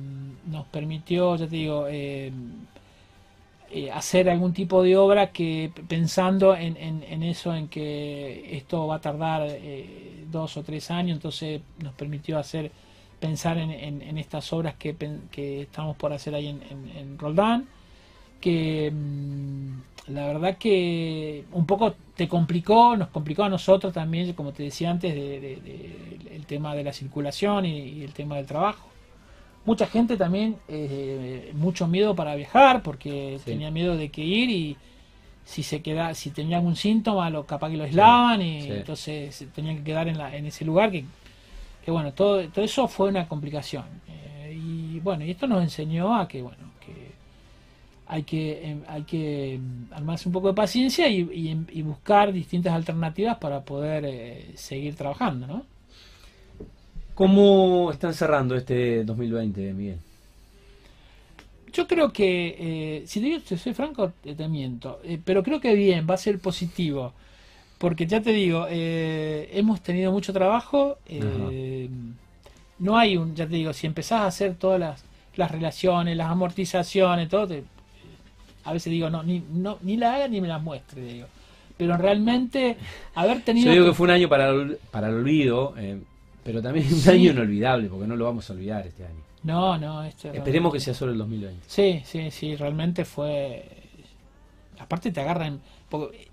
nos 0.49 0.65
permitió, 0.67 1.35
ya 1.35 1.47
te 1.47 1.55
digo, 1.57 1.85
hacer 3.93 4.29
algún 4.29 4.53
tipo 4.53 4.81
de 4.81 4.95
obra 4.95 5.33
que 5.33 5.71
pensando 5.89 6.55
en, 6.55 6.77
en, 6.77 7.03
en, 7.03 7.21
eso, 7.21 7.53
en 7.53 7.67
que 7.67 8.55
esto 8.55 8.87
va 8.87 8.95
a 8.95 9.01
tardar 9.01 9.45
dos 10.31 10.55
o 10.55 10.63
tres 10.63 10.89
años, 10.89 11.17
entonces 11.17 11.59
nos 11.83 11.93
permitió 11.95 12.39
hacer 12.39 12.71
pensar 13.19 13.57
en, 13.57 13.71
en, 13.71 14.17
estas 14.17 14.51
obras 14.53 14.75
que, 14.75 14.95
que, 15.31 15.61
estamos 15.61 15.95
por 15.97 16.13
hacer 16.13 16.35
ahí 16.35 16.47
en, 16.47 16.61
en 16.95 17.17
Roldán, 17.17 17.67
que 18.41 18.91
mm, 18.91 20.13
la 20.13 20.27
verdad 20.27 20.57
que 20.57 21.45
un 21.51 21.65
poco 21.65 21.95
te 22.15 22.27
complicó, 22.27 22.95
nos 22.95 23.09
complicó 23.09 23.43
a 23.43 23.49
nosotros 23.49 23.93
también, 23.93 24.33
como 24.33 24.51
te 24.51 24.63
decía 24.63 24.91
antes, 24.91 25.13
de, 25.13 25.59
el 26.31 26.45
tema 26.45 26.75
de 26.75 26.83
la 26.83 26.93
circulación 26.93 27.65
y, 27.65 28.03
el 28.03 28.13
tema 28.13 28.35
del 28.35 28.45
trabajo. 28.45 28.87
Mucha 29.65 29.87
gente 29.87 30.15
también, 30.15 30.57
eh, 30.67 31.51
mucho 31.55 31.87
miedo 31.87 32.15
para 32.15 32.35
viajar, 32.35 32.83
porque 32.83 33.39
tenía 33.43 33.71
miedo 33.71 33.97
de 33.97 34.09
que 34.09 34.21
ir 34.21 34.51
y 34.51 34.77
si 35.43 35.63
se 35.63 35.81
queda, 35.81 36.13
si 36.13 36.29
tenía 36.29 36.57
algún 36.57 36.75
síntoma, 36.75 37.31
lo 37.31 37.47
capaz 37.47 37.71
que 37.71 37.77
lo 37.77 37.83
aislaban 37.83 38.43
y 38.43 38.69
entonces 38.69 39.47
tenían 39.55 39.77
que 39.77 39.83
quedar 39.83 40.07
en, 40.07 40.19
la, 40.19 40.35
en 40.35 40.45
ese 40.45 40.65
lugar 40.65 40.91
que 40.91 41.05
que 41.85 41.91
bueno, 41.91 42.13
todo, 42.13 42.49
todo 42.49 42.65
eso 42.65 42.87
fue 42.87 43.09
una 43.09 43.27
complicación. 43.27 43.85
Eh, 44.07 44.59
y 44.59 44.99
bueno, 45.01 45.23
y 45.23 45.29
esto 45.29 45.45
nos 45.45 45.61
enseñó 45.61 46.15
a 46.15 46.27
que, 46.27 46.41
bueno, 46.41 46.71
que 46.83 47.11
hay 48.07 48.23
que, 48.23 48.71
em, 48.71 48.81
hay 48.87 49.03
que 49.03 49.53
em, 49.53 49.87
armarse 49.91 50.27
un 50.27 50.33
poco 50.33 50.47
de 50.47 50.55
paciencia 50.55 51.07
y, 51.07 51.19
y, 51.71 51.81
buscar 51.83 52.33
distintas 52.33 52.73
alternativas 52.73 53.37
para 53.37 53.61
poder 53.63 54.03
eh, 54.07 54.51
seguir 54.55 54.95
trabajando, 54.95 55.45
¿no? 55.45 55.63
¿Cómo 57.13 57.91
están 57.91 58.15
cerrando 58.15 58.55
este 58.55 59.03
2020, 59.03 59.73
Miguel? 59.73 59.99
Yo 61.71 61.87
creo 61.87 62.11
que, 62.11 62.55
eh, 62.57 63.03
si 63.05 63.19
te 63.19 63.25
digo, 63.27 63.57
soy 63.57 63.73
franco, 63.73 64.11
te 64.23 64.47
miento, 64.47 64.99
pero 65.23 65.43
creo 65.43 65.61
que 65.61 65.75
bien, 65.75 66.07
va 66.09 66.15
a 66.15 66.17
ser 66.17 66.39
positivo. 66.39 67.13
Porque 67.77 68.05
ya 68.05 68.21
te 68.21 68.31
digo, 68.31 68.67
eh, 68.69 69.49
hemos 69.53 69.81
tenido 69.81 70.11
mucho 70.11 70.31
trabajo. 70.31 70.97
Eh, 71.07 71.89
no 72.79 72.97
hay 72.97 73.17
un, 73.17 73.35
ya 73.35 73.45
te 73.45 73.55
digo, 73.55 73.73
si 73.73 73.87
empezás 73.87 74.21
a 74.21 74.27
hacer 74.27 74.55
todas 74.55 74.79
las, 74.79 75.03
las 75.35 75.51
relaciones, 75.51 76.15
las 76.15 76.29
amortizaciones, 76.29 77.29
todo, 77.29 77.53
a 78.63 78.73
veces 78.73 78.91
digo, 78.91 79.09
no, 79.09 79.23
ni, 79.23 79.43
no, 79.51 79.77
ni 79.81 79.97
la 79.97 80.15
haga 80.15 80.27
ni 80.27 80.41
me 80.41 80.47
las 80.47 80.61
muestre, 80.61 81.01
digo. 81.01 81.27
Pero 81.77 81.97
realmente 81.97 82.77
haber 83.13 83.41
tenido... 83.41 83.67
Yo 83.67 83.73
digo 83.73 83.85
que, 83.85 83.93
fue 83.93 84.05
un 84.05 84.11
año 84.11 84.29
para 84.29 84.49
el, 84.49 84.77
para 84.91 85.09
el 85.09 85.15
olvido, 85.15 85.73
eh, 85.77 85.99
pero 86.43 86.61
también 86.61 86.87
un 86.91 87.09
año 87.09 87.31
inolvidable, 87.31 87.87
porque 87.87 88.07
no 88.07 88.15
lo 88.15 88.25
vamos 88.25 88.49
a 88.49 88.53
olvidar 88.53 88.87
este 88.87 89.05
año. 89.05 89.21
No, 89.43 89.77
no, 89.77 90.03
este 90.03 90.35
Esperemos 90.35 90.73
que 90.73 90.79
sea 90.79 90.93
solo 90.93 91.11
el 91.11 91.17
2020. 91.19 91.63
Sí, 91.67 92.01
sí, 92.05 92.31
sí, 92.31 92.55
realmente 92.55 93.05
fue... 93.05 93.65
Aparte 94.79 95.11
te 95.11 95.21
agarran... 95.21 95.61
Porque 95.89 96.24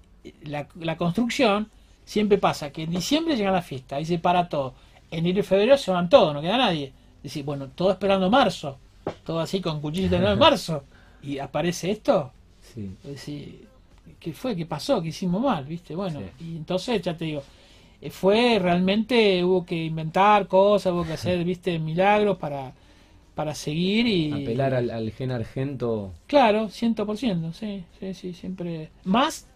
la, 0.43 0.69
la, 0.79 0.97
construcción 0.97 1.71
siempre 2.05 2.39
pasa 2.39 2.71
que 2.71 2.83
en 2.85 2.91
diciembre 2.91 3.37
llega 3.37 3.51
la 3.51 3.63
fiesta, 3.63 3.97
ahí 3.97 4.05
se 4.05 4.19
para 4.19 4.49
todo. 4.49 4.75
Enero 5.11 5.41
y 5.41 5.43
febrero 5.43 5.77
se 5.77 5.91
van 5.91 6.09
todos, 6.09 6.33
no 6.33 6.41
queda 6.41 6.57
nadie. 6.59 6.93
Decir, 7.23 7.45
bueno, 7.45 7.69
todo 7.69 7.91
esperando 7.93 8.31
marzo, 8.31 8.79
todo 9.25 9.41
así 9.41 9.61
con 9.61 9.81
cuchillos 9.81 10.13
en 10.21 10.39
marzo. 10.39 10.85
Y 11.23 11.39
aparece 11.39 11.91
esto. 11.91 12.33
Sí. 12.61 12.91
Decir, 13.05 13.67
¿qué 14.19 14.33
fue? 14.33 14.57
¿Qué 14.57 14.67
pasó? 14.67 15.01
¿Qué 15.03 15.09
hicimos 15.09 15.43
mal? 15.43 15.65
¿Viste? 15.65 15.95
Bueno, 15.95 16.21
y 16.41 16.57
entonces 16.57 17.01
ya 17.03 17.17
te 17.17 17.27
digo, 17.27 17.43
eh, 18.01 18.11
fue 18.11 18.59
realmente, 18.59 19.45
hubo 19.45 19.65
que 19.65 19.85
inventar 19.85 20.49
cosas, 20.49 20.93
hubo 20.93 21.05
que 21.05 21.13
hacer, 21.13 21.45
viste, 21.45 21.79
milagros 21.79 22.39
para, 22.39 22.73
para 23.35 23.55
seguir 23.55 24.07
y... 24.07 24.33
Apelar 24.33 24.75
al, 24.75 24.91
al 24.91 25.13
gen 25.13 25.31
argento. 25.31 26.13
Claro, 26.27 26.69
ciento 26.69 27.07
por 27.07 27.17
ciento, 27.17 27.53
sí, 27.53 27.85
sí, 28.01 28.15
sí, 28.15 28.35
siempre... 28.35 28.91
Más 29.05 29.47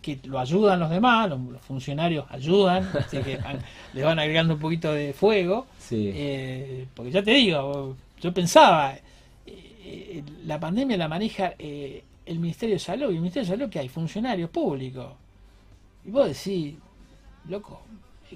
que 0.00 0.18
lo 0.24 0.38
ayudan 0.38 0.80
los 0.80 0.90
demás, 0.90 1.28
los, 1.28 1.60
funcionarios 1.62 2.24
ayudan, 2.30 2.88
así 2.98 3.18
que 3.18 3.38
le 3.92 4.02
van 4.02 4.18
agregando 4.18 4.54
un 4.54 4.60
poquito 4.60 4.92
de 4.92 5.12
fuego. 5.12 5.66
Eh, 5.90 6.86
porque 6.94 7.10
ya 7.10 7.22
te 7.22 7.32
digo, 7.32 7.96
yo 8.20 8.32
pensaba, 8.32 8.94
eh, 8.94 9.02
eh, 9.46 10.22
la 10.44 10.58
pandemia 10.60 10.96
la 10.96 11.08
maneja 11.08 11.54
el 11.58 12.38
Ministerio 12.38 12.76
de 12.76 12.78
Salud, 12.78 13.10
y 13.10 13.16
el 13.16 13.20
Ministerio 13.20 13.48
de 13.48 13.56
Salud 13.56 13.70
que 13.70 13.80
hay 13.80 13.88
funcionarios 13.88 14.50
públicos. 14.50 15.12
Y 16.04 16.10
vos 16.10 16.28
decís, 16.28 16.74
loco, 17.48 17.82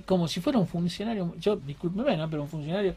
como 0.04 0.28
si 0.28 0.40
fuera 0.40 0.58
un 0.58 0.66
funcionario, 0.66 1.34
yo 1.38 1.56
discúlpeme, 1.56 2.16
¿no? 2.16 2.28
pero 2.28 2.42
un 2.42 2.48
funcionario 2.48 2.94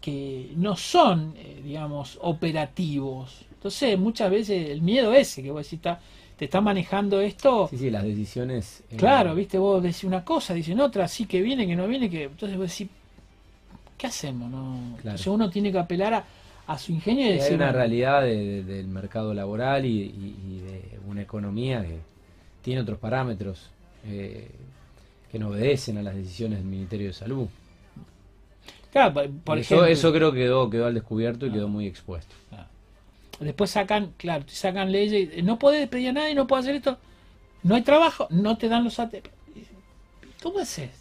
que 0.00 0.52
no 0.56 0.76
son, 0.76 1.34
digamos, 1.62 2.18
operativos. 2.22 3.44
Entonces, 3.52 3.98
muchas 3.98 4.30
veces 4.30 4.70
el 4.70 4.80
miedo 4.80 5.12
ese 5.12 5.42
que 5.42 5.50
vos 5.50 5.64
decís 5.64 5.74
está 5.74 6.00
te 6.36 6.46
está 6.46 6.60
manejando 6.60 7.20
esto. 7.20 7.68
Sí, 7.68 7.78
sí, 7.78 7.90
las 7.90 8.04
decisiones. 8.04 8.82
Eh, 8.90 8.96
claro, 8.96 9.34
viste, 9.34 9.58
vos 9.58 9.82
decís 9.82 10.04
una 10.04 10.24
cosa, 10.24 10.54
dicen 10.54 10.80
otra, 10.80 11.06
sí 11.08 11.26
que 11.26 11.40
viene, 11.42 11.66
que 11.66 11.76
no 11.76 11.86
viene, 11.86 12.10
que. 12.10 12.24
Entonces 12.24 12.58
vos 12.58 12.70
decís, 12.70 12.88
¿qué 13.96 14.06
hacemos? 14.06 14.50
No? 14.50 14.96
Entonces 14.96 15.26
uno 15.26 15.48
tiene 15.50 15.70
que 15.70 15.78
apelar 15.78 16.24
a 16.66 16.78
su 16.78 16.92
ingenio. 16.92 17.26
Y 17.34 17.40
hay 17.40 17.54
una 17.54 17.72
realidad 17.72 18.22
del 18.22 18.86
mercado 18.88 19.32
laboral 19.34 19.84
y, 19.84 20.08
de 20.08 20.98
una 21.06 21.22
economía 21.22 21.82
que 21.82 21.98
tiene 22.62 22.80
otros 22.80 22.98
parámetros 22.98 23.70
eh, 24.06 24.50
que 25.30 25.38
no 25.38 25.48
obedecen 25.48 25.98
a 25.98 26.02
las 26.02 26.14
decisiones 26.14 26.58
del 26.58 26.68
Ministerio 26.68 27.08
de 27.08 27.12
Salud. 27.12 27.46
Claro, 28.90 29.28
por 29.42 29.58
eso, 29.58 29.84
eso 29.86 30.12
creo 30.12 30.32
que 30.32 30.38
quedó, 30.38 30.70
quedó 30.70 30.86
al 30.86 30.94
descubierto 30.94 31.46
y 31.46 31.50
quedó 31.50 31.68
muy 31.68 31.86
expuesto. 31.86 32.34
Después 33.40 33.70
sacan, 33.70 34.12
claro, 34.16 34.44
sacan 34.48 34.92
leyes, 34.92 35.42
no 35.42 35.58
puede 35.58 35.86
pedir 35.86 36.10
a 36.10 36.12
nadie, 36.12 36.34
no 36.34 36.46
puede 36.46 36.62
hacer 36.62 36.76
esto, 36.76 36.98
no 37.62 37.74
hay 37.74 37.82
trabajo, 37.82 38.26
no 38.30 38.56
te 38.56 38.68
dan 38.68 38.84
los 38.84 38.98
ATP. 38.98 39.26
¿Cómo 40.42 40.60
es 40.60 40.78
eso? 40.78 40.92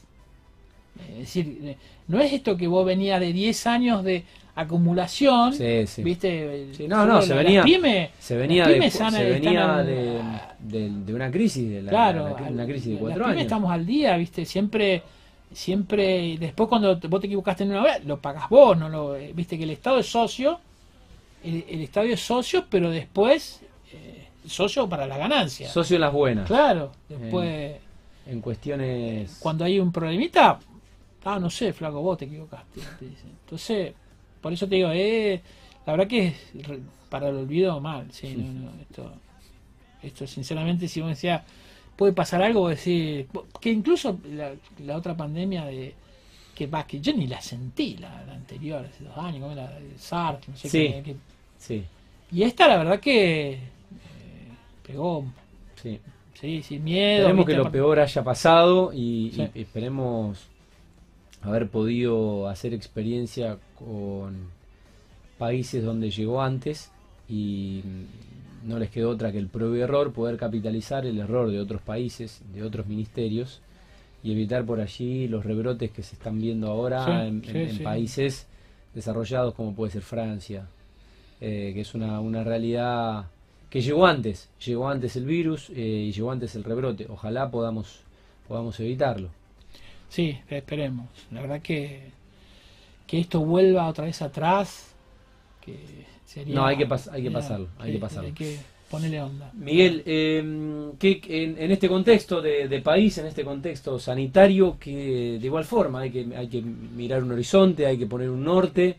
Es 1.12 1.18
decir, 1.20 1.78
no 2.08 2.20
es 2.20 2.34
esto 2.34 2.56
que 2.56 2.68
vos 2.68 2.86
venías 2.86 3.20
de 3.20 3.34
10 3.34 3.68
años 3.68 4.04
de 4.04 4.24
acumulación, 4.56 5.54
sí, 5.54 5.88
sí. 5.88 6.04
¿viste? 6.04 6.68
no, 6.88 7.06
no, 7.06 7.22
se 7.22 7.34
venía, 7.34 7.64
se 8.20 8.38
venía, 8.38 8.68
de, 8.68 8.92
se 8.92 9.24
venía 9.24 9.84
de, 9.84 11.14
una 11.14 11.32
crisis, 11.32 11.70
de 11.70 11.82
la, 11.82 11.90
claro, 11.90 12.36
una 12.50 12.66
crisis 12.66 12.94
de 12.94 12.98
cuatro 12.98 13.26
años. 13.26 13.42
estamos 13.42 13.72
al 13.72 13.86
día, 13.86 14.16
¿viste? 14.16 14.46
Siempre, 14.46 15.02
siempre, 15.52 16.38
después 16.40 16.70
cuando 16.70 17.00
vos 17.10 17.20
te 17.20 17.28
equivocaste 17.28 17.64
en 17.64 17.72
una 17.72 17.82
vez, 17.82 18.06
lo 18.06 18.20
pagás 18.22 18.48
vos, 18.48 18.78
no 18.78 18.90
lo, 18.90 19.14
¿viste? 19.34 19.58
Que 19.58 19.64
el 19.64 19.72
Estado 19.72 19.98
es 19.98 20.06
socio, 20.06 20.60
el, 21.44 21.66
el 21.68 21.82
Estado 21.82 22.08
es 22.08 22.22
socio, 22.22 22.66
pero 22.70 22.90
después, 22.90 23.62
eh, 23.92 24.28
socio 24.46 24.88
para 24.88 25.08
la 25.08 25.18
ganancia. 25.18 25.70
Socio 25.70 26.00
las 26.00 26.14
buenas. 26.14 26.48
Claro, 26.48 26.92
después... 27.10 27.78
En, 28.26 28.34
en 28.34 28.42
cuestiones... 28.42 29.38
Cuando 29.40 29.66
hay 29.66 29.80
un 29.80 29.92
problemita, 29.92 30.60
ah, 31.26 31.40
no 31.40 31.50
sé, 31.50 31.74
flaco, 31.74 32.02
vos 32.02 32.18
te 32.18 32.26
equivocaste. 32.26 32.82
Entonces, 33.44 33.94
por 34.42 34.54
eso 34.54 34.68
te 34.68 34.76
digo, 34.76 34.90
eh, 34.92 35.42
la 35.86 35.94
verdad 35.94 36.08
que 36.08 36.28
es 36.28 36.36
para 37.10 37.30
el 37.30 37.36
olvido 37.36 37.80
mal, 37.80 38.08
sí, 38.12 38.36
no, 38.36 38.52
no, 38.52 38.72
esto, 38.82 39.12
esto 40.02 40.26
sinceramente 40.26 40.88
si 40.88 41.00
vos 41.00 41.10
decías, 41.10 41.44
puede 41.96 42.14
pasar 42.14 42.42
algo, 42.42 42.70
decir, 42.70 43.28
que 43.62 43.72
incluso 43.72 44.20
la, 44.32 44.98
otra 44.98 45.16
pandemia 45.16 45.66
de 45.66 45.94
que 46.56 46.68
va, 46.68 46.86
que 46.86 47.00
yo 47.00 47.14
ni 47.14 47.28
la 47.28 47.42
sentí, 47.42 47.98
la, 47.98 48.20
anterior, 48.32 48.86
hace 48.86 49.04
dos 49.04 49.18
años, 49.18 49.42
como 49.42 49.56
de 49.56 49.98
SARS, 49.98 50.48
no 50.48 50.58
sé 50.58 50.70
qué, 50.70 51.16
sí. 51.64 51.84
Y 52.32 52.44
esta 52.44 52.68
la 52.68 52.78
verdad 52.78 53.00
que 53.00 53.52
eh, 53.52 53.60
pegó 54.86 55.26
sí. 55.82 56.00
sí, 56.34 56.62
sin 56.64 56.84
miedo. 56.84 57.22
Esperemos 57.22 57.46
que 57.46 57.56
lo 57.56 57.72
peor 57.72 58.00
haya 58.00 58.24
pasado 58.24 58.92
y 58.94 59.50
esperemos 59.54 60.48
haber 61.42 61.70
podido 61.70 62.48
hacer 62.48 62.74
experiencia 62.74 63.58
con 63.76 64.50
países 65.38 65.84
donde 65.84 66.10
llegó 66.10 66.42
antes 66.42 66.92
y 67.28 67.82
no 68.64 68.80
les 68.80 68.90
quedó 68.90 69.10
otra 69.10 69.32
que 69.32 69.40
el 69.40 69.48
propio 69.48 69.84
error, 69.84 70.14
poder 70.14 70.38
capitalizar 70.38 71.06
el 71.06 71.20
error 71.20 71.52
de 71.52 71.60
otros 71.60 71.82
países, 71.82 72.42
de 72.54 72.64
otros 72.64 72.88
ministerios 72.88 73.62
y 74.24 74.32
evitar 74.32 74.66
por 74.66 74.80
allí 74.80 75.28
los 75.28 75.46
rebrotes 75.46 75.92
que 75.92 76.02
se 76.02 76.16
están 76.16 76.40
viendo 76.40 76.68
ahora 76.68 77.28
en, 77.28 77.42
países 77.84 78.48
desarrollados 78.96 79.54
como 79.54 79.74
puede 79.74 79.92
ser 79.92 80.02
Francia, 80.02 80.68
eh, 81.46 81.72
que 81.74 81.82
es 81.82 81.94
una, 81.94 82.22
una, 82.22 82.42
realidad 82.42 83.26
que 83.70 83.82
llegó 83.82 84.06
antes, 84.06 84.50
llegó 84.66 84.88
antes 84.88 85.18
el 85.18 85.26
virus 85.26 85.70
eh, 85.72 86.06
y 86.08 86.12
llegó 86.14 86.32
antes 86.32 86.56
el 86.56 86.64
rebrote. 86.64 87.06
Ojalá 87.10 87.52
podamos, 87.52 88.00
podamos 88.48 88.80
evitarlo. 88.80 89.28
Sí, 90.08 90.40
esperemos. 90.48 91.10
La 91.32 91.42
verdad 91.42 91.62
que, 91.62 92.12
que 93.06 93.20
esto 93.20 93.42
vuelva 93.42 93.90
otra 93.90 94.06
vez 94.06 94.22
atrás, 94.22 94.96
que 95.60 95.78
sería... 96.26 96.56
No, 96.56 96.66
hay 96.66 96.78
que, 96.78 96.88
hay 97.12 97.24
que 97.24 97.32
pasarlo, 97.32 97.68
hay 97.78 97.92
que, 97.92 98.00
pasarlo. 98.00 98.28
Hay 98.30 98.34
que 98.34 98.60
ponerle 98.90 99.22
onda. 99.22 99.52
Miguel, 99.54 100.02
eh, 100.06 100.92
que 100.98 101.20
en, 101.28 101.72
este 101.72 101.90
contexto 101.90 102.42
de, 102.42 102.82
país, 102.82 103.18
en 103.18 103.26
este 103.26 103.44
contexto 103.44 104.00
sanitario, 104.00 104.78
que 104.80 105.40
de 105.42 105.46
igual 105.46 105.66
forma 105.66 106.00
hay 106.00 106.10
que, 106.10 106.26
hay 106.38 106.48
que 106.48 106.62
mirar 106.62 107.22
un 107.22 107.34
horizonte, 107.34 107.86
hay 107.86 107.98
que 107.98 108.06
poner 108.06 108.30
un 108.30 108.46
norte, 108.46 108.96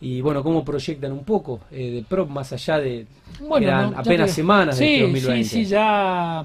y 0.00 0.20
bueno, 0.20 0.42
¿cómo 0.42 0.64
proyectan 0.64 1.12
un 1.12 1.24
poco 1.24 1.60
eh, 1.70 1.90
de 1.90 2.02
PROP 2.02 2.30
más 2.30 2.52
allá 2.52 2.78
de 2.78 3.06
bueno, 3.40 3.92
apenas 3.96 4.30
semanas 4.32 4.78
de 4.78 5.02
2020? 5.02 5.44
Sí, 5.44 5.50
sí, 5.50 5.64
ya, 5.66 6.44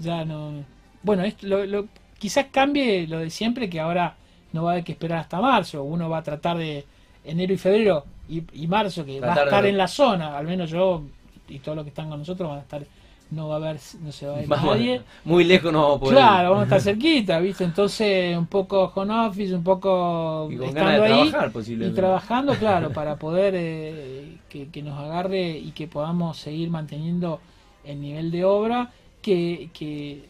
ya 0.00 0.24
no... 0.24 0.64
Bueno, 1.02 1.22
esto, 1.24 1.46
lo 1.46 1.86
Quizás 2.18 2.46
cambie 2.50 3.06
lo 3.06 3.20
de 3.20 3.30
siempre, 3.30 3.70
que 3.70 3.78
ahora 3.78 4.16
no 4.52 4.64
va 4.64 4.70
a 4.70 4.72
haber 4.74 4.84
que 4.84 4.92
esperar 4.92 5.20
hasta 5.20 5.40
marzo. 5.40 5.84
Uno 5.84 6.10
va 6.10 6.18
a 6.18 6.22
tratar 6.22 6.58
de 6.58 6.84
enero 7.24 7.52
y 7.52 7.56
febrero 7.56 8.04
y, 8.28 8.66
marzo, 8.66 9.04
que 9.04 9.20
va 9.20 9.34
a 9.34 9.44
estar 9.44 9.64
en 9.64 9.78
la 9.78 9.88
zona, 9.88 10.36
al 10.36 10.46
menos 10.46 10.70
yo 10.70 11.02
y 11.48 11.60
todos 11.60 11.76
los 11.76 11.84
que 11.84 11.90
están 11.90 12.10
con 12.10 12.18
nosotros 12.18 12.48
van 12.48 12.58
a 12.58 12.62
estar 12.62 12.82
no 13.30 13.48
va 13.48 13.54
a 13.54 13.58
haber, 13.58 13.78
no 14.00 14.12
se 14.12 14.26
va 14.26 14.34
a 14.34 14.36
ver 14.40 14.48
nadie. 14.48 15.02
Muy 15.24 15.44
lejos 15.44 15.72
no 15.72 15.82
vamos 15.82 15.96
a 15.96 16.00
poder. 16.00 16.16
Claro, 16.16 16.50
vamos 16.50 16.62
a 16.62 16.64
estar 16.64 16.80
cerquita, 16.94 17.38
¿viste? 17.40 17.64
Entonces, 17.64 18.36
un 18.36 18.46
poco 18.46 18.92
home 18.94 19.26
office, 19.26 19.54
un 19.54 19.64
poco 19.64 20.48
estando 20.50 21.04
ahí 21.04 21.32
y 21.66 21.90
trabajando, 21.90 22.54
claro, 22.54 22.90
para 22.92 23.16
poder 23.16 23.54
eh, 23.56 24.38
que, 24.48 24.68
que, 24.68 24.82
nos 24.82 24.98
agarre 24.98 25.50
y 25.50 25.72
que 25.72 25.86
podamos 25.86 26.38
seguir 26.38 26.70
manteniendo 26.70 27.40
el 27.84 28.00
nivel 28.00 28.30
de 28.30 28.44
obra 28.44 28.90
que, 29.22 29.70
que 29.72 30.24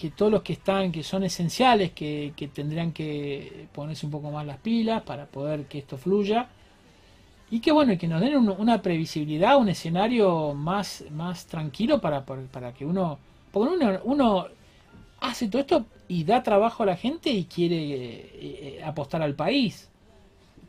que 0.00 0.10
todos 0.12 0.32
los 0.32 0.40
que 0.40 0.54
están, 0.54 0.90
que 0.92 1.02
son 1.02 1.24
esenciales, 1.24 1.90
que, 1.92 2.32
tendrían 2.54 2.90
que 2.90 3.66
ponerse 3.70 4.06
un 4.06 4.12
poco 4.12 4.30
más 4.30 4.46
las 4.46 4.56
pilas 4.56 5.02
para 5.02 5.26
poder 5.26 5.66
que 5.66 5.76
esto 5.76 5.98
fluya. 5.98 6.48
Y 7.50 7.60
que 7.60 7.72
bueno, 7.72 7.98
que 7.98 8.06
nos 8.06 8.20
den 8.20 8.36
una 8.36 8.80
previsibilidad, 8.80 9.56
un 9.56 9.68
escenario 9.68 10.54
más, 10.54 11.04
más 11.10 11.46
tranquilo 11.46 12.00
para, 12.00 12.24
para, 12.24 12.72
que 12.72 12.86
uno... 12.86 13.18
Porque 13.50 13.74
uno, 13.74 14.00
uno 14.04 14.46
hace 15.20 15.48
todo 15.48 15.60
esto 15.60 15.86
y 16.08 16.24
da 16.24 16.42
trabajo 16.42 16.82
a 16.82 16.86
la 16.86 16.96
gente 16.96 17.30
y 17.30 17.44
quiere 17.44 17.76
eh, 17.76 18.30
eh, 18.78 18.82
apostar 18.84 19.22
al 19.22 19.34
país. 19.34 19.88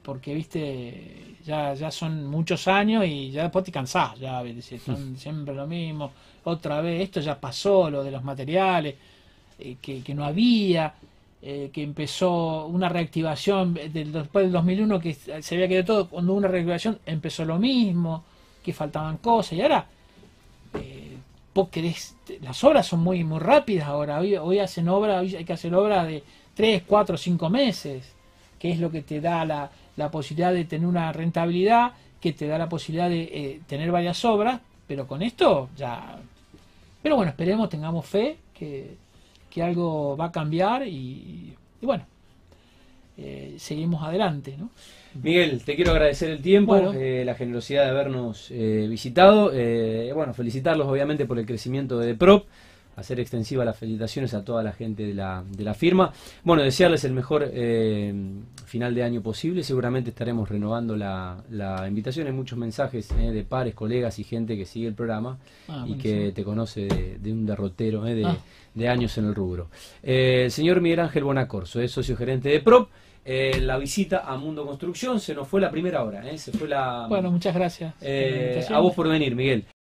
Porque, 0.03 0.34
viste, 0.34 1.38
ya, 1.43 1.73
ya 1.73 1.91
son 1.91 2.25
muchos 2.27 2.67
años 2.67 3.05
y 3.05 3.32
ya 3.32 3.43
después 3.43 3.65
te 3.65 3.71
cansás, 3.71 4.19
ya, 4.19 4.43
son 4.84 5.17
siempre 5.17 5.53
lo 5.53 5.67
mismo. 5.67 6.11
Otra 6.43 6.82
vez, 6.82 7.03
esto 7.03 7.19
ya 7.21 7.39
pasó, 7.39 7.89
lo 7.89 8.03
de 8.03 8.11
los 8.11 8.23
materiales 8.23 8.95
eh, 9.59 9.77
que, 9.82 10.13
no 10.13 10.25
había, 10.25 10.93
eh, 11.43 11.71
que 11.73 11.81
empezó 11.81 12.67
una 12.67 12.87
reactivación 12.87 13.73
después 13.73 14.45
del 14.45 14.51
2001 14.51 14.99
que 14.99 15.13
se 15.13 15.55
había 15.55 15.67
quedado 15.67 15.85
todo, 15.85 16.09
cuando 16.09 16.33
una 16.33 16.47
reactivación 16.47 16.99
empezó 17.05 17.45
lo 17.45 17.57
mismo, 17.57 18.23
que 18.63 18.73
faltaban 18.73 19.17
cosas 19.17 19.53
y 19.53 19.61
ahora 19.61 19.87
eh, 20.75 21.17
las 22.41 22.63
obras 22.63 22.85
son 22.85 23.01
muy 23.01 23.23
muy 23.23 23.39
rápidas 23.39 23.87
ahora, 23.87 24.19
hoy, 24.19 24.59
hacen 24.59 24.87
obra, 24.87 25.19
hay 25.19 25.43
que 25.43 25.53
hacer 25.53 25.73
obra 25.73 26.03
de 26.05 26.23
3, 26.53 26.83
4, 26.85 27.17
5 27.17 27.49
meses, 27.49 28.13
que 28.59 28.71
es 28.71 28.79
lo 28.79 28.91
que 28.91 29.01
te 29.01 29.19
da 29.19 29.43
la, 29.43 29.71
la 29.97 30.11
posibilidad 30.11 30.53
de 30.53 30.65
tener 30.65 30.87
una 30.87 31.11
rentabilidad, 31.11 31.93
que 32.21 32.33
te 32.33 32.47
da 32.47 32.59
la 32.59 32.69
posibilidad 32.69 33.09
de 33.09 33.61
tener 33.67 33.91
varias 33.91 34.23
obras, 34.25 34.61
pero 34.87 35.07
con 35.07 35.21
esto 35.21 35.69
ya... 35.75 36.19
Pero 37.01 37.15
bueno, 37.15 37.31
esperemos, 37.31 37.67
tengamos 37.67 38.05
fe, 38.05 38.37
que, 38.53 38.95
que 39.52 39.62
algo 39.62 40.18
va 40.18 40.26
a 40.26 40.32
cambiar 40.32 40.88
y, 40.88 41.54
bueno, 41.82 42.06
eh, 43.18 43.56
seguimos 43.58 44.02
adelante. 44.02 44.56
¿no? 44.58 44.70
Miguel, 45.22 45.62
te 45.64 45.76
quiero 45.76 45.91
agradecer 45.91 46.32
el 46.32 46.41
tiempo, 46.41 46.76
eh, 46.93 47.24
la 47.26 47.36
generosidad 47.36 47.84
de 47.84 47.89
habernos 47.89 48.49
eh, 48.49 48.88
visitado. 48.89 49.52
bueno, 50.16 50.34
felicitarlos 50.34 50.88
obviamente 50.88 51.26
por 51.26 51.38
el 51.38 51.45
crecimiento 51.45 51.99
de 51.99 52.16
PROP 52.16 52.45
hacer 52.95 53.19
extensiva 53.19 53.65
las 53.65 53.77
felicitaciones 53.77 54.33
a 54.33 54.43
toda 54.43 54.63
la 54.63 54.73
gente 54.73 55.03
de 55.03 55.13
la, 55.13 55.43
de 55.47 55.63
la 55.63 55.73
firma. 55.73 56.11
Bueno, 56.43 56.63
desearles 56.63 57.03
el 57.03 57.13
mejor 57.13 57.49
eh, 57.51 58.13
final 58.65 58.93
de 58.93 59.03
año 59.03 59.21
posible. 59.21 59.63
Seguramente 59.63 60.09
estaremos 60.09 60.49
renovando 60.49 60.95
la, 60.95 61.43
la 61.49 61.87
invitación. 61.87 62.27
Hay 62.27 62.33
muchos 62.33 62.57
mensajes 62.57 63.11
eh, 63.11 63.31
de 63.31 63.43
pares, 63.43 63.73
colegas 63.73 64.19
y 64.19 64.23
gente 64.23 64.57
que 64.57 64.65
sigue 64.65 64.87
el 64.87 64.93
programa 64.93 65.37
ah, 65.67 65.85
y 65.87 65.95
que 65.95 66.31
te 66.31 66.43
conoce 66.43 66.87
de, 67.19 67.31
un 67.31 67.45
derrotero 67.45 68.05
eh, 68.07 68.23
ah. 68.25 68.37
de, 68.73 68.89
años 68.89 69.17
en 69.17 69.25
el 69.25 69.35
rubro. 69.35 69.69
el 70.03 70.51
señor 70.51 70.81
Miguel 70.81 70.99
Ángel 70.99 71.23
Bonacorso 71.23 71.81
es 71.81 71.91
socio 71.91 72.15
gerente 72.17 72.49
de 72.49 72.59
PROP. 72.59 72.89
la 73.25 73.77
visita 73.77 74.23
a 74.25 74.37
Mundo 74.37 74.65
Construcción 74.65 75.19
se 75.19 75.33
nos 75.33 75.47
fue 75.47 75.61
la 75.61 75.71
primera 75.71 76.03
hora. 76.03 76.23
Se 76.37 76.51
fue 76.51 76.67
la, 76.67 77.07
bueno, 77.07 77.31
muchas 77.31 77.55
gracias. 77.55 77.93
a 78.69 78.79
vos 78.79 78.93
por 78.93 79.07
venir, 79.07 79.35
Miguel. 79.35 79.65